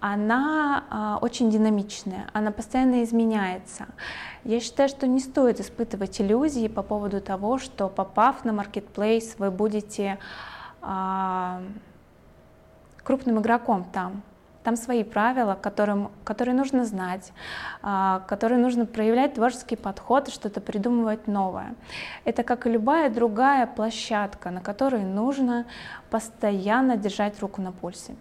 Она 0.00 0.84
э, 0.90 1.24
очень 1.24 1.50
динамичная, 1.50 2.28
она 2.32 2.52
постоянно 2.52 3.02
изменяется. 3.02 3.86
Я 4.44 4.60
считаю, 4.60 4.88
что 4.88 5.08
не 5.08 5.18
стоит 5.18 5.60
испытывать 5.60 6.20
иллюзии 6.20 6.68
по 6.68 6.82
поводу 6.82 7.20
того, 7.20 7.58
что 7.58 7.88
попав 7.88 8.44
на 8.44 8.52
маркетплейс, 8.52 9.36
вы 9.38 9.50
будете 9.50 10.18
э, 10.82 11.62
крупным 13.02 13.40
игроком 13.40 13.84
там. 13.92 14.22
Там 14.68 14.76
свои 14.76 15.02
правила, 15.02 15.54
которым, 15.54 16.10
которые 16.24 16.54
нужно 16.54 16.84
знать, 16.84 17.32
а, 17.80 18.20
которые 18.28 18.58
нужно 18.58 18.84
проявлять 18.84 19.32
творческий 19.32 19.76
подход 19.76 20.28
и 20.28 20.30
что-то 20.30 20.60
придумывать 20.60 21.26
новое. 21.26 21.74
Это 22.26 22.42
как 22.42 22.66
и 22.66 22.70
любая 22.70 23.08
другая 23.08 23.66
площадка, 23.66 24.50
на 24.50 24.60
которой 24.60 25.04
нужно 25.04 25.64
постоянно 26.10 26.98
держать 26.98 27.40
руку 27.40 27.62
на 27.62 27.72
пульсе. 27.72 28.14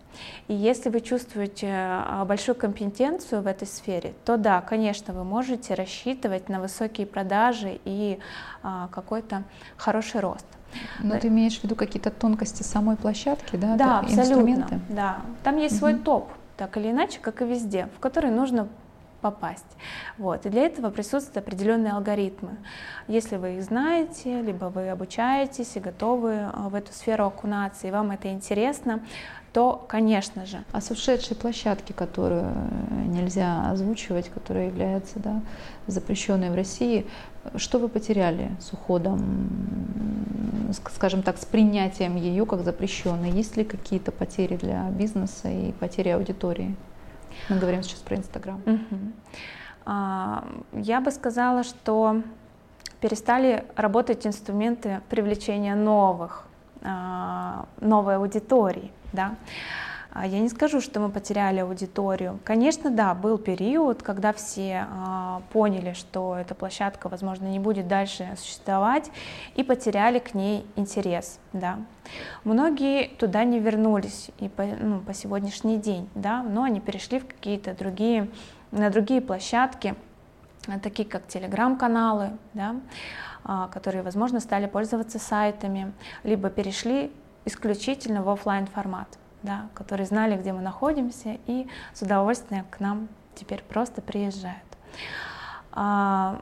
И 0.47 0.53
если 0.53 0.89
вы 0.89 1.01
чувствуете 1.01 1.67
а, 1.69 2.23
большую 2.23 2.55
компетенцию 2.55 3.41
в 3.41 3.47
этой 3.47 3.67
сфере, 3.67 4.13
то 4.23 4.37
да, 4.37 4.61
конечно, 4.61 5.13
вы 5.13 5.25
можете 5.25 5.73
рассчитывать 5.73 6.47
на 6.47 6.61
высокие 6.61 7.05
продажи 7.07 7.77
и 7.83 8.19
а, 8.63 8.87
какой-то 8.87 9.43
хороший 9.75 10.21
рост. 10.21 10.45
Но 10.99 11.13
да. 11.13 11.19
ты 11.19 11.27
имеешь 11.27 11.59
в 11.59 11.63
виду 11.63 11.75
какие-то 11.75 12.11
тонкости 12.11 12.63
самой 12.63 12.97
площадки, 12.97 13.55
да? 13.55 13.75
Да, 13.75 13.99
абсолютно. 13.99 14.21
Инструменты? 14.21 14.79
Да. 14.89 15.17
Там 15.43 15.57
есть 15.57 15.75
угу. 15.75 15.79
свой 15.79 15.95
топ, 15.95 16.29
так 16.57 16.77
или 16.77 16.91
иначе, 16.91 17.19
как 17.21 17.41
и 17.41 17.45
везде, 17.45 17.87
в 17.95 17.99
который 17.99 18.31
нужно 18.31 18.67
попасть. 19.21 19.65
Вот. 20.17 20.45
И 20.45 20.49
для 20.49 20.65
этого 20.65 20.89
присутствуют 20.89 21.37
определенные 21.37 21.93
алгоритмы. 21.93 22.57
Если 23.07 23.37
вы 23.37 23.55
их 23.55 23.63
знаете, 23.63 24.41
либо 24.41 24.65
вы 24.65 24.89
обучаетесь 24.89 25.75
и 25.75 25.79
готовы 25.79 26.31
э, 26.31 26.49
в 26.69 26.75
эту 26.75 26.93
сферу 26.93 27.25
окунаться, 27.25 27.87
и 27.87 27.91
вам 27.91 28.11
это 28.11 28.29
интересно, 28.31 29.01
то, 29.53 29.83
конечно 29.87 30.45
же. 30.45 30.63
А 30.71 30.81
с 30.81 30.91
ушедшей 30.91 31.35
площадки, 31.35 31.91
которую 31.91 32.53
нельзя 33.07 33.71
озвучивать, 33.71 34.29
которая 34.29 34.67
является 34.67 35.19
да, 35.19 35.41
запрещенной 35.87 36.51
в 36.51 36.55
России, 36.55 37.07
что 37.55 37.79
вы 37.79 37.87
потеряли 37.87 38.51
с 38.59 38.73
уходом, 38.73 39.49
скажем 40.95 41.23
так, 41.23 41.37
с 41.37 41.45
принятием 41.45 42.15
ее 42.15 42.45
как 42.45 42.63
запрещенной? 42.63 43.31
Есть 43.31 43.57
ли 43.57 43.63
какие-то 43.63 44.11
потери 44.11 44.57
для 44.57 44.89
бизнеса 44.89 45.49
и 45.49 45.71
потери 45.73 46.09
аудитории? 46.09 46.75
Мы 47.49 47.57
говорим 47.57 47.83
сейчас 47.83 47.99
про 47.99 48.17
Инстаграм. 48.17 48.61
А, 49.85 50.45
я 50.73 50.99
бы 50.99 51.11
сказала, 51.11 51.63
что 51.63 52.21
перестали 52.99 53.63
работать 53.75 54.27
инструменты 54.27 55.01
привлечения 55.09 55.75
новых, 55.75 56.45
а, 56.81 57.65
новой 57.79 58.17
аудитории 58.17 58.91
да. 59.13 59.35
А 60.19 60.25
я 60.25 60.39
не 60.39 60.49
скажу, 60.49 60.81
что 60.81 60.99
мы 60.99 61.09
потеряли 61.09 61.59
аудиторию. 61.59 62.39
Конечно, 62.43 62.89
да, 62.89 63.13
был 63.13 63.37
период, 63.37 64.01
когда 64.01 64.33
все 64.33 64.87
э, 64.89 65.41
поняли, 65.53 65.93
что 65.93 66.35
эта 66.35 66.55
площадка, 66.55 67.07
возможно, 67.07 67.45
не 67.45 67.59
будет 67.59 67.87
дальше 67.87 68.27
существовать, 68.35 69.11
и 69.53 69.61
потеряли 69.61 70.17
к 70.17 70.33
ней 70.33 70.65
интерес. 70.75 71.39
Да. 71.53 71.77
Многие 72.43 73.09
туда 73.09 73.43
не 73.43 73.59
вернулись 73.59 74.31
и 74.39 74.49
по, 74.49 74.63
ну, 74.63 75.01
по 75.01 75.13
сегодняшний 75.13 75.77
день, 75.77 76.09
да, 76.15 76.41
но 76.41 76.63
они 76.63 76.79
перешли 76.79 77.19
в 77.19 77.27
какие-то 77.27 77.75
другие, 77.75 78.27
на 78.71 78.89
другие 78.89 79.21
площадки, 79.21 79.93
такие 80.81 81.07
как 81.07 81.27
телеграм-каналы, 81.27 82.31
да, 82.55 82.75
э, 83.45 83.67
которые, 83.71 84.01
возможно, 84.01 84.39
стали 84.39 84.65
пользоваться 84.65 85.19
сайтами, 85.19 85.93
либо 86.23 86.49
перешли 86.49 87.11
исключительно 87.45 88.23
в 88.23 88.29
офлайн 88.29 88.65
формат, 88.65 89.19
да, 89.43 89.67
которые 89.73 90.05
знали, 90.05 90.37
где 90.37 90.53
мы 90.53 90.61
находимся, 90.61 91.37
и 91.47 91.67
с 91.93 92.01
удовольствием 92.01 92.65
к 92.69 92.79
нам 92.79 93.07
теперь 93.35 93.63
просто 93.67 94.01
приезжают. 94.01 94.57
А, 95.71 96.41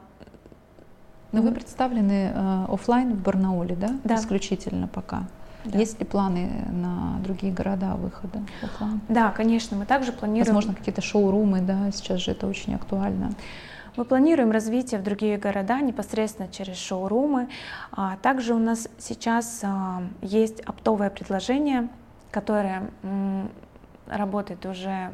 Но 1.32 1.42
вы 1.42 1.52
представлены 1.52 2.32
э, 2.34 2.64
офлайн 2.68 3.14
в 3.14 3.22
Барнауле, 3.22 3.76
да? 3.76 3.90
Да. 4.04 4.14
Исключительно 4.16 4.88
пока. 4.88 5.24
Да. 5.64 5.78
Есть 5.78 5.98
ли 5.98 6.06
планы 6.06 6.64
на 6.70 7.18
другие 7.22 7.52
города 7.52 7.94
выхода 7.96 8.42
офлайн? 8.62 9.00
Да, 9.08 9.30
конечно, 9.32 9.76
мы 9.76 9.84
также 9.84 10.12
планируем. 10.12 10.46
Возможно, 10.46 10.74
какие-то 10.74 11.02
шоурумы, 11.02 11.60
да, 11.60 11.90
сейчас 11.92 12.20
же 12.20 12.30
это 12.30 12.46
очень 12.46 12.74
актуально. 12.74 13.32
Мы 13.96 14.04
планируем 14.04 14.50
развитие 14.50 15.00
в 15.00 15.02
другие 15.02 15.38
города 15.38 15.80
непосредственно 15.80 16.48
через 16.48 16.76
шоурумы. 16.76 17.48
А 17.92 18.16
также 18.22 18.54
у 18.54 18.58
нас 18.58 18.88
сейчас 18.98 19.60
а, 19.62 20.02
есть 20.20 20.60
оптовое 20.60 21.08
предложение, 21.08 21.88
которое 22.36 22.90
работает 24.06 24.66
уже 24.66 25.10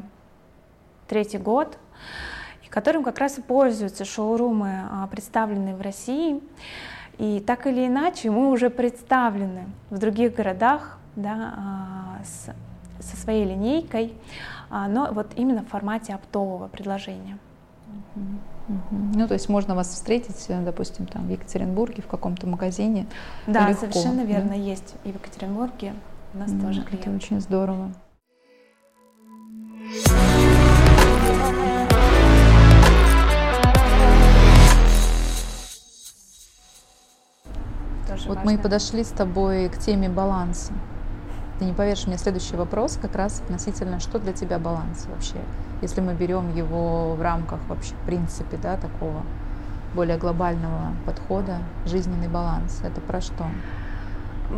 третий 1.07 1.37
год, 1.37 1.77
и 2.65 2.67
которым 2.67 3.01
как 3.05 3.17
раз 3.17 3.37
и 3.37 3.41
пользуются 3.41 4.03
шоурумы, 4.03 4.81
а, 4.91 5.07
представленные 5.07 5.73
в 5.73 5.79
России. 5.79 6.41
И 7.19 7.39
так 7.39 7.65
или 7.65 7.87
иначе 7.87 8.29
мы 8.29 8.51
уже 8.51 8.69
представлены 8.69 9.69
в 9.89 9.99
других 9.99 10.35
городах 10.35 10.97
да, 11.15 12.19
с, 12.25 12.49
со 13.01 13.15
своей 13.15 13.45
линейкой, 13.45 14.13
но 14.69 15.07
вот 15.13 15.27
именно 15.37 15.63
в 15.63 15.69
формате 15.69 16.13
оптового 16.13 16.67
предложения. 16.67 17.37
Ну, 18.89 19.27
то 19.29 19.33
есть 19.33 19.47
можно 19.47 19.75
вас 19.75 19.87
встретить, 19.87 20.45
э, 20.47 20.61
допустим, 20.61 21.05
там 21.05 21.27
в 21.27 21.29
Екатеринбурге 21.29 22.01
в 22.01 22.07
каком-то 22.07 22.47
магазине. 22.47 23.05
Да, 23.45 23.69
легко, 23.69 23.81
совершенно 23.81 24.21
верно, 24.21 24.49
да? 24.49 24.55
есть 24.55 24.95
и 25.03 25.11
в 25.11 25.15
Екатеринбурге 25.15 25.93
у 26.33 26.37
нас 26.37 26.51
тоже 26.51 26.81
клиенты. 26.81 27.09
Это 27.09 27.15
очень 27.15 27.39
здорово. 27.39 27.91
Тоже 38.07 38.27
вот 38.27 38.37
важно. 38.37 38.43
мы 38.43 38.53
и 38.55 38.57
подошли 38.57 39.03
с 39.03 39.09
тобой 39.09 39.69
к 39.69 39.77
теме 39.77 40.09
баланса. 40.09 40.73
Ты 41.59 41.65
не 41.65 41.73
поверишь, 41.73 42.07
мне 42.07 42.17
следующий 42.17 42.55
вопрос 42.55 42.97
как 42.99 43.15
раз 43.15 43.41
относительно, 43.41 43.99
что 43.99 44.17
для 44.17 44.33
тебя 44.33 44.57
баланс 44.57 45.05
вообще, 45.05 45.37
если 45.81 46.01
мы 46.01 46.15
берем 46.15 46.53
его 46.55 47.13
в 47.13 47.21
рамках 47.21 47.59
вообще, 47.67 47.93
в 47.93 48.05
принципе, 48.05 48.57
да, 48.57 48.75
такого 48.77 49.23
более 49.93 50.17
глобального 50.17 50.93
подхода 51.05 51.59
жизненный 51.85 52.27
баланс. 52.27 52.81
Это 52.83 52.99
про 53.01 53.21
что? 53.21 53.45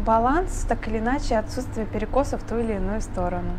Баланс, 0.05 0.65
так 0.67 0.87
или 0.87 0.99
иначе, 0.99 1.37
отсутствие 1.37 1.85
перекосов 1.85 2.41
в 2.41 2.47
ту 2.47 2.57
или 2.57 2.73
иную 2.73 3.01
сторону. 3.01 3.51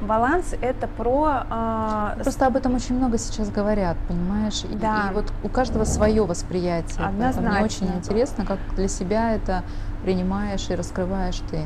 Баланс 0.00 0.54
это 0.60 0.86
про... 0.86 1.46
Э... 1.50 2.22
Просто 2.22 2.46
об 2.46 2.56
этом 2.56 2.74
очень 2.74 2.96
много 2.96 3.18
сейчас 3.18 3.50
говорят, 3.50 3.96
понимаешь? 4.08 4.64
И, 4.64 4.76
да. 4.76 5.08
и 5.10 5.14
вот 5.14 5.32
у 5.42 5.48
каждого 5.48 5.84
свое 5.84 6.24
восприятие. 6.24 7.04
Однозначно. 7.04 7.50
Мне 7.50 7.64
очень 7.64 7.96
интересно, 7.96 8.44
как 8.44 8.58
для 8.76 8.88
себя 8.88 9.34
это 9.34 9.62
принимаешь 10.04 10.68
и 10.70 10.74
раскрываешь 10.74 11.40
ты. 11.50 11.64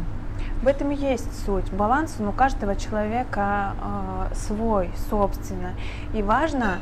В 0.63 0.67
этом 0.67 0.91
и 0.91 0.95
есть 0.95 1.45
суть. 1.45 1.71
Баланс 1.73 2.17
он 2.19 2.29
у 2.29 2.33
каждого 2.33 2.77
человека 2.77 3.75
э, 4.31 4.35
свой, 4.35 4.91
собственно. 5.11 5.73
И 6.15 6.23
важно 6.23 6.79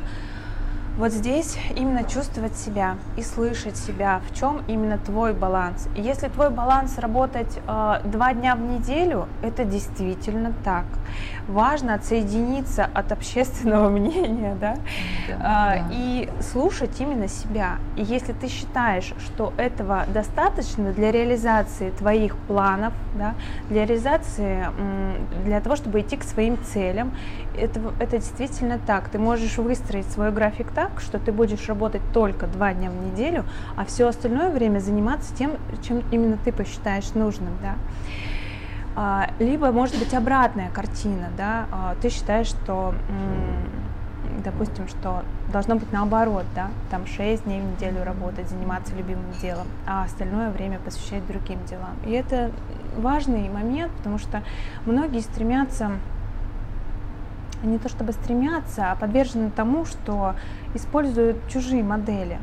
вот 0.99 1.13
здесь 1.13 1.57
именно 1.77 2.03
чувствовать 2.03 2.57
себя 2.57 2.97
и 3.15 3.21
слышать 3.21 3.77
себя, 3.77 4.21
в 4.29 4.37
чем 4.37 4.61
именно 4.67 4.97
твой 4.97 5.33
баланс. 5.33 5.87
Если 5.95 6.27
твой 6.27 6.49
баланс 6.49 6.99
работать 6.99 7.57
э, 7.65 8.01
два 8.03 8.33
дня 8.33 8.55
в 8.55 8.59
неделю, 8.59 9.27
это 9.41 9.63
действительно 9.63 10.53
так. 10.65 10.83
Важно 11.47 11.93
отсоединиться 11.93 12.89
от 12.93 13.13
общественного 13.13 13.87
мнения, 13.97 14.57
да, 14.59 14.75
да, 15.29 15.33
э, 15.33 15.37
да. 15.37 15.87
и 15.91 16.29
слушать 16.41 16.99
именно 16.99 17.29
себя. 17.29 17.77
И 17.95 18.03
если 18.03 18.33
ты 18.33 18.49
считаешь, 18.49 19.13
что 19.19 19.53
этого 19.55 20.03
достаточно 20.13 20.91
для 20.91 21.13
реализации 21.13 21.91
твоих 21.91 22.35
планов, 22.35 22.91
да, 23.15 23.35
для 23.69 23.85
реализации, 23.85 24.65
для 25.45 25.61
того, 25.61 25.77
чтобы 25.77 26.01
идти 26.01 26.17
к 26.17 26.23
своим 26.23 26.61
целям, 26.61 27.13
это, 27.57 27.79
это 27.99 28.17
действительно 28.17 28.79
так. 28.85 29.07
Ты 29.07 29.17
можешь 29.17 29.57
выстроить 29.57 30.11
свой 30.11 30.31
график 30.31 30.71
так, 30.71 30.88
так, 30.89 31.01
что 31.01 31.19
ты 31.19 31.31
будешь 31.31 31.67
работать 31.67 32.01
только 32.13 32.47
два 32.47 32.73
дня 32.73 32.89
в 32.89 32.95
неделю, 32.95 33.45
а 33.75 33.85
все 33.85 34.07
остальное 34.07 34.49
время 34.49 34.79
заниматься 34.79 35.35
тем, 35.35 35.51
чем 35.87 36.03
именно 36.11 36.37
ты 36.37 36.51
посчитаешь 36.51 37.13
нужным, 37.13 37.53
да. 37.61 37.75
А, 38.95 39.29
либо 39.39 39.71
может 39.71 39.97
быть 39.97 40.13
обратная 40.13 40.69
картина, 40.71 41.29
да, 41.37 41.65
а, 41.71 41.95
ты 42.01 42.09
считаешь, 42.09 42.47
что, 42.47 42.93
допустим, 44.43 44.87
что 44.87 45.23
должно 45.53 45.75
быть 45.75 45.91
наоборот, 45.93 46.45
да, 46.55 46.69
там 46.91 47.05
6 47.05 47.45
дней 47.45 47.61
в 47.61 47.65
неделю 47.65 48.03
работать, 48.03 48.49
заниматься 48.49 48.95
любимым 48.95 49.31
делом, 49.41 49.67
а 49.87 50.03
остальное 50.03 50.51
время 50.51 50.79
посвящать 50.79 51.25
другим 51.27 51.59
делам. 51.65 51.95
И 52.05 52.11
это 52.11 52.51
важный 52.97 53.47
момент, 53.49 53.91
потому 53.97 54.17
что 54.17 54.43
многие 54.85 55.21
стремятся 55.21 55.91
не 57.63 57.77
то 57.77 57.89
чтобы 57.89 58.13
стремятся, 58.13 58.91
а 58.91 58.95
подвержены 58.95 59.51
тому, 59.51 59.85
что 59.85 60.35
используют 60.73 61.37
чужие 61.49 61.83
модели. 61.83 62.37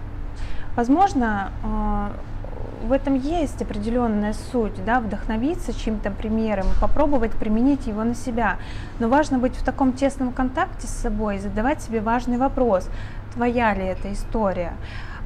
Возможно, 0.77 1.51
э, 1.65 2.87
в 2.87 2.93
этом 2.93 3.15
есть 3.15 3.61
определенная 3.63 4.35
суть, 4.53 4.85
да, 4.85 5.01
вдохновиться 5.01 5.73
чьим-то 5.73 6.11
примером, 6.11 6.67
попробовать 6.81 7.33
применить 7.33 7.87
его 7.87 8.05
на 8.05 8.15
себя. 8.15 8.59
Но 8.99 9.09
важно 9.09 9.39
быть 9.39 9.57
в 9.57 9.65
таком 9.65 9.93
тесном 9.93 10.33
контакте 10.33 10.87
с 10.87 10.91
собой 10.91 11.37
и 11.37 11.39
задавать 11.39 11.83
себе 11.83 12.01
важный 12.01 12.39
вопрос, 12.39 12.89
твоя 13.35 13.75
ли 13.75 13.85
это 13.85 14.13
история, 14.13 14.75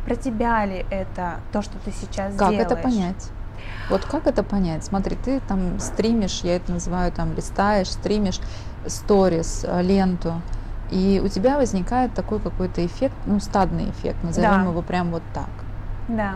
про 0.04 0.16
тебя 0.16 0.64
ли 0.64 0.86
это 0.90 1.40
то, 1.52 1.62
что 1.62 1.78
ты 1.84 1.90
сейчас 1.90 2.34
как 2.36 2.50
делаешь. 2.50 2.68
Как 2.68 2.78
это 2.78 2.82
понять? 2.82 3.30
Вот 3.90 4.04
как 4.04 4.26
это 4.26 4.42
понять? 4.42 4.84
Смотри, 4.84 5.16
ты 5.16 5.40
там 5.40 5.78
стримишь, 5.80 6.40
я 6.42 6.56
это 6.56 6.72
называю 6.72 7.12
там 7.12 7.34
листаешь, 7.34 7.88
стримишь 7.88 8.40
сторис, 8.86 9.64
э, 9.66 9.82
ленту, 9.82 10.40
и 10.90 11.20
у 11.24 11.28
тебя 11.28 11.56
возникает 11.56 12.14
такой 12.14 12.40
какой-то 12.40 12.84
эффект, 12.84 13.14
ну, 13.26 13.38
стадный 13.40 13.90
эффект, 13.90 14.22
назовем 14.22 14.64
да. 14.64 14.70
его 14.70 14.82
прям 14.82 15.10
вот 15.10 15.22
так. 15.32 15.50
Да. 16.08 16.34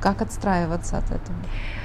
Как 0.00 0.20
отстраиваться 0.20 0.98
от 0.98 1.06
этого? 1.06 1.38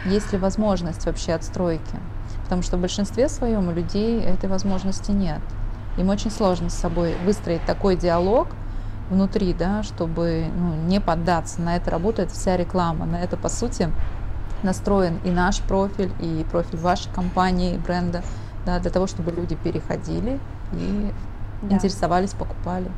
Есть 0.05 0.33
ли 0.33 0.37
возможность 0.37 1.05
вообще 1.05 1.33
отстройки? 1.33 1.95
Потому 2.43 2.61
что 2.61 2.77
в 2.77 2.81
большинстве 2.81 3.29
своем 3.29 3.69
у 3.69 3.71
людей 3.71 4.21
этой 4.21 4.49
возможности 4.49 5.11
нет. 5.11 5.39
Им 5.97 6.09
очень 6.09 6.31
сложно 6.31 6.69
с 6.69 6.73
собой 6.73 7.15
выстроить 7.25 7.65
такой 7.65 7.95
диалог 7.95 8.49
внутри, 9.09 9.53
да, 9.53 9.83
чтобы 9.83 10.45
ну, 10.55 10.73
не 10.87 10.99
поддаться. 10.99 11.61
На 11.61 11.77
это 11.77 11.91
работает 11.91 12.31
вся 12.31 12.57
реклама. 12.57 13.05
На 13.05 13.17
это, 13.17 13.37
по 13.37 13.47
сути, 13.49 13.89
настроен 14.63 15.19
и 15.23 15.31
наш 15.31 15.61
профиль, 15.61 16.11
и 16.19 16.45
профиль 16.49 16.77
вашей 16.77 17.11
компании, 17.13 17.77
бренда, 17.77 18.23
да, 18.65 18.79
для 18.79 18.91
того, 18.91 19.07
чтобы 19.07 19.31
люди 19.31 19.55
переходили 19.55 20.39
и 20.73 21.11
да. 21.61 21.75
интересовались, 21.75 22.33
покупали. 22.33 22.89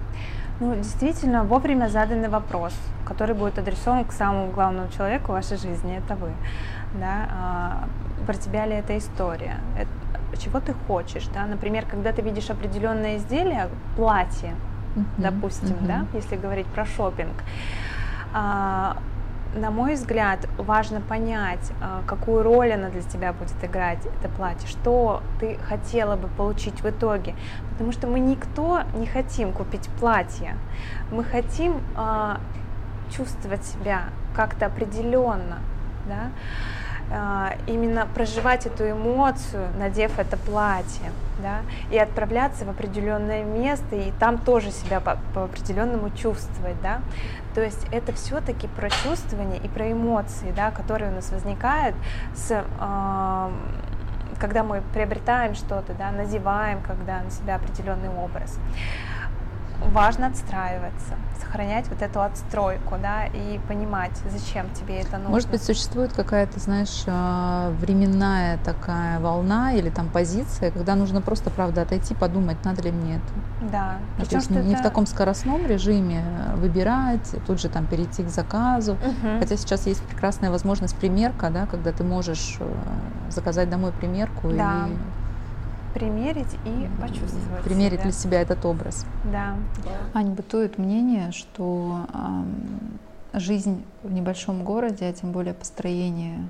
Ну, 0.60 0.76
действительно, 0.76 1.44
вовремя 1.44 1.88
заданный 1.90 2.30
вопрос, 2.30 2.74
который 3.06 3.36
будет 3.36 3.58
адресован 3.58 4.06
к 4.06 4.12
самому 4.12 4.52
главному 4.52 4.88
человеку 4.90 5.32
в 5.32 5.36
вашей 5.36 5.58
жизни, 5.58 5.98
это 5.98 6.16
вы. 6.16 6.32
Да? 7.00 7.28
А, 7.32 7.88
про 8.26 8.36
тебя 8.36 8.66
ли 8.66 8.76
эта 8.76 8.98
история? 8.98 9.58
Это, 9.78 10.40
чего 10.40 10.60
ты 10.60 10.74
хочешь? 10.88 11.28
Да? 11.34 11.46
Например, 11.46 11.86
когда 11.90 12.12
ты 12.12 12.22
видишь 12.22 12.50
определенное 12.50 13.18
изделие, 13.18 13.68
платье, 13.96 14.54
uh-huh, 14.96 15.04
допустим, 15.18 15.76
uh-huh. 15.76 15.88
да, 15.88 16.06
если 16.14 16.36
говорить 16.36 16.68
про 16.68 16.86
шопинг, 16.86 17.44
а, 18.34 18.98
на 19.56 19.72
мой 19.72 19.94
взгляд, 19.94 20.48
важно 20.58 21.02
понять, 21.02 21.72
а, 21.82 22.02
какую 22.08 22.44
роль 22.44 22.72
она 22.74 22.90
для 22.90 23.02
тебя 23.02 23.34
будет 23.34 23.64
играть, 23.64 24.00
это 24.06 24.30
платье, 24.30 24.68
что 24.68 25.22
ты 25.40 25.58
хотела 25.68 26.16
бы 26.16 26.28
получить 26.28 26.82
в 26.82 26.90
итоге. 26.90 27.36
Потому 27.72 27.92
что 27.92 28.08
мы 28.08 28.20
никто 28.20 28.82
не 28.96 29.06
хотим 29.06 29.54
купить 29.54 29.88
платье, 30.00 30.58
мы 31.12 31.24
хотим 31.24 31.82
э, 31.96 32.36
чувствовать 33.16 33.64
себя 33.64 34.06
как-то 34.36 34.66
определенно, 34.68 35.60
да? 36.08 36.32
Э, 37.12 37.58
именно 37.68 38.08
проживать 38.14 38.66
эту 38.66 38.90
эмоцию, 38.90 39.68
надев 39.78 40.18
это 40.20 40.38
платье, 40.38 41.12
да? 41.42 41.62
и 41.92 41.98
отправляться 41.98 42.66
в 42.66 42.70
определенное 42.70 43.44
место, 43.44 43.96
и 43.96 44.12
там 44.20 44.38
тоже 44.38 44.72
себя 44.72 45.00
по, 45.00 45.18
по 45.34 45.46
определенному 45.46 46.10
чувствовать. 46.12 46.82
Да? 46.82 47.02
То 47.56 47.62
есть 47.62 47.86
это 47.92 48.14
все-таки 48.14 48.68
про 48.68 48.90
чувствование 48.90 49.60
и 49.60 49.68
про 49.68 49.92
эмоции, 49.92 50.52
да, 50.56 50.72
которые 50.72 51.12
у 51.12 51.16
нас 51.16 51.32
возникают 51.32 51.96
с 52.36 52.52
э, 52.52 53.50
когда 54.40 54.64
мы 54.64 54.82
приобретаем 54.94 55.56
что-то, 55.56 55.94
да, 55.94 56.12
надеваем, 56.12 56.82
когда 56.82 57.22
на 57.22 57.30
себя 57.30 57.56
определенный 57.56 58.10
образ 58.10 58.60
важно 59.92 60.28
отстраиваться, 60.28 61.16
сохранять 61.40 61.88
вот 61.90 62.02
эту 62.02 62.22
отстройку, 62.22 62.96
да, 63.02 63.26
и 63.26 63.60
понимать, 63.68 64.12
зачем 64.30 64.70
тебе 64.74 65.00
это 65.00 65.18
нужно. 65.18 65.30
Может 65.30 65.50
быть, 65.50 65.64
существует 65.64 66.14
какая-то, 66.14 66.60
знаешь, 66.60 67.04
а, 67.08 67.72
временная 67.80 68.58
такая 68.64 69.20
волна 69.20 69.74
или 69.74 69.90
там 69.90 70.10
позиция, 70.10 70.72
когда 70.72 70.96
нужно 70.96 71.22
просто, 71.22 71.50
правда, 71.50 71.82
отойти, 71.82 72.14
подумать, 72.16 72.58
надо 72.64 72.82
ли 72.84 72.92
мне 72.92 73.16
это. 73.16 73.72
Да. 73.72 73.98
Ну, 74.18 74.26
то 74.26 74.36
есть 74.36 74.50
не 74.50 74.74
это... 74.74 74.80
в 74.80 74.84
таком 74.84 75.06
скоростном 75.06 75.66
режиме 75.66 76.24
выбирать, 76.56 77.36
тут 77.46 77.60
же 77.60 77.70
там 77.70 77.86
перейти 77.86 78.24
к 78.24 78.30
заказу. 78.30 78.94
Угу. 78.94 79.40
Хотя 79.40 79.58
сейчас 79.58 79.88
есть 79.88 80.04
прекрасная 80.04 80.52
возможность 80.52 80.96
примерка, 80.96 81.50
да, 81.50 81.66
когда 81.66 81.92
ты 81.92 82.04
можешь 82.04 82.58
э, 82.60 82.74
заказать 83.30 83.70
домой 83.70 83.92
примерку 83.92 84.50
да. 84.50 84.88
и 84.88 85.23
примерить 85.94 86.54
и 86.66 86.90
почувствовать. 87.02 87.64
Примерить 87.64 88.00
себя. 88.00 88.04
для 88.04 88.12
себя 88.12 88.42
этот 88.42 88.66
образ. 88.66 89.06
Да. 89.32 89.56
Ань, 90.14 90.34
бытует 90.34 90.78
мнение, 90.78 91.32
что 91.32 92.08
э, 92.14 93.40
жизнь 93.40 93.84
в 94.04 94.12
небольшом 94.12 94.64
городе, 94.64 95.06
а 95.06 95.14
тем 95.14 95.32
более 95.32 95.54
построение 95.54 96.48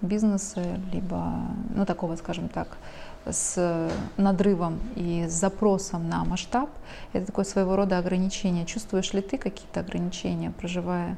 бизнеса, 0.00 0.62
либо, 0.92 1.34
ну, 1.74 1.84
такого, 1.84 2.16
скажем 2.16 2.48
так, 2.48 2.68
с 3.26 3.90
надрывом 4.16 4.78
и 4.94 5.26
с 5.28 5.32
запросом 5.32 6.08
на 6.08 6.24
масштаб, 6.24 6.70
это 7.12 7.26
такое 7.26 7.44
своего 7.44 7.76
рода 7.76 7.98
ограничение. 7.98 8.64
Чувствуешь 8.64 9.12
ли 9.12 9.20
ты 9.20 9.38
какие-то 9.38 9.80
ограничения, 9.80 10.50
проживая 10.50 11.16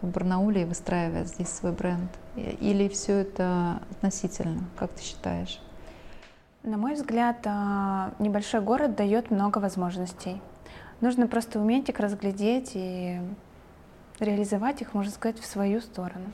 в 0.00 0.08
Барнауле 0.08 0.62
и 0.62 0.64
выстраивая 0.64 1.24
здесь 1.24 1.48
свой 1.48 1.72
бренд? 1.72 2.10
Или 2.36 2.88
все 2.88 3.18
это 3.18 3.80
относительно, 3.90 4.64
как 4.76 4.92
ты 4.92 5.02
считаешь? 5.02 5.60
На 6.64 6.76
мой 6.76 6.94
взгляд, 6.94 7.38
а, 7.44 8.12
небольшой 8.20 8.60
город 8.60 8.94
дает 8.94 9.32
много 9.32 9.58
возможностей. 9.58 10.40
Нужно 11.00 11.26
просто 11.26 11.58
уметь 11.58 11.88
их 11.88 11.98
разглядеть 11.98 12.70
и 12.74 13.20
реализовать 14.20 14.80
их, 14.80 14.94
можно 14.94 15.10
сказать, 15.10 15.40
в 15.40 15.44
свою 15.44 15.80
сторону. 15.80 16.26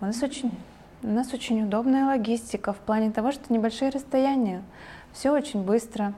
У 0.00 0.06
нас 0.06 0.22
очень, 0.22 0.58
у 1.02 1.08
нас 1.08 1.34
очень 1.34 1.62
удобная 1.64 2.06
логистика 2.06 2.72
в 2.72 2.78
плане 2.78 3.10
того, 3.10 3.30
что 3.30 3.52
небольшие 3.52 3.90
расстояния, 3.90 4.62
все 5.12 5.30
очень 5.30 5.62
быстро, 5.62 6.14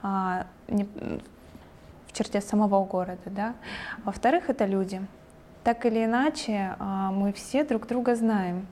а, 0.00 0.46
в 0.66 2.12
черте 2.14 2.40
самого 2.40 2.82
города. 2.86 3.20
Да? 3.26 3.54
Во-вторых, 4.02 4.48
это 4.48 4.64
люди. 4.64 5.02
Так 5.62 5.84
или 5.84 6.06
иначе, 6.06 6.74
а, 6.78 7.10
мы 7.10 7.34
все 7.34 7.64
друг 7.64 7.86
друга 7.86 8.16
знаем. 8.16 8.66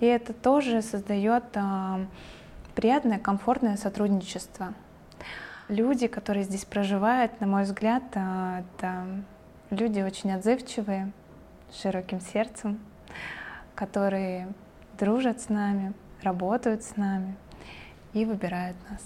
И 0.00 0.06
это 0.06 0.32
тоже 0.32 0.82
создает 0.82 1.44
приятное, 2.74 3.18
комфортное 3.18 3.76
сотрудничество. 3.76 4.74
Люди, 5.68 6.06
которые 6.06 6.44
здесь 6.44 6.64
проживают, 6.64 7.40
на 7.40 7.46
мой 7.46 7.62
взгляд, 7.62 8.02
а, 8.14 8.60
это 8.60 9.04
люди 9.70 10.00
очень 10.00 10.32
отзывчивые, 10.32 11.12
с 11.70 11.80
широким 11.80 12.20
сердцем, 12.20 12.80
которые 13.74 14.48
дружат 14.98 15.40
с 15.40 15.48
нами, 15.48 15.92
работают 16.22 16.82
с 16.82 16.96
нами 16.96 17.36
и 18.12 18.24
выбирают 18.24 18.76
нас. 18.90 19.00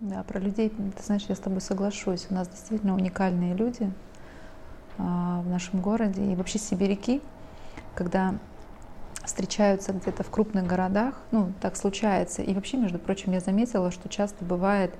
Да, 0.00 0.22
про 0.24 0.40
людей, 0.40 0.68
ты 0.68 1.02
знаешь, 1.02 1.24
я 1.28 1.34
с 1.34 1.38
тобой 1.38 1.60
соглашусь. 1.60 2.26
У 2.28 2.34
нас 2.34 2.48
действительно 2.48 2.94
уникальные 2.94 3.54
люди 3.54 3.90
а, 4.98 5.40
в 5.42 5.48
нашем 5.48 5.80
городе. 5.80 6.32
И 6.32 6.34
вообще 6.34 6.58
сибиряки, 6.58 7.22
когда 7.94 8.34
встречаются 9.24 9.92
где-то 9.92 10.22
в 10.22 10.30
крупных 10.30 10.66
городах, 10.66 11.20
ну, 11.30 11.52
так 11.60 11.76
случается. 11.76 12.42
И 12.42 12.52
вообще, 12.54 12.76
между 12.76 12.98
прочим, 12.98 13.32
я 13.32 13.40
заметила, 13.40 13.90
что 13.90 14.08
часто 14.08 14.44
бывает, 14.44 14.94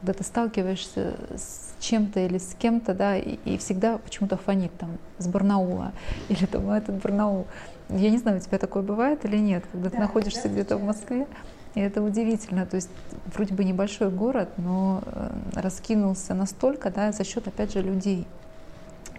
когда 0.00 0.14
ты 0.14 0.24
сталкиваешься 0.24 1.14
с 1.36 1.74
чем-то 1.80 2.20
или 2.20 2.38
с 2.38 2.54
кем-то, 2.58 2.92
да, 2.92 3.16
и, 3.16 3.38
и 3.44 3.56
всегда 3.58 3.98
почему-то 3.98 4.36
фонит 4.36 4.76
там 4.76 4.98
с 5.18 5.28
Барнаула 5.28 5.92
или 6.28 6.44
там 6.46 6.70
этот 6.70 6.96
Барнаул. 6.96 7.46
Я 7.88 8.10
не 8.10 8.18
знаю, 8.18 8.38
у 8.38 8.40
тебя 8.40 8.58
такое 8.58 8.82
бывает 8.82 9.24
или 9.24 9.36
нет, 9.36 9.64
когда 9.70 9.90
да, 9.90 9.96
ты 9.96 10.00
находишься 10.00 10.48
где-то 10.48 10.76
в 10.76 10.82
Москве, 10.82 11.26
и 11.74 11.80
это 11.80 12.02
удивительно. 12.02 12.66
То 12.66 12.76
есть 12.76 12.90
вроде 13.26 13.54
бы 13.54 13.64
небольшой 13.64 14.10
город, 14.10 14.50
но 14.56 15.02
э, 15.06 15.30
раскинулся 15.54 16.34
настолько, 16.34 16.90
да, 16.90 17.12
за 17.12 17.24
счет, 17.24 17.46
опять 17.46 17.72
же, 17.72 17.80
людей 17.82 18.26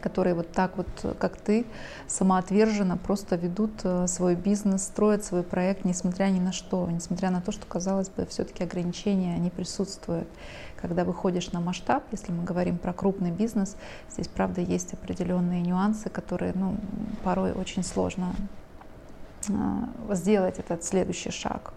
которые 0.04 0.36
вот 0.36 0.51
так 0.51 0.76
вот, 0.76 0.88
как 1.18 1.38
ты, 1.38 1.66
самоотверженно 2.08 2.97
просто 2.97 3.38
ведут 3.38 3.72
э, 3.86 4.06
свой 4.08 4.36
бизнес, 4.36 4.84
строят 4.84 5.24
свой 5.24 5.43
проект, 5.43 5.86
несмотря 5.86 6.26
ни 6.26 6.39
на 6.39 6.51
что, 6.51 6.89
несмотря 6.91 7.30
на 7.32 7.41
то, 7.41 7.54
что, 7.54 7.66
казалось 7.66 8.10
бы, 8.10 8.26
все-таки 8.26 8.66
ограничения, 8.66 9.34
они 9.34 9.49
присутствуют. 9.49 10.28
Когда 10.76 11.06
выходишь 11.06 11.54
на 11.54 11.62
масштаб, 11.62 12.04
если 12.12 12.34
мы 12.34 12.43
говорим 12.43 12.78
про 12.78 12.91
крупный 12.91 13.32
бизнес, 13.32 13.78
здесь, 14.12 14.28
правда, 14.28 14.60
есть 14.60 14.93
определенные 14.93 15.62
нюансы, 15.62 16.10
которые, 16.10 16.51
ну, 16.54 16.76
порой 17.24 17.54
очень 17.54 17.84
сложно 17.84 18.36
э, 19.47 19.54
сделать 20.16 20.60
этот 20.60 20.84
следующий 20.84 21.32
шаг. 21.32 21.74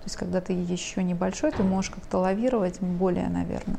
То 0.00 0.06
есть, 0.06 0.16
когда 0.16 0.40
ты 0.40 0.54
еще 0.54 1.04
небольшой, 1.04 1.52
ты 1.52 1.62
можешь 1.62 1.92
как-то 1.92 2.18
лавировать 2.18 2.80
более, 2.80 3.28
наверное. 3.28 3.78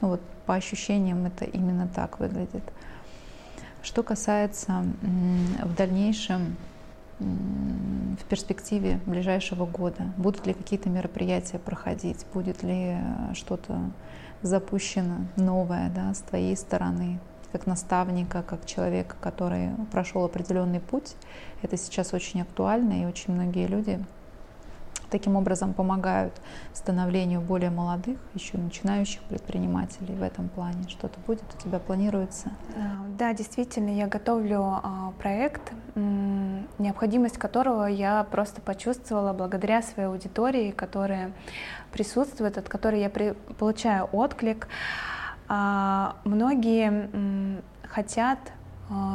Ну 0.00 0.08
вот 0.08 0.20
по 0.46 0.54
ощущениям 0.54 1.26
это 1.26 1.44
именно 1.44 1.86
так 1.86 2.20
выглядит. 2.20 2.64
Что 3.82 4.02
касается 4.02 4.84
в 5.62 5.74
дальнейшем, 5.74 6.56
в 7.18 8.24
перспективе 8.28 9.00
ближайшего 9.06 9.66
года, 9.66 10.04
будут 10.16 10.46
ли 10.46 10.54
какие-то 10.54 10.88
мероприятия 10.88 11.58
проходить, 11.58 12.24
будет 12.32 12.62
ли 12.62 12.94
э, 12.94 13.34
что-то 13.34 13.78
запущено 14.42 15.16
новое 15.36 15.90
да, 15.90 16.14
с 16.14 16.20
твоей 16.20 16.56
стороны, 16.56 17.20
как 17.52 17.66
наставника, 17.66 18.42
как 18.42 18.64
человека, 18.64 19.16
который 19.20 19.70
прошел 19.90 20.24
определенный 20.24 20.80
путь. 20.80 21.14
Это 21.62 21.76
сейчас 21.76 22.14
очень 22.14 22.40
актуально, 22.40 23.02
и 23.02 23.04
очень 23.04 23.34
многие 23.34 23.66
люди 23.66 24.02
таким 25.10 25.36
образом 25.36 25.74
помогают 25.74 26.32
становлению 26.72 27.40
более 27.40 27.70
молодых, 27.70 28.18
еще 28.34 28.56
начинающих 28.58 29.20
предпринимателей 29.22 30.14
в 30.14 30.22
этом 30.22 30.48
плане? 30.48 30.88
Что-то 30.88 31.18
будет 31.26 31.44
у 31.58 31.62
тебя 31.62 31.78
планируется? 31.78 32.50
А, 32.76 33.06
да, 33.18 33.34
действительно, 33.34 33.90
я 33.90 34.06
готовлю 34.06 34.62
а, 34.62 35.12
проект, 35.18 35.72
необходимость 36.78 37.36
которого 37.38 37.86
я 37.86 38.24
просто 38.24 38.60
почувствовала 38.60 39.32
благодаря 39.32 39.82
своей 39.82 40.08
аудитории, 40.08 40.70
которая 40.70 41.32
присутствует, 41.92 42.56
от 42.56 42.68
которой 42.68 43.00
я 43.00 43.10
получаю 43.10 44.08
отклик. 44.12 44.68
А, 45.48 46.16
многие 46.24 47.60
хотят 47.82 48.38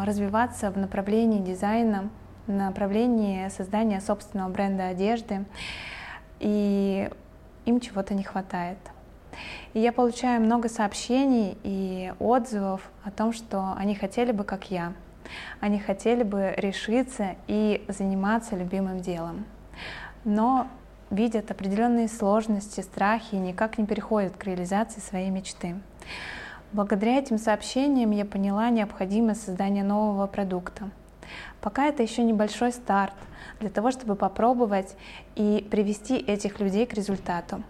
развиваться 0.04 0.72
в 0.72 0.78
направлении 0.78 1.40
дизайна, 1.40 2.10
направлении 2.48 3.50
создания 3.50 4.02
собственного 4.02 4.50
бренда 4.50 4.88
одежды, 4.88 5.46
и 6.40 7.10
им 7.66 7.80
чего-то 7.80 8.14
не 8.14 8.24
хватает. 8.24 8.78
И 9.74 9.80
я 9.80 9.92
получаю 9.92 10.42
много 10.42 10.70
сообщений 10.70 11.58
и 11.64 12.14
отзывов 12.20 12.90
о 13.04 13.12
том, 13.12 13.34
что 13.34 13.74
они 13.78 13.96
хотели 13.96 14.32
бы, 14.32 14.44
как 14.44 14.72
я. 14.72 14.94
Они 15.60 15.80
хотели 15.80 16.24
бы 16.24 16.54
решиться 16.56 17.36
и 17.48 17.84
заниматься 17.88 18.56
любимым 18.56 19.02
делом. 19.02 19.46
Но 20.24 20.68
видят 21.10 21.52
определенные 21.52 22.08
сложности, 22.08 22.82
страхи 22.82 23.36
и 23.36 23.40
никак 23.40 23.78
не 23.78 23.86
переходят 23.86 24.38
к 24.38 24.44
реализации 24.46 25.00
своей 25.00 25.30
мечты. 25.30 25.76
Благодаря 26.72 27.18
этим 27.18 27.38
сообщениям 27.38 28.12
я 28.12 28.26
поняла 28.26 28.70
необходимость 28.70 29.44
создания 29.44 29.84
нового 29.84 30.28
продукта— 30.28 30.90
Пока 31.62 31.86
это 31.88 32.04
еще 32.04 32.24
небольшой 32.24 32.72
старт 32.72 33.14
для 33.60 33.70
того, 33.70 33.92
чтобы 33.92 34.16
попробовать 34.16 34.96
и 35.36 35.68
привести 35.70 36.18
этих 36.18 36.60
людей 36.60 36.86
к 36.86 36.94
результату. 36.94 37.64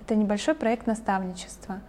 Это 0.00 0.16
небольшой 0.16 0.54
проект 0.54 0.86
наставничества, 0.86 1.80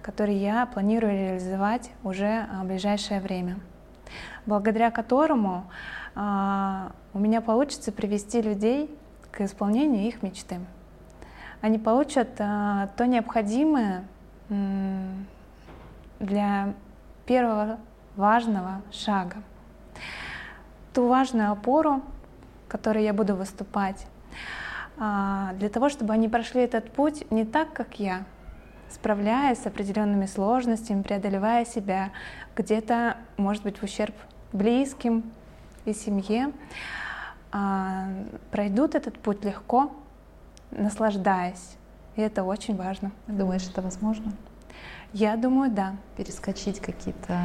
который 0.00 0.36
я 0.36 0.66
планирую 0.66 1.12
реализовать 1.12 1.90
уже 2.04 2.46
а, 2.48 2.62
в 2.62 2.66
ближайшее 2.66 3.20
время, 3.20 3.58
благодаря 4.46 4.92
которому 4.92 5.64
а, 6.14 6.92
у 7.14 7.18
меня 7.18 7.40
получится 7.40 7.90
привести 7.90 8.42
людей 8.42 8.96
к 9.32 9.40
исполнению 9.40 10.06
их 10.06 10.22
мечты. 10.22 10.60
Они 11.62 11.78
получат 11.80 12.28
а, 12.38 12.90
то 12.96 13.06
необходимое 13.06 14.04
для 16.20 16.74
первого 17.26 17.78
важного 18.14 18.82
шага 18.92 19.38
ту 20.94 21.08
важную 21.08 21.50
опору, 21.50 22.02
которой 22.68 23.04
я 23.04 23.12
буду 23.12 23.34
выступать, 23.34 24.06
а, 24.96 25.52
для 25.54 25.68
того, 25.68 25.88
чтобы 25.88 26.14
они 26.14 26.28
прошли 26.28 26.62
этот 26.62 26.90
путь 26.92 27.30
не 27.30 27.44
так, 27.44 27.72
как 27.72 27.98
я, 27.98 28.24
справляясь 28.88 29.58
с 29.58 29.66
определенными 29.66 30.26
сложностями, 30.26 31.02
преодолевая 31.02 31.64
себя, 31.64 32.10
где-то, 32.56 33.16
может 33.36 33.64
быть, 33.64 33.78
в 33.78 33.82
ущерб 33.82 34.14
близким 34.52 35.24
и 35.84 35.92
семье, 35.92 36.52
а, 37.50 38.06
пройдут 38.52 38.94
этот 38.94 39.18
путь 39.18 39.44
легко, 39.44 39.90
наслаждаясь. 40.70 41.76
И 42.14 42.20
это 42.20 42.44
очень 42.44 42.76
важно. 42.76 43.10
Думаешь, 43.26 43.68
это 43.68 43.82
возможно? 43.82 44.32
Я 45.12 45.36
думаю, 45.36 45.72
да. 45.72 45.96
Перескочить 46.16 46.78
какие-то 46.78 47.36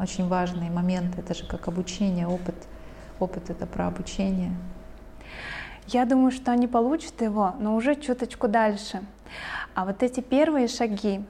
очень 0.00 0.28
важные 0.28 0.70
моменты, 0.70 1.20
это 1.20 1.34
же 1.34 1.44
как 1.46 1.66
обучение, 1.66 2.28
опыт– 2.28 2.54
опыт 3.20 3.50
это 3.50 3.66
про 3.66 3.88
обучение? 3.88 4.52
Я 5.86 6.04
думаю, 6.04 6.32
что 6.32 6.50
они 6.50 6.66
получат 6.66 7.22
его, 7.22 7.54
но 7.58 7.76
уже 7.76 7.94
чуточку 7.94 8.48
дальше. 8.48 9.02
А 9.74 9.84
вот 9.84 10.02
эти 10.02 10.20
первые 10.20 10.68
шаги, 10.68 11.24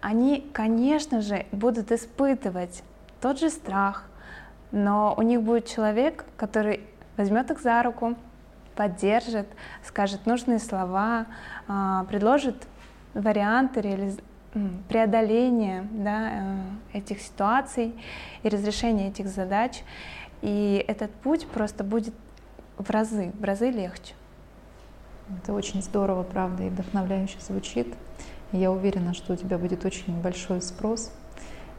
они, 0.00 0.50
конечно 0.52 1.20
же, 1.20 1.46
будут 1.52 1.92
испытывать 1.92 2.82
тот 3.20 3.38
же 3.38 3.50
страх, 3.50 4.08
но 4.72 5.14
у 5.16 5.22
них 5.22 5.42
будет 5.42 5.66
человек, 5.66 6.24
который 6.36 6.80
возьмет 7.16 7.50
их 7.50 7.60
за 7.60 7.82
руку, 7.82 8.16
поддержит, 8.74 9.46
скажет 9.84 10.26
нужные 10.26 10.58
слова, 10.58 11.26
а, 11.68 12.04
предложит 12.04 12.56
варианты 13.14 13.80
реализ... 13.82 14.18
преодоления 14.88 15.86
да, 15.90 16.30
э, 16.32 16.98
этих 16.98 17.20
ситуаций 17.20 17.94
и 18.42 18.48
разрешения 18.48 19.08
этих 19.08 19.28
задач. 19.28 19.82
И 20.42 20.84
этот 20.88 21.10
путь 21.10 21.46
просто 21.46 21.84
будет 21.84 22.14
в 22.76 22.90
разы, 22.90 23.32
в 23.38 23.44
разы 23.44 23.70
легче. 23.70 24.14
Это 25.42 25.52
очень 25.52 25.82
здорово, 25.82 26.24
правда, 26.24 26.64
и 26.64 26.68
вдохновляюще 26.68 27.38
звучит. 27.40 27.86
Я 28.50 28.70
уверена, 28.70 29.14
что 29.14 29.32
у 29.32 29.36
тебя 29.36 29.56
будет 29.56 29.84
очень 29.84 30.20
большой 30.20 30.60
спрос 30.60 31.12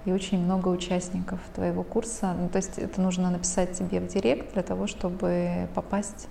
и 0.05 0.11
очень 0.11 0.39
много 0.39 0.69
участников 0.69 1.39
твоего 1.53 1.83
курса. 1.83 2.33
Ну, 2.37 2.49
то 2.49 2.57
есть 2.57 2.79
это 2.79 2.99
нужно 3.01 3.29
написать 3.29 3.77
тебе 3.77 3.99
в 3.99 4.07
директ 4.07 4.53
для 4.53 4.63
того, 4.63 4.87
чтобы 4.87 5.67
попасть 5.75 6.27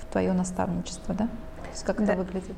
в 0.00 0.10
твое 0.10 0.32
наставничество, 0.32 1.14
да? 1.14 1.26
То 1.26 1.70
есть 1.70 1.84
как 1.84 1.98
да. 1.98 2.12
это 2.12 2.22
выглядит? 2.22 2.56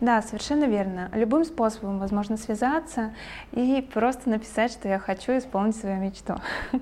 Да, 0.00 0.20
совершенно 0.22 0.64
верно. 0.64 1.10
Любым 1.14 1.44
способом 1.44 1.98
возможно 1.98 2.36
связаться 2.36 3.14
и 3.52 3.86
просто 3.92 4.28
написать, 4.28 4.72
что 4.72 4.88
я 4.88 4.98
хочу 4.98 5.36
исполнить 5.38 5.76
свою 5.76 5.96
мечту. 5.96 6.34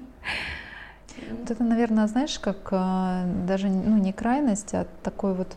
Вот 1.31 1.51
это, 1.51 1.63
наверное, 1.63 2.07
знаешь, 2.07 2.39
как 2.39 2.69
а, 2.73 3.25
даже 3.47 3.69
ну, 3.69 3.99
не 3.99 4.13
крайность, 4.13 4.75
а 4.75 4.87
такой 5.03 5.35
вот 5.35 5.57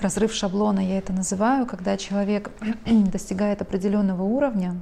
разрыв 0.00 0.32
шаблона, 0.32 0.80
я 0.80 0.98
это 0.98 1.12
называю, 1.12 1.66
когда 1.66 1.96
человек 1.96 2.50
достигает 2.86 3.62
определенного 3.62 4.22
уровня, 4.22 4.76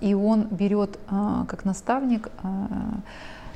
и 0.00 0.14
он 0.14 0.46
берет 0.48 0.98
а, 1.08 1.44
как 1.46 1.64
наставник 1.64 2.30
а, 2.42 2.68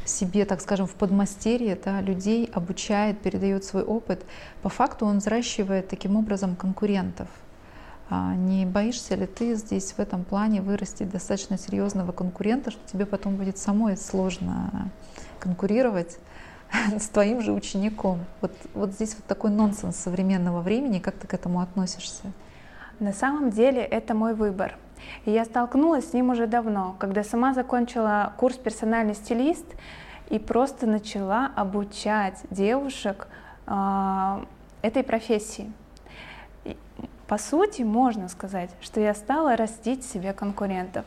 себе, 0.05 0.45
так 0.45 0.61
скажем, 0.61 0.86
в 0.86 0.95
подмастерье 0.95 1.78
да, 1.82 2.01
людей, 2.01 2.51
обучает, 2.53 3.20
передает 3.20 3.64
свой 3.64 3.82
опыт. 3.82 4.24
По 4.62 4.68
факту 4.68 5.07
он 5.07 5.18
взращивает 5.18 5.88
таким 5.88 6.16
образом 6.16 6.57
конкурентов. 6.57 7.28
А 8.14 8.34
не 8.34 8.66
боишься 8.66 9.14
ли 9.14 9.26
ты 9.26 9.54
здесь 9.54 9.92
в 9.92 9.98
этом 9.98 10.24
плане 10.24 10.60
вырастить 10.60 11.08
достаточно 11.08 11.56
серьезного 11.56 12.12
конкурента, 12.12 12.70
что 12.70 12.80
тебе 12.86 13.06
потом 13.06 13.36
будет 13.36 13.56
самой 13.56 13.96
сложно 13.96 14.90
конкурировать 15.38 16.18
с 16.98 17.08
твоим 17.08 17.40
же 17.40 17.52
учеником? 17.52 18.18
Вот, 18.42 18.52
вот 18.74 18.92
здесь 18.92 19.14
вот 19.14 19.24
такой 19.24 19.50
нонсенс 19.50 19.96
современного 19.96 20.60
времени, 20.60 20.98
как 20.98 21.14
ты 21.14 21.26
к 21.26 21.32
этому 21.32 21.62
относишься? 21.62 22.24
На 23.00 23.14
самом 23.14 23.48
деле 23.48 23.80
это 23.80 24.12
мой 24.12 24.34
выбор. 24.34 24.76
И 25.24 25.30
я 25.30 25.46
столкнулась 25.46 26.10
с 26.10 26.12
ним 26.12 26.28
уже 26.28 26.46
давно, 26.46 26.94
когда 26.98 27.24
сама 27.24 27.54
закончила 27.54 28.34
курс 28.36 28.58
персональный 28.58 29.14
стилист 29.14 29.64
и 30.28 30.38
просто 30.38 30.86
начала 30.86 31.50
обучать 31.56 32.38
девушек 32.50 33.26
э, 33.66 34.44
этой 34.82 35.02
профессии. 35.02 35.72
По 37.32 37.38
сути, 37.38 37.80
можно 37.80 38.28
сказать, 38.28 38.68
что 38.82 39.00
я 39.00 39.14
стала 39.14 39.56
растить 39.56 40.04
себе 40.04 40.34
конкурентов. 40.34 41.06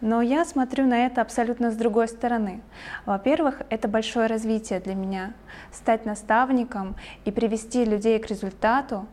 Но 0.00 0.22
я 0.22 0.46
смотрю 0.46 0.86
на 0.86 1.04
это 1.04 1.20
абсолютно 1.20 1.70
с 1.70 1.76
другой 1.76 2.08
стороны. 2.08 2.62
Во-первых, 3.04 3.60
это 3.68 3.86
большое 3.86 4.28
развитие 4.28 4.80
для 4.80 4.94
меня. 4.94 5.34
Стать 5.70 6.06
наставником 6.06 6.96
и 7.26 7.30
привести 7.30 7.84
людей 7.84 8.18
к 8.18 8.28
результату, 8.28 9.06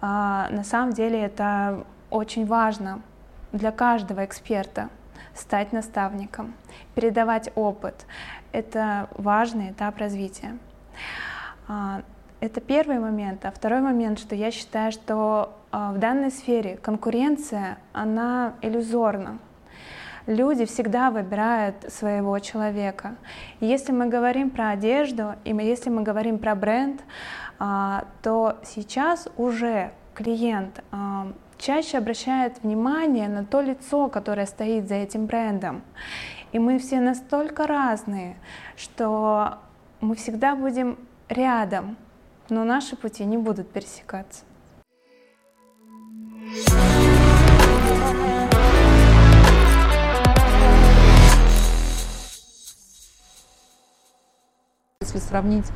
а, 0.00 0.48
на 0.50 0.64
самом 0.64 0.94
деле 0.94 1.20
это 1.20 1.84
очень 2.10 2.44
важно 2.44 3.00
для 3.52 3.70
каждого 3.70 4.24
эксперта 4.24 4.88
стать 5.32 5.72
наставником, 5.72 6.54
передавать 6.96 7.52
опыт. 7.54 8.04
Это 8.50 9.08
важный 9.12 9.70
этап 9.70 9.98
развития. 9.98 10.58
Это 12.44 12.60
первый 12.60 12.98
момент. 12.98 13.46
А 13.46 13.50
второй 13.50 13.80
момент, 13.80 14.18
что 14.18 14.34
я 14.34 14.50
считаю, 14.50 14.92
что 14.92 15.56
а, 15.72 15.92
в 15.92 15.98
данной 15.98 16.30
сфере 16.30 16.76
конкуренция, 16.76 17.78
она 17.94 18.52
иллюзорна 18.60 19.38
люди 20.26 20.66
всегда 20.66 21.10
выбирают 21.10 21.76
своего 21.88 22.38
человека. 22.40 23.16
И 23.60 23.66
если 23.66 23.92
мы 23.92 24.08
говорим 24.08 24.50
про 24.50 24.70
одежду, 24.72 25.36
и 25.44 25.54
если 25.54 25.88
мы 25.88 26.02
говорим 26.02 26.38
про 26.38 26.54
бренд, 26.54 27.00
а, 27.58 28.04
то 28.22 28.58
сейчас 28.62 29.26
уже 29.38 29.92
клиент 30.12 30.84
а, 30.92 31.32
чаще 31.56 31.96
обращает 31.96 32.62
внимание 32.62 33.26
на 33.26 33.46
то 33.46 33.62
лицо, 33.62 34.08
которое 34.08 34.44
стоит 34.44 34.86
за 34.86 34.96
этим 34.96 35.24
брендом. 35.24 35.80
И 36.52 36.58
мы 36.58 36.78
все 36.78 37.00
настолько 37.00 37.66
разные, 37.66 38.36
что 38.76 39.60
мы 40.02 40.14
всегда 40.14 40.54
будем 40.54 40.98
рядом, 41.30 41.96
но 42.50 42.64
наши 42.64 42.96
пути 42.96 43.24
не 43.24 43.38
будут 43.38 43.70
пересекаться. 43.70 44.44
Если 55.00 55.18
сравнить, 55.18 55.66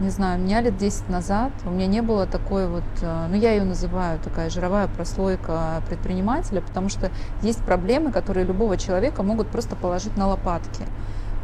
не 0.00 0.10
знаю, 0.10 0.40
меня 0.40 0.60
лет 0.60 0.76
10 0.76 1.08
назад, 1.08 1.52
у 1.66 1.70
меня 1.70 1.86
не 1.86 2.02
было 2.02 2.26
такой 2.26 2.66
вот, 2.68 2.84
э, 3.02 3.26
ну 3.28 3.36
я 3.36 3.52
ее 3.52 3.64
называю 3.64 4.18
такая 4.20 4.48
жировая 4.48 4.88
прослойка 4.88 5.82
предпринимателя, 5.88 6.60
потому 6.60 6.88
что 6.88 7.10
есть 7.42 7.62
проблемы, 7.64 8.10
которые 8.12 8.46
любого 8.46 8.76
человека 8.76 9.22
могут 9.22 9.48
просто 9.48 9.76
положить 9.76 10.16
на 10.16 10.28
лопатки. 10.28 10.84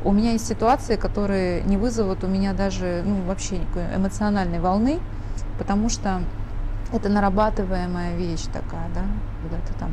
У 0.07 0.12
меня 0.12 0.30
есть 0.30 0.46
ситуации, 0.46 0.94
которые 0.94 1.62
не 1.64 1.76
вызовут 1.76 2.22
у 2.22 2.28
меня 2.28 2.52
даже, 2.52 3.02
ну 3.04 3.22
вообще 3.22 3.59
никакой 3.59 3.82
эмоциональной 3.92 4.61
волны, 4.61 5.00
потому 5.59 5.88
что 5.88 6.20
это 6.92 7.09
нарабатываемая 7.09 8.14
вещь 8.14 8.44
такая, 8.52 8.88
да, 8.94 9.02
когда 9.42 9.66
ты 9.66 9.74
там, 9.74 9.90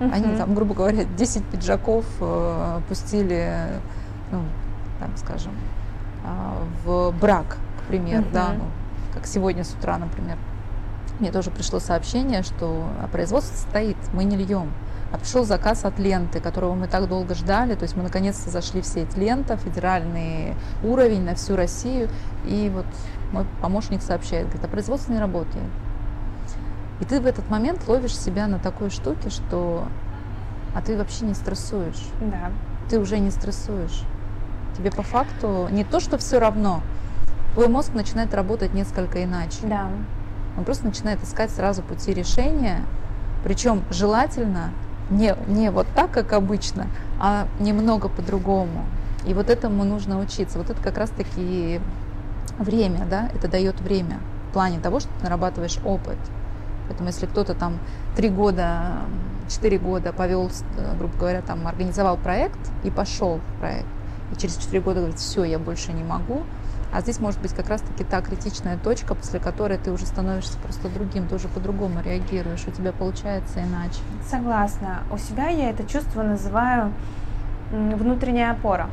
а, 0.00 0.14
они 0.14 0.36
там, 0.36 0.54
грубо 0.54 0.74
говоря, 0.74 1.02
10 1.02 1.44
пиджаков 1.46 2.06
э, 2.20 2.80
пустили, 2.88 3.66
ну, 4.30 4.42
там, 5.00 5.10
скажем, 5.16 5.54
а, 6.24 6.62
в 6.84 7.12
брак, 7.20 7.56
к 7.80 7.88
примеру, 7.88 8.22
uh-huh. 8.22 8.32
да, 8.32 8.52
ну, 8.56 8.64
как 9.12 9.26
сегодня 9.26 9.64
с 9.64 9.72
утра, 9.72 9.98
например. 9.98 10.36
Мне 11.18 11.32
тоже 11.32 11.50
пришло 11.50 11.80
сообщение, 11.80 12.44
что 12.44 12.86
производство 13.10 13.56
стоит, 13.56 13.96
мы 14.12 14.22
не 14.22 14.36
льем. 14.36 14.70
А 15.12 15.18
пришел 15.18 15.44
заказ 15.44 15.84
от 15.84 15.98
ленты, 15.98 16.40
которого 16.40 16.74
мы 16.74 16.88
так 16.88 17.08
долго 17.08 17.34
ждали. 17.34 17.74
То 17.74 17.84
есть 17.84 17.96
мы 17.96 18.02
наконец-то 18.02 18.50
зашли 18.50 18.80
в 18.80 18.86
сеть 18.86 19.16
лента, 19.16 19.56
федеральный 19.56 20.54
уровень 20.82 21.24
на 21.24 21.34
всю 21.34 21.56
Россию. 21.56 22.08
И 22.44 22.70
вот 22.74 22.86
мой 23.32 23.46
помощник 23.60 24.02
сообщает, 24.02 24.46
говорит, 24.46 24.64
а 24.64 24.68
производство 24.68 25.12
не 25.12 25.20
работает. 25.20 25.64
И 27.00 27.04
ты 27.04 27.20
в 27.20 27.26
этот 27.26 27.48
момент 27.50 27.86
ловишь 27.86 28.16
себя 28.16 28.46
на 28.46 28.58
такой 28.58 28.90
штуке, 28.90 29.30
что 29.30 29.86
а 30.74 30.82
ты 30.82 30.96
вообще 30.96 31.24
не 31.24 31.34
стрессуешь. 31.34 32.02
Да. 32.20 32.50
Ты 32.90 32.98
уже 32.98 33.18
не 33.18 33.30
стрессуешь. 33.30 34.02
Тебе 34.76 34.90
по 34.90 35.02
факту 35.02 35.68
не 35.70 35.84
то, 35.84 36.00
что 36.00 36.18
все 36.18 36.38
равно, 36.38 36.82
твой 37.54 37.68
мозг 37.68 37.94
начинает 37.94 38.34
работать 38.34 38.74
несколько 38.74 39.24
иначе. 39.24 39.58
Да. 39.62 39.88
Он 40.58 40.64
просто 40.64 40.84
начинает 40.84 41.22
искать 41.22 41.50
сразу 41.50 41.82
пути 41.82 42.12
решения, 42.12 42.82
причем 43.42 43.84
желательно 43.90 44.70
не, 45.10 45.36
не 45.46 45.70
вот 45.70 45.86
так, 45.94 46.10
как 46.10 46.32
обычно, 46.32 46.86
а 47.20 47.46
немного 47.60 48.08
по-другому. 48.08 48.84
И 49.26 49.34
вот 49.34 49.50
этому 49.50 49.84
нужно 49.84 50.18
учиться. 50.18 50.58
Вот 50.58 50.70
это 50.70 50.80
как 50.80 50.98
раз-таки 50.98 51.80
время, 52.58 53.06
да, 53.10 53.28
это 53.34 53.48
дает 53.48 53.80
время 53.80 54.20
в 54.50 54.52
плане 54.52 54.78
того, 54.80 55.00
что 55.00 55.10
ты 55.18 55.24
нарабатываешь 55.24 55.78
опыт. 55.84 56.18
Поэтому 56.88 57.08
если 57.08 57.26
кто-то 57.26 57.54
там 57.54 57.78
три 58.16 58.28
года, 58.28 58.98
четыре 59.48 59.78
года 59.78 60.12
повел, 60.12 60.50
грубо 60.98 61.16
говоря, 61.18 61.42
там 61.42 61.66
организовал 61.66 62.16
проект 62.16 62.58
и 62.84 62.90
пошел 62.90 63.38
в 63.38 63.60
проект, 63.60 63.86
и 64.32 64.40
через 64.40 64.56
4 64.56 64.80
года 64.80 65.00
говорит, 65.00 65.18
все, 65.18 65.44
я 65.44 65.58
больше 65.58 65.92
не 65.92 66.02
могу. 66.02 66.42
А 66.92 67.00
здесь 67.00 67.20
может 67.20 67.40
быть 67.40 67.52
как 67.52 67.68
раз-таки 67.68 68.04
та 68.04 68.20
критичная 68.20 68.78
точка, 68.78 69.14
после 69.14 69.40
которой 69.40 69.78
ты 69.78 69.90
уже 69.90 70.06
становишься 70.06 70.58
просто 70.58 70.88
другим, 70.88 71.28
ты 71.28 71.34
уже 71.34 71.48
по-другому 71.48 72.00
реагируешь, 72.02 72.64
у 72.66 72.70
тебя 72.70 72.92
получается 72.92 73.62
иначе. 73.62 74.00
Согласна. 74.28 75.00
У 75.10 75.18
себя 75.18 75.48
я 75.48 75.70
это 75.70 75.84
чувство 75.84 76.22
называю 76.22 76.92
внутренняя 77.70 78.52
опора 78.52 78.88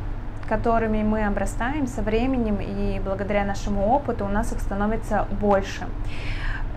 которыми 0.48 1.04
мы 1.04 1.26
обрастаем 1.26 1.88
со 1.88 2.02
временем, 2.02 2.60
и 2.60 3.00
благодаря 3.04 3.46
нашему 3.46 3.88
опыту 3.88 4.26
у 4.26 4.30
нас 4.30 4.52
их 4.52 4.60
становится 4.60 5.26
больше. 5.40 5.88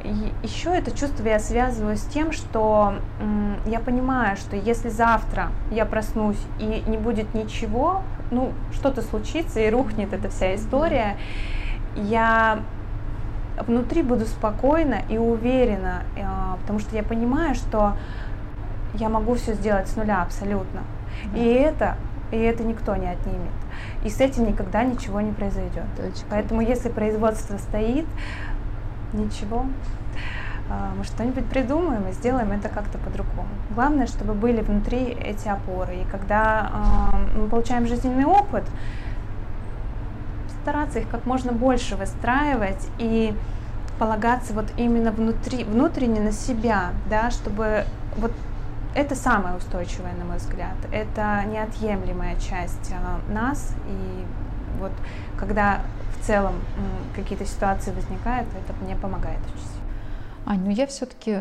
И 0.07 0.47
еще 0.47 0.71
это 0.71 0.97
чувство 0.97 1.27
я 1.27 1.41
связываю 1.41 1.97
с 1.97 2.03
тем, 2.03 2.31
что 2.31 2.95
я 3.67 3.81
понимаю, 3.81 4.37
что 4.37 4.55
если 4.55 4.89
завтра 4.89 5.51
я 5.71 5.85
проснусь 5.85 6.41
и 6.61 6.85
не 6.87 6.97
будет 6.97 7.35
ничего, 7.35 8.03
ну, 8.31 8.53
что-то 8.73 9.03
случится 9.03 9.59
и 9.61 9.69
рухнет 9.69 10.13
эта 10.13 10.29
вся 10.29 10.55
история, 10.55 11.17
я 11.97 12.61
внутри 13.67 14.03
буду 14.03 14.27
спокойна 14.27 15.01
и 15.09 15.19
уверена, 15.19 16.03
а, 16.23 16.59
потому 16.61 16.79
что 16.79 16.95
я 16.95 17.03
понимаю, 17.03 17.55
что 17.55 17.97
я 18.95 19.09
могу 19.09 19.35
все 19.35 19.55
сделать 19.55 19.89
с 19.89 19.97
нуля 19.97 20.23
абсолютно. 20.23 20.83
Да. 21.33 21.39
И 21.39 21.45
это 21.45 21.97
и 22.33 22.37
это 22.37 22.65
никто 22.65 22.97
не 22.97 23.09
отнимет. 23.09 23.53
И 24.05 24.11
с 24.11 24.21
этим 24.21 24.47
никогда 24.47 24.83
ничего 24.83 25.21
не 25.21 25.33
произойдет. 25.33 25.85
Точка. 25.97 26.27
Поэтому 26.29 26.61
если 26.61 26.89
производство 26.89 27.57
стоит, 27.57 28.07
ничего, 29.13 29.67
мы 30.69 31.05
что-нибудь 31.05 31.47
придумаем 31.47 32.09
и 32.09 32.13
сделаем 32.13 32.51
это 32.53 32.69
как-то 32.69 32.99
по-другому. 32.99 33.49
Главное, 33.75 34.07
чтобы 34.07 34.35
были 34.35 34.61
внутри 34.61 35.05
эти 35.05 35.49
опоры. 35.49 35.97
И 35.97 36.05
когда 36.11 36.71
а, 36.73 37.21
мы 37.37 37.49
получаем 37.49 37.87
жизненный 37.87 38.25
опыт, 38.25 38.65
стараться 40.63 40.99
их 40.99 41.09
как 41.09 41.25
можно 41.27 41.53
больше 41.53 41.95
выстраивать 41.95 42.89
и 42.99 43.33
полагаться 43.99 44.53
вот 44.53 44.67
именно 44.77 45.13
внутри, 45.13 45.63
внутренне 45.65 46.21
на 46.21 46.33
себя, 46.33 46.91
да, 47.09 47.31
чтобы 47.31 47.85
вот 48.17 48.33
это 48.95 49.15
самое 49.15 49.57
устойчивое, 49.57 50.15
на 50.19 50.25
мой 50.25 50.39
взгляд. 50.39 50.77
Это 50.91 51.45
неотъемлемая 51.47 52.35
часть 52.41 52.93
а, 52.93 53.21
нас. 53.33 53.73
И 53.89 54.25
вот 54.81 54.93
когда 55.39 55.81
в 56.19 56.27
целом 56.27 56.55
какие-то 57.15 57.47
ситуации 57.47 57.93
возникают, 57.93 58.49
это 58.49 58.75
мне 58.85 58.97
помогает 58.97 59.39
очень 59.55 59.76
Ань, 60.47 60.61
ну 60.65 60.71
я 60.71 60.87
все-таки 60.87 61.41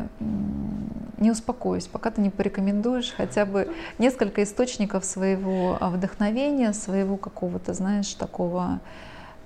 не 1.18 1.30
успокоюсь, 1.30 1.86
пока 1.86 2.10
ты 2.10 2.22
не 2.22 2.32
порекомендуешь 2.32 3.14
хотя 3.16 3.46
бы 3.46 3.72
несколько 4.00 4.42
источников 4.42 5.06
своего 5.06 5.78
а, 5.80 5.92
вдохновения, 5.92 6.74
своего 6.74 7.16
какого-то, 7.16 7.76
знаешь, 7.76 8.12
такого 8.16 8.80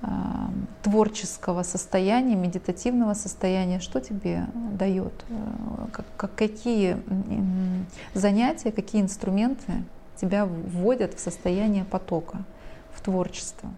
э, 0.02 0.08
творческого 0.82 1.64
состояния, 1.64 2.36
медитативного 2.36 3.14
состояния. 3.14 3.82
Что 3.82 4.00
тебе 4.00 4.48
дает? 4.54 5.26
Э, 5.30 5.88
как, 5.92 6.06
как, 6.16 6.36
какие 6.36 6.98
занятия, 8.14 8.72
какие 8.72 9.02
инструменты 9.02 9.84
тебя 10.16 10.46
вводят 10.46 11.16
в 11.16 11.20
состояние 11.20 11.84
потока, 11.84 12.38
в 12.94 13.02
творчество? 13.02 13.70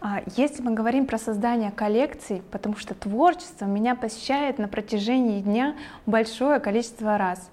А, 0.00 0.22
если 0.36 0.62
мы 0.62 0.74
говорим 0.74 1.06
про 1.06 1.18
создание 1.18 1.72
коллекций, 1.72 2.42
потому 2.52 2.76
что 2.76 2.94
творчество 2.94 3.64
меня 3.64 3.96
посещает 3.96 4.58
на 4.58 4.68
протяжении 4.68 5.40
дня 5.40 5.74
большое 6.06 6.60
количество 6.60 7.18
раз. 7.18 7.50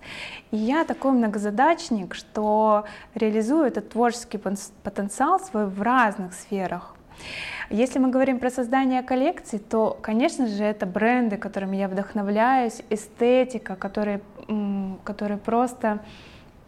И 0.51 0.57
я 0.57 0.85
такой 0.85 1.13
многозадачник, 1.13 2.13
что 2.13 2.85
реализую 3.15 3.65
этот 3.65 3.89
творческий 3.89 4.37
потенциал 4.37 5.39
свой 5.39 5.65
в 5.65 5.81
разных 5.81 6.33
сферах. 6.33 6.95
Если 7.71 7.97
мы 7.97 8.09
говорим 8.09 8.39
про 8.39 8.51
создание 8.51 9.01
коллекций, 9.01 9.57
то, 9.57 9.97
конечно 10.01 10.45
же, 10.45 10.63
это 10.63 10.85
бренды, 10.85 11.37
которыми 11.37 11.77
я 11.77 11.87
вдохновляюсь, 11.87 12.83
эстетика, 12.91 13.75
которые, 13.75 14.21
которые 15.03 15.39
просто 15.39 16.01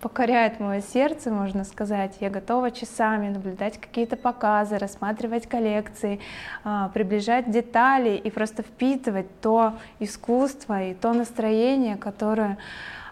покоряет 0.02 0.60
мое 0.60 0.82
сердце, 0.82 1.32
можно 1.32 1.64
сказать. 1.64 2.18
Я 2.20 2.30
готова 2.30 2.72
часами 2.72 3.30
наблюдать 3.30 3.80
какие-то 3.80 4.16
показы, 4.16 4.78
рассматривать 4.78 5.48
коллекции, 5.48 6.20
а, 6.64 6.90
приближать 6.90 7.50
детали 7.50 8.16
и 8.16 8.30
просто 8.30 8.64
впитывать 8.64 9.28
то 9.42 9.74
искусство 10.00 10.84
и 10.84 10.94
то 10.94 11.14
настроение, 11.14 11.96
которое 11.98 12.58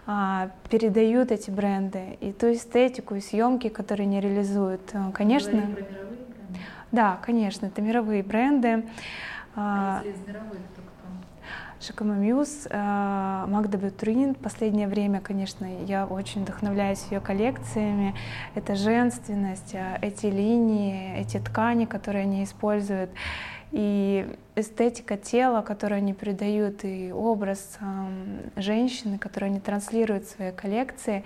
а, 0.06 0.50
передают 0.70 1.32
эти 1.32 1.50
бренды, 1.50 2.16
и 2.20 2.32
ту 2.32 2.52
эстетику, 2.52 3.16
и 3.16 3.20
съемки, 3.20 3.68
которые 3.68 4.06
они 4.06 4.20
реализуют. 4.20 4.82
А, 4.92 5.10
конечно. 5.10 5.76
Да, 6.92 7.18
конечно, 7.22 7.66
это 7.66 7.82
мировые 7.82 8.22
бренды. 8.22 8.84
А 9.56 10.02
если 10.04 10.22
из 10.22 10.28
мировых, 10.28 10.58
то 11.78 11.84
Шакама 11.84 12.14
Мьюз, 12.14 12.66
э, 12.68 13.44
Магда 13.48 13.78
Бютрин. 13.78 14.34
Последнее 14.34 14.88
время, 14.88 15.20
конечно, 15.20 15.66
я 15.84 16.06
очень 16.06 16.42
вдохновляюсь 16.42 17.04
ее 17.10 17.20
коллекциями. 17.20 18.14
Это 18.54 18.74
женственность, 18.74 19.74
э, 19.74 19.98
эти 20.02 20.26
линии, 20.26 21.16
эти 21.18 21.38
ткани, 21.38 21.84
которые 21.84 22.22
они 22.22 22.44
используют, 22.44 23.10
и 23.72 24.26
эстетика 24.54 25.16
тела, 25.16 25.62
которую 25.62 25.98
они 25.98 26.14
придают, 26.14 26.84
и 26.84 27.12
образ 27.12 27.78
эм, 27.80 28.52
женщины, 28.56 29.18
которую 29.18 29.50
они 29.50 29.60
транслируют 29.60 30.24
в 30.24 30.30
своей 30.30 30.52
коллекции, 30.52 31.24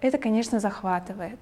это, 0.00 0.18
конечно, 0.18 0.60
захватывает. 0.60 1.40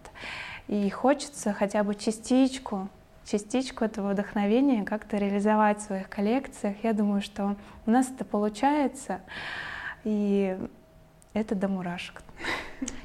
И 0.69 0.89
хочется 0.91 1.53
хотя 1.53 1.83
бы 1.83 1.95
частичку 1.95 2.89
частичку 3.25 3.85
этого 3.85 4.13
вдохновения 4.13 4.85
как-то 4.85 5.17
реализовать 5.17 5.79
в 5.79 5.83
своих 5.83 6.09
коллекциях. 6.09 6.77
Я 6.83 6.93
думаю, 6.93 7.23
что 7.23 7.57
у 7.87 7.91
нас 7.91 8.09
это 8.09 8.25
получается, 8.25 9.21
и 10.05 10.59
это 11.33 11.55
до 11.55 11.69
мурашек. 11.69 12.23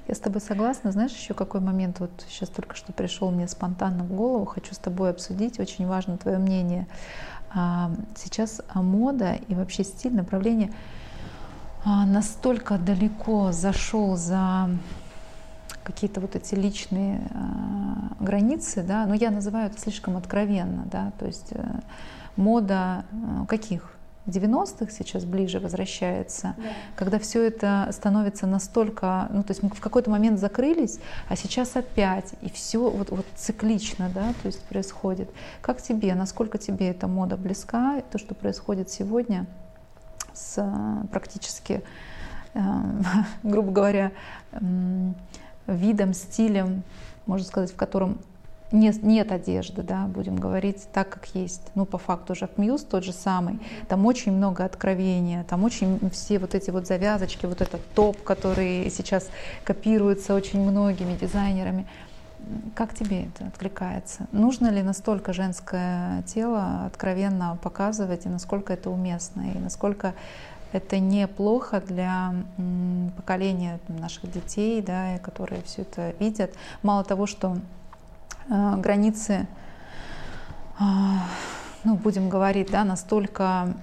Я 0.07 0.15
с 0.15 0.19
тобой 0.19 0.41
согласна. 0.41 0.91
Знаешь, 0.91 1.11
еще 1.11 1.33
какой 1.33 1.61
момент 1.61 1.99
вот 1.99 2.25
сейчас 2.27 2.49
только 2.49 2.75
что 2.75 2.93
пришел 2.93 3.31
мне 3.31 3.47
спонтанно 3.47 4.03
в 4.03 4.13
голову, 4.13 4.45
хочу 4.45 4.73
с 4.73 4.77
тобой 4.77 5.09
обсудить. 5.09 5.59
Очень 5.59 5.87
важно 5.87 6.17
твое 6.17 6.37
мнение. 6.37 6.87
А, 7.53 7.91
сейчас 8.15 8.61
мода 8.73 9.33
и 9.47 9.55
вообще 9.55 9.83
стиль, 9.83 10.13
направление 10.13 10.71
а, 11.83 12.05
настолько 12.05 12.77
далеко 12.77 13.51
зашел 13.51 14.15
за 14.15 14.69
какие-то 15.85 16.19
вот 16.19 16.35
эти 16.35 16.55
личные 16.55 17.21
э, 17.29 18.23
границы, 18.23 18.83
да, 18.83 19.05
но 19.05 19.13
я 19.13 19.31
называю 19.31 19.67
это 19.67 19.79
слишком 19.79 20.17
откровенно, 20.17 20.85
да, 20.91 21.13
то 21.19 21.25
есть 21.25 21.51
э, 21.51 21.63
мода 22.35 23.05
э, 23.11 23.45
каких? 23.47 23.95
90-х 24.27 24.91
сейчас 24.91 25.23
ближе 25.23 25.59
возвращается, 25.59 26.55
да. 26.57 26.63
когда 26.95 27.19
все 27.19 27.45
это 27.45 27.87
становится 27.91 28.47
настолько, 28.47 29.27
ну 29.31 29.43
то 29.43 29.51
есть 29.51 29.61
мы 29.61 29.69
в 29.69 29.79
какой-то 29.79 30.09
момент 30.09 30.39
закрылись, 30.39 30.99
а 31.29 31.35
сейчас 31.35 31.75
опять, 31.75 32.33
и 32.41 32.49
все 32.49 32.89
вот, 32.89 33.11
вот 33.11 33.25
циклично, 33.35 34.09
да, 34.13 34.33
то 34.41 34.47
есть 34.47 34.61
происходит. 34.63 35.29
Как 35.61 35.81
тебе, 35.81 36.15
насколько 36.15 36.57
тебе 36.57 36.89
эта 36.89 37.07
мода 37.07 37.37
близка, 37.37 38.01
то, 38.11 38.17
что 38.17 38.33
происходит 38.33 38.89
сегодня 38.89 39.45
с 40.33 40.55
э, 40.57 41.07
практически, 41.11 41.83
э, 42.55 42.59
грубо 43.43 43.71
говоря, 43.71 44.11
э, 44.53 44.59
видом, 45.67 46.13
стилем, 46.13 46.83
можно 47.25 47.45
сказать, 47.45 47.71
в 47.71 47.75
котором 47.75 48.19
нет, 48.71 49.03
нет 49.03 49.31
одежды, 49.31 49.83
да, 49.83 50.05
будем 50.07 50.35
говорить 50.35 50.87
так, 50.91 51.09
как 51.09 51.27
есть. 51.33 51.61
Ну, 51.75 51.85
по 51.85 51.97
факту 51.97 52.35
Жак 52.35 52.57
Мьюз 52.57 52.83
тот 52.83 53.03
же 53.03 53.13
самый. 53.13 53.59
Там 53.87 54.05
очень 54.05 54.31
много 54.31 54.65
откровения, 54.65 55.43
там 55.43 55.63
очень 55.63 55.99
все 56.11 56.39
вот 56.39 56.55
эти 56.55 56.71
вот 56.71 56.87
завязочки, 56.87 57.45
вот 57.45 57.61
этот 57.61 57.81
топ, 57.93 58.21
который 58.23 58.89
сейчас 58.89 59.29
копируется 59.63 60.33
очень 60.33 60.59
многими 60.61 61.15
дизайнерами. 61.15 61.87
Как 62.75 62.93
тебе 62.93 63.25
это 63.25 63.47
откликается? 63.47 64.27
Нужно 64.31 64.69
ли 64.69 64.83
настолько 64.83 65.33
женское 65.33 66.21
тело 66.23 66.85
откровенно 66.85 67.57
показывать, 67.61 68.25
и 68.25 68.29
насколько 68.29 68.73
это 68.73 68.89
уместно, 68.89 69.51
и 69.53 69.57
насколько 69.57 70.13
это 70.75 70.99
неплохо 70.99 71.79
для 71.79 72.33
поколения 73.15 73.79
наших 73.87 74.29
детей, 74.29 74.81
да, 74.81 75.17
которые 75.19 75.61
все 75.63 75.83
это 75.83 76.13
видят. 76.19 76.51
Мало 76.83 77.05
того, 77.05 77.27
что 77.27 77.57
э, 78.49 78.75
границы, 78.77 79.47
э, 80.77 80.83
ну, 81.85 81.95
будем 81.95 82.27
говорить, 82.27 82.71
да, 82.71 82.83
настолько 82.83 83.73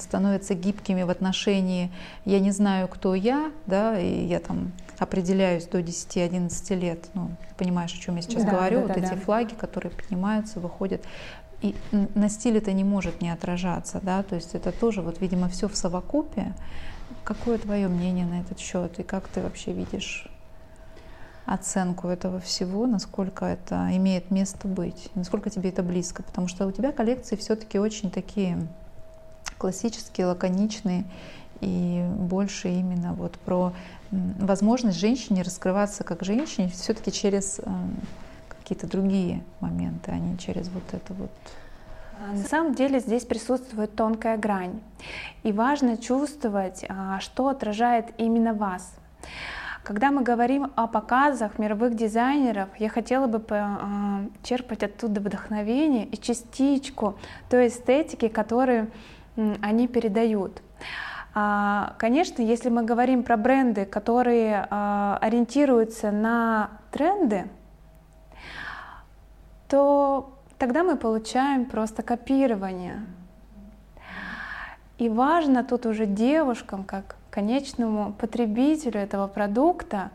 становятся 0.00 0.54
гибкими 0.54 1.02
в 1.02 1.10
отношении 1.10 1.92
«я 2.24 2.40
не 2.40 2.50
знаю, 2.50 2.88
кто 2.88 3.14
я», 3.14 3.52
да, 3.66 3.98
и 3.98 4.26
я 4.26 4.40
там 4.40 4.72
определяюсь 4.98 5.66
до 5.66 5.80
10-11 5.80 6.74
лет, 6.74 7.08
ну, 7.14 7.30
понимаешь, 7.56 7.92
о 7.92 8.00
чем 8.00 8.16
я 8.16 8.22
сейчас 8.22 8.44
да, 8.44 8.50
говорю, 8.50 8.80
да, 8.80 8.82
вот 8.82 8.94
да, 8.94 9.00
эти 9.00 9.14
да. 9.14 9.20
флаги, 9.20 9.54
которые 9.54 9.92
поднимаются, 9.92 10.60
выходят, 10.60 11.02
и 11.64 11.74
на 12.14 12.28
стиле 12.28 12.58
это 12.58 12.74
не 12.74 12.84
может 12.84 13.22
не 13.22 13.30
отражаться, 13.30 13.98
да, 14.02 14.22
то 14.22 14.34
есть 14.34 14.54
это 14.54 14.70
тоже 14.70 15.00
вот, 15.00 15.22
видимо, 15.22 15.48
все 15.48 15.66
в 15.66 15.74
совокупе. 15.74 16.52
Какое 17.24 17.56
твое 17.56 17.88
мнение 17.88 18.26
на 18.26 18.40
этот 18.40 18.58
счет 18.58 18.98
и 19.00 19.02
как 19.02 19.28
ты 19.28 19.40
вообще 19.40 19.72
видишь 19.72 20.28
оценку 21.46 22.08
этого 22.08 22.38
всего, 22.38 22.86
насколько 22.86 23.46
это 23.46 23.88
имеет 23.92 24.30
место 24.30 24.68
быть, 24.68 25.08
насколько 25.14 25.48
тебе 25.48 25.70
это 25.70 25.82
близко, 25.82 26.22
потому 26.22 26.48
что 26.48 26.66
у 26.66 26.72
тебя 26.72 26.92
коллекции 26.92 27.36
все-таки 27.36 27.78
очень 27.78 28.10
такие 28.10 28.58
классические, 29.56 30.26
лаконичные 30.26 31.04
и 31.62 32.06
больше 32.18 32.68
именно 32.68 33.14
вот 33.14 33.38
про 33.38 33.72
возможность 34.10 34.98
женщине 34.98 35.40
раскрываться 35.40 36.04
как 36.04 36.24
женщине 36.24 36.68
все-таки 36.68 37.10
через 37.10 37.58
эм, 37.60 37.96
какие-то 38.64 38.86
другие 38.86 39.42
моменты, 39.60 40.10
а 40.10 40.18
не 40.18 40.38
через 40.38 40.70
вот 40.70 40.84
это 40.92 41.12
вот. 41.12 41.30
А, 42.18 42.32
на 42.32 42.44
самом 42.44 42.74
деле 42.74 42.98
здесь 42.98 43.24
присутствует 43.24 43.94
тонкая 43.94 44.38
грань. 44.38 44.80
И 45.42 45.52
важно 45.52 45.98
чувствовать, 45.98 46.84
а, 46.88 47.20
что 47.20 47.48
отражает 47.48 48.06
именно 48.16 48.54
вас. 48.54 48.96
Когда 49.82 50.10
мы 50.10 50.22
говорим 50.22 50.72
о 50.76 50.86
показах 50.86 51.58
мировых 51.58 51.94
дизайнеров, 51.94 52.70
я 52.78 52.88
хотела 52.88 53.26
бы 53.26 53.44
а, 53.50 54.24
черпать 54.42 54.82
оттуда 54.82 55.20
вдохновение 55.20 56.06
и 56.06 56.16
частичку 56.16 57.18
той 57.50 57.68
эстетики, 57.68 58.28
которую 58.28 58.90
они 59.60 59.88
передают. 59.88 60.62
Конечно, 61.32 62.40
если 62.40 62.68
мы 62.68 62.84
говорим 62.84 63.24
про 63.24 63.36
бренды, 63.36 63.84
которые 63.84 64.62
ориентируются 64.62 66.12
на 66.12 66.70
тренды, 66.92 67.46
то 69.68 70.32
тогда 70.58 70.82
мы 70.82 70.96
получаем 70.96 71.66
просто 71.66 72.02
копирование. 72.02 73.04
И 74.98 75.08
важно 75.08 75.64
тут 75.64 75.86
уже 75.86 76.06
девушкам, 76.06 76.84
как 76.84 77.16
конечному 77.30 78.12
потребителю 78.12 79.00
этого 79.00 79.26
продукта, 79.26 80.10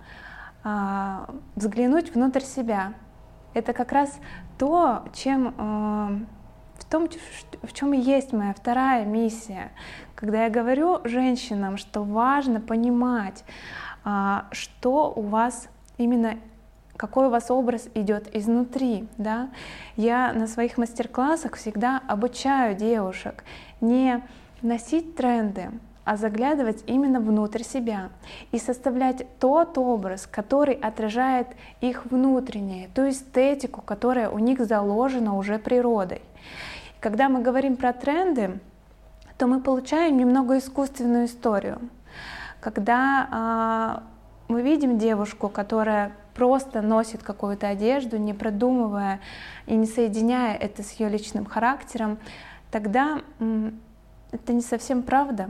а, 0.64 1.30
взглянуть 1.56 2.16
внутрь 2.16 2.42
себя. 2.42 2.94
Это 3.54 3.74
как 3.74 3.92
раз 3.92 4.18
то, 4.58 5.04
чем 5.14 5.54
а, 5.58 6.12
в 6.76 6.86
том, 6.86 7.10
в 7.62 7.74
чем 7.74 7.94
и 7.94 8.00
есть 8.00 8.32
моя 8.32 8.54
вторая 8.54 9.06
миссия. 9.06 9.72
Когда 10.16 10.46
я 10.46 10.50
говорю 10.50 11.02
женщинам, 11.04 11.78
что 11.78 12.04
важно 12.04 12.62
понимать, 12.62 13.44
а, 14.06 14.46
что 14.52 15.12
у 15.14 15.22
вас 15.22 15.68
именно 15.98 16.36
какой 17.00 17.28
у 17.28 17.30
вас 17.30 17.50
образ 17.50 17.88
идет 17.96 18.28
изнутри. 18.36 19.08
Да? 19.18 19.48
Я 19.96 20.34
на 20.34 20.48
своих 20.48 20.78
мастер-классах 20.78 21.56
всегда 21.56 22.02
обучаю 22.10 22.76
девушек 22.76 23.46
не 23.80 24.22
носить 24.62 25.16
тренды, 25.16 25.72
а 26.04 26.18
заглядывать 26.18 26.84
именно 26.88 27.22
внутрь 27.22 27.64
себя 27.64 28.10
и 28.52 28.60
составлять 28.60 29.26
тот 29.40 29.78
образ, 29.78 30.28
который 30.30 30.76
отражает 30.76 31.48
их 31.80 32.06
внутреннее, 32.06 32.90
ту 32.94 33.08
эстетику, 33.08 33.82
которая 33.82 34.30
у 34.30 34.38
них 34.38 34.60
заложена 34.60 35.38
уже 35.38 35.58
природой. 35.58 36.22
Когда 37.00 37.30
мы 37.30 37.42
говорим 37.42 37.78
про 37.78 37.94
тренды, 37.94 38.60
то 39.38 39.48
мы 39.48 39.62
получаем 39.62 40.18
немного 40.18 40.58
искусственную 40.58 41.28
историю. 41.28 41.80
Когда 42.60 44.02
э, 44.02 44.54
мы 44.54 44.64
видим 44.64 44.98
девушку, 44.98 45.48
которая 45.48 46.12
просто 46.40 46.82
носит 46.82 47.22
какую-то 47.22 47.68
одежду, 47.68 48.18
не 48.18 48.34
продумывая 48.34 49.20
и 49.66 49.76
не 49.76 49.86
соединяя 49.86 50.56
это 50.56 50.84
с 50.84 50.94
ее 50.94 51.10
личным 51.10 51.46
характером, 51.46 52.18
тогда 52.72 53.22
это 54.32 54.54
не 54.54 54.62
совсем 54.62 55.04
правда. 55.04 55.50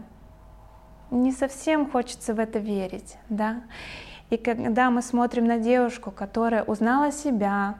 Не 1.11 1.31
совсем 1.31 1.91
хочется 1.91 2.33
в 2.33 2.39
это 2.39 2.57
верить, 2.57 3.17
да. 3.29 3.61
И 4.31 4.37
когда 4.37 4.89
мы 4.89 5.03
смотрим 5.03 5.45
на 5.45 5.59
девушку, 5.59 6.09
которая 6.09 6.63
узнала 6.63 7.11
себя, 7.11 7.75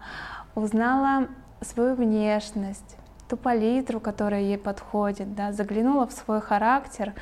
узнала 0.54 1.30
свою 1.62 1.96
внешность, 1.96 2.96
ту 3.28 3.38
палитру, 3.38 4.00
которая 4.00 4.42
ей 4.42 4.60
подходит, 4.60 5.34
да, 5.34 5.52
заглянула 5.52 6.06
в 6.06 6.12
свой 6.12 6.42
характер 6.42 7.16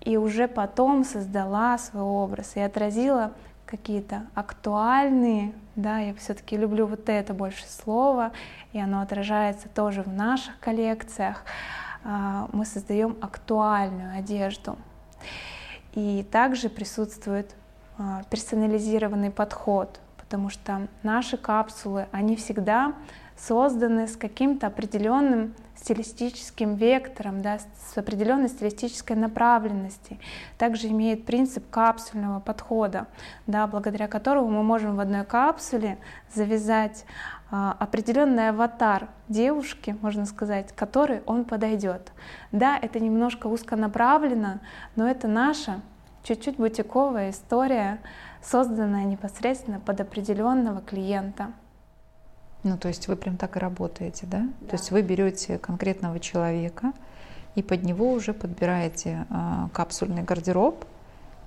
и 0.00 0.16
уже 0.16 0.48
потом 0.48 1.04
создала 1.04 1.76
свой 1.76 2.04
образ 2.04 2.56
и 2.56 2.60
отразила 2.60 3.32
какие-то 3.72 4.26
актуальные, 4.34 5.54
да, 5.76 5.98
я 5.98 6.12
все-таки 6.12 6.58
люблю 6.58 6.86
вот 6.86 7.08
это 7.08 7.32
больше 7.32 7.66
слово, 7.66 8.32
и 8.74 8.78
оно 8.78 9.00
отражается 9.00 9.70
тоже 9.70 10.02
в 10.02 10.08
наших 10.08 10.60
коллекциях. 10.60 11.42
А, 12.04 12.50
мы 12.52 12.66
создаем 12.66 13.16
актуальную 13.22 14.18
одежду. 14.18 14.76
И 15.94 16.22
также 16.30 16.68
присутствует 16.68 17.56
а, 17.96 18.24
персонализированный 18.28 19.30
подход, 19.30 20.00
потому 20.18 20.50
что 20.50 20.86
наши 21.02 21.38
капсулы, 21.38 22.08
они 22.12 22.36
всегда 22.36 22.92
созданы 23.36 24.06
с 24.06 24.16
каким-то 24.16 24.68
определенным 24.68 25.54
стилистическим 25.82 26.76
вектором, 26.76 27.42
да, 27.42 27.58
с 27.58 27.98
определенной 27.98 28.48
стилистической 28.48 29.16
направленностью. 29.16 30.18
Также 30.56 30.88
имеет 30.88 31.26
принцип 31.26 31.68
капсульного 31.70 32.40
подхода, 32.40 33.08
да, 33.46 33.66
благодаря 33.66 34.06
которому 34.06 34.48
мы 34.48 34.62
можем 34.62 34.96
в 34.96 35.00
одной 35.00 35.24
капсуле 35.24 35.98
завязать 36.32 37.04
а, 37.50 37.76
определенный 37.78 38.50
аватар 38.50 39.08
девушки, 39.28 39.96
можно 40.02 40.24
сказать, 40.24 40.72
который 40.72 41.22
он 41.26 41.44
подойдет. 41.44 42.12
Да, 42.52 42.78
это 42.80 43.00
немножко 43.00 43.48
узконаправленно, 43.48 44.60
но 44.94 45.08
это 45.08 45.26
наша 45.26 45.80
чуть-чуть 46.22 46.56
бутиковая 46.56 47.30
история, 47.30 47.98
созданная 48.40 49.04
непосредственно 49.04 49.80
под 49.80 50.00
определенного 50.00 50.80
клиента. 50.80 51.52
Ну, 52.64 52.78
то 52.78 52.88
есть 52.88 53.08
вы 53.08 53.16
прям 53.16 53.36
так 53.36 53.56
и 53.56 53.60
работаете, 53.60 54.26
да? 54.26 54.48
да. 54.60 54.68
То 54.68 54.76
есть 54.76 54.90
вы 54.90 55.02
берете 55.02 55.58
конкретного 55.58 56.20
человека 56.20 56.92
и 57.54 57.62
под 57.62 57.82
него 57.82 58.12
уже 58.12 58.32
подбираете 58.32 59.26
э, 59.28 59.68
капсульный 59.72 60.22
гардероб, 60.22 60.84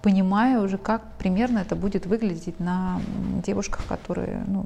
понимая 0.02 0.60
уже, 0.60 0.78
как 0.78 1.02
примерно 1.18 1.60
это 1.60 1.76
будет 1.76 2.06
выглядеть 2.06 2.60
на 2.60 3.00
девушках, 3.44 3.86
которые, 3.88 4.44
ну, 4.48 4.66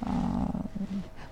э, 0.00 0.06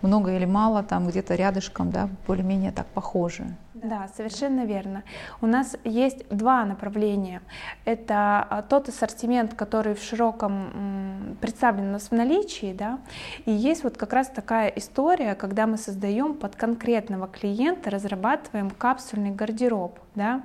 много 0.02 0.36
или 0.36 0.44
мало 0.44 0.82
там 0.82 1.08
где-то 1.08 1.34
рядышком, 1.34 1.90
да, 1.90 2.08
более-менее 2.26 2.70
так 2.72 2.86
похожи. 2.86 3.56
Да, 3.82 4.08
совершенно 4.16 4.64
верно. 4.64 5.04
У 5.40 5.46
нас 5.46 5.76
есть 5.84 6.28
два 6.30 6.64
направления. 6.64 7.42
Это 7.84 8.46
а, 8.48 8.62
тот 8.62 8.88
ассортимент, 8.88 9.54
который 9.54 9.94
в 9.94 10.02
широком 10.02 11.36
представлен 11.40 11.88
у 11.88 11.92
нас 11.92 12.10
в 12.10 12.12
наличии, 12.12 12.72
да, 12.72 12.98
и 13.44 13.52
есть 13.52 13.84
вот 13.84 13.96
как 13.96 14.12
раз 14.12 14.28
такая 14.28 14.68
история, 14.68 15.34
когда 15.34 15.66
мы 15.66 15.76
создаем 15.76 16.34
под 16.34 16.56
конкретного 16.56 17.28
клиента, 17.28 17.90
разрабатываем 17.90 18.70
капсульный 18.70 19.30
гардероб, 19.30 19.98
да. 20.14 20.42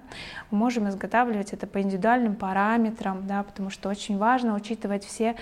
Мы 0.51 0.57
можем 0.59 0.87
изготавливать 0.89 1.53
это 1.53 1.65
по 1.65 1.81
индивидуальным 1.81 2.35
параметрам, 2.35 3.25
да, 3.25 3.41
потому 3.43 3.69
что 3.71 3.89
очень 3.89 4.17
важно 4.17 4.53
учитывать 4.53 5.03
все 5.03 5.35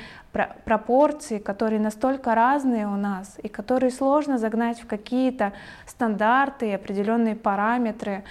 пропорции, 0.64 1.40
которые 1.40 1.82
настолько 1.82 2.34
разные 2.34 2.88
у 2.88 2.96
нас 2.96 3.38
и 3.44 3.50
которые 3.50 3.92
сложно 3.92 4.38
загнать 4.38 4.80
в 4.80 4.88
какие-то 4.88 5.52
стандарты 5.86 6.70
и 6.70 6.72
определенные 6.72 7.36
параметры 7.36 7.81
параметры, 7.82 8.24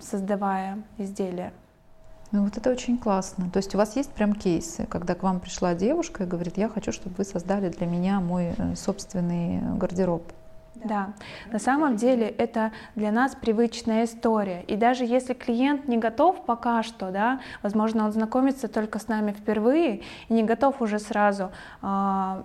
создавая 0.00 0.78
изделия. 0.98 1.52
Ну 2.32 2.44
вот 2.44 2.56
это 2.56 2.70
очень 2.70 2.96
классно. 2.96 3.50
То 3.50 3.56
есть 3.56 3.74
у 3.74 3.78
вас 3.78 3.96
есть 3.96 4.12
прям 4.12 4.34
кейсы, 4.34 4.86
когда 4.86 5.16
к 5.16 5.22
вам 5.24 5.40
пришла 5.40 5.74
девушка 5.74 6.22
и 6.22 6.26
говорит, 6.26 6.58
я 6.58 6.68
хочу, 6.68 6.92
чтобы 6.92 7.16
вы 7.18 7.24
создали 7.24 7.70
для 7.70 7.88
меня 7.88 8.20
мой 8.20 8.54
э, 8.56 8.76
собственный 8.76 9.60
гардероб. 9.76 10.22
Да, 10.76 11.12
на 11.50 11.58
самом 11.58 11.96
деле 11.96 12.28
это 12.28 12.70
для 12.94 13.10
нас 13.10 13.34
привычная 13.34 14.04
история. 14.04 14.62
И 14.68 14.76
даже 14.76 15.04
если 15.04 15.34
клиент 15.34 15.88
не 15.88 15.98
готов 15.98 16.46
пока 16.46 16.84
что, 16.84 17.10
да, 17.10 17.40
возможно, 17.62 18.04
он 18.04 18.12
знакомится 18.12 18.68
только 18.68 19.00
с 19.00 19.08
нами 19.08 19.32
впервые 19.32 20.02
и 20.28 20.32
не 20.32 20.44
готов 20.44 20.80
уже 20.80 21.00
сразу 21.00 21.50
а, 21.82 22.44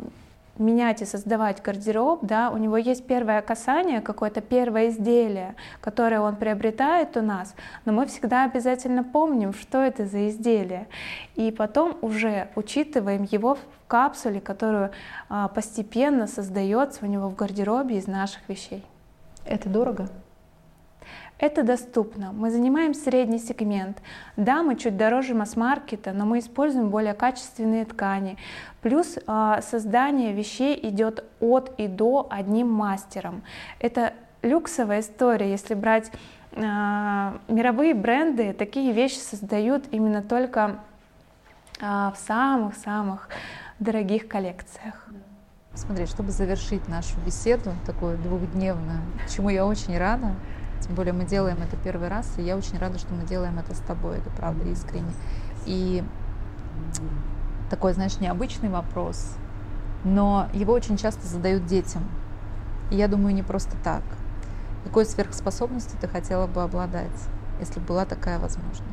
менять 0.58 1.01
и 1.01 1.06
создавать 1.06 1.62
гардероб, 1.62 2.20
да, 2.24 2.49
у 2.49 2.58
него 2.58 2.78
есть 2.78 3.06
первое 3.06 3.41
касание, 3.41 4.01
какое-то 4.01 4.41
первое 4.41 4.89
изделие, 4.89 5.56
которое 5.82 6.22
он 6.22 6.36
приобретает 6.36 7.18
у 7.18 7.22
нас, 7.22 7.56
но 7.86 7.93
мы 7.93 8.06
всегда 8.06 8.45
обязательно 8.45 9.03
помним, 9.03 9.53
что 9.53 9.80
это 9.80 10.06
за 10.06 10.30
изделие, 10.30 10.88
и 11.36 11.51
потом 11.51 11.97
уже 12.01 12.49
учитываем 12.56 13.24
его 13.24 13.56
в 13.56 13.88
капсуле, 13.88 14.41
которую 14.41 14.91
а, 15.30 15.47
постепенно 15.49 16.28
создается 16.28 17.06
у 17.06 17.08
него 17.08 17.30
в 17.30 17.36
гардеробе 17.36 17.97
из 17.97 18.08
наших 18.08 18.47
вещей. 18.47 18.84
Это 19.45 19.70
дорого? 19.70 20.10
Это 21.38 21.64
доступно. 21.64 22.32
Мы 22.32 22.49
занимаем 22.49 22.93
средний 22.93 23.39
сегмент. 23.39 24.01
Да, 24.38 24.64
мы 24.64 24.76
чуть 24.76 24.95
дороже 24.95 25.34
масс-маркета, 25.34 26.14
но 26.14 26.26
мы 26.26 26.39
используем 26.39 26.89
более 26.89 27.14
качественные 27.14 27.86
ткани. 27.86 28.38
Плюс 28.82 29.18
э, 29.18 29.60
создание 29.62 30.32
вещей 30.32 30.80
идет 30.82 31.26
от 31.41 31.74
и 31.78 31.88
до 31.88 32.28
одним 32.30 32.72
мастером. 32.72 33.43
Это 33.80 34.14
люксовая 34.41 35.01
история, 35.01 35.49
если 35.51 35.74
брать 35.74 36.12
э, 36.51 36.62
мировые 37.49 37.93
бренды, 37.93 38.53
такие 38.53 38.93
вещи 38.93 39.18
создают 39.18 39.86
именно 39.91 40.22
только 40.22 40.80
э, 41.82 41.84
в 41.86 42.16
самых-самых 42.18 43.28
дорогих 43.80 44.28
коллекциях. 44.30 45.06
Смотри, 45.74 46.06
чтобы 46.06 46.32
завершить 46.32 46.88
нашу 46.88 47.20
беседу, 47.26 47.74
такую 47.86 48.18
двухдневную, 48.18 49.01
чему 49.30 49.49
я 49.49 49.66
очень 49.66 49.97
рада, 49.97 50.34
тем 50.82 50.95
более 50.95 51.13
мы 51.13 51.26
делаем 51.26 51.57
это 51.61 51.76
первый 51.78 52.09
раз, 52.09 52.34
и 52.38 52.41
я 52.41 52.55
очень 52.57 52.78
рада, 52.78 52.99
что 52.99 53.13
мы 53.13 53.23
делаем 53.26 53.57
это 53.59 53.76
с 53.76 53.80
тобой, 53.80 54.17
это 54.17 54.30
правда 54.30 54.67
искренне. 54.69 55.11
И 55.65 56.03
такой, 57.69 57.93
знаешь, 57.93 58.19
необычный 58.19 58.69
вопрос, 58.69 59.36
но 60.03 60.47
его 60.53 60.73
очень 60.73 60.97
часто 60.97 61.28
задают 61.28 61.65
детям. 61.65 62.03
И 62.91 62.95
я 62.95 63.07
думаю, 63.07 63.34
не 63.34 63.43
просто 63.43 63.76
так. 63.84 64.03
Какой 64.84 65.05
сверхспособностью 65.05 65.97
ты 65.99 66.07
хотела 66.07 66.45
бы 66.45 66.61
обладать, 66.61 67.09
если 67.59 67.80
была 67.80 68.05
такая 68.05 68.38
возможность? 68.38 68.84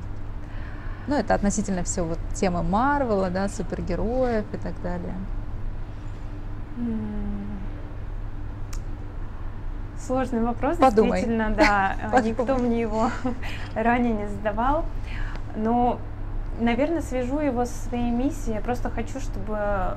Ну, 1.06 1.16
это 1.16 1.34
относительно 1.34 1.82
все 1.82 2.02
вот 2.02 2.18
темы 2.34 2.62
Марвела, 2.62 3.28
да, 3.28 3.48
супергероев 3.48 4.46
и 4.52 4.56
так 4.56 4.80
далее. 4.82 5.14
Сложный 10.07 10.40
вопрос, 10.40 10.78
Подумай. 10.78 11.12
действительно, 11.12 11.50
да. 11.50 11.96
Подумай. 12.11 12.30
Никто 12.30 12.57
мне 12.57 12.80
его 12.80 13.11
ранее 13.74 14.14
не 14.14 14.26
задавал. 14.26 14.84
Но, 15.55 15.98
наверное, 16.59 17.03
свяжу 17.03 17.38
его 17.38 17.64
со 17.64 17.88
своей 17.88 18.11
миссией. 18.11 18.57
Я 18.57 18.61
просто 18.61 18.90
хочу, 18.90 19.20
чтобы 19.20 19.57
э, 19.57 19.96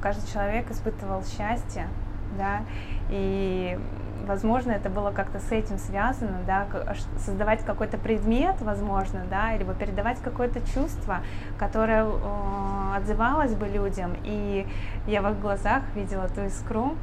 каждый 0.00 0.30
человек 0.32 0.70
испытывал 0.70 1.24
счастье, 1.24 1.88
да, 2.38 2.60
и 3.10 3.78
возможно, 4.26 4.72
это 4.72 4.88
было 4.88 5.10
как-то 5.10 5.38
с 5.38 5.52
этим 5.52 5.78
связано, 5.78 6.38
да, 6.46 6.66
создавать 7.18 7.64
какой-то 7.64 7.98
предмет, 7.98 8.56
возможно, 8.60 9.22
да, 9.28 9.56
либо 9.56 9.74
передавать 9.74 10.20
какое-то 10.20 10.60
чувство, 10.72 11.18
которое 11.58 12.04
э, 12.04 12.96
отзывалось 12.96 13.54
бы 13.54 13.66
людям, 13.66 14.12
и 14.24 14.66
я 15.06 15.22
в 15.22 15.30
их 15.30 15.40
глазах 15.40 15.82
видела 15.94 16.28
ту 16.28 16.42
искру, 16.42 16.94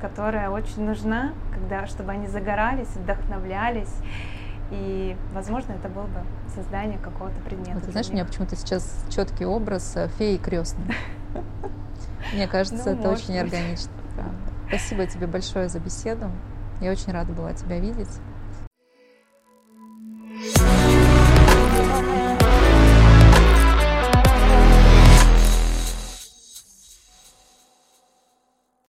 которая 0.00 0.50
очень 0.50 0.84
нужна, 0.84 1.32
когда, 1.52 1.86
чтобы 1.86 2.12
они 2.12 2.26
загорались, 2.26 2.88
вдохновлялись. 2.88 3.92
И, 4.70 5.16
возможно, 5.32 5.72
это 5.72 5.88
было 5.88 6.04
бы 6.04 6.22
создание 6.54 6.98
какого-то 6.98 7.40
предмета. 7.42 7.74
Вот, 7.74 7.84
ты 7.84 7.92
знаешь, 7.92 8.08
у 8.08 8.12
меня 8.12 8.24
почему-то 8.24 8.56
сейчас 8.56 9.04
четкий 9.10 9.44
образ 9.44 9.96
э, 9.96 10.08
феи 10.18 10.38
крестной. 10.38 10.94
Мне 12.32 12.48
кажется, 12.48 12.90
ну, 12.90 13.00
это 13.00 13.10
очень 13.10 13.38
органично. 13.38 13.92
Спасибо 14.68 15.06
тебе 15.06 15.28
большое 15.28 15.68
за 15.68 15.78
беседу. 15.78 16.30
Я 16.80 16.90
очень 16.90 17.12
рада 17.12 17.32
была 17.32 17.52
тебя 17.52 17.78
видеть. 17.78 18.10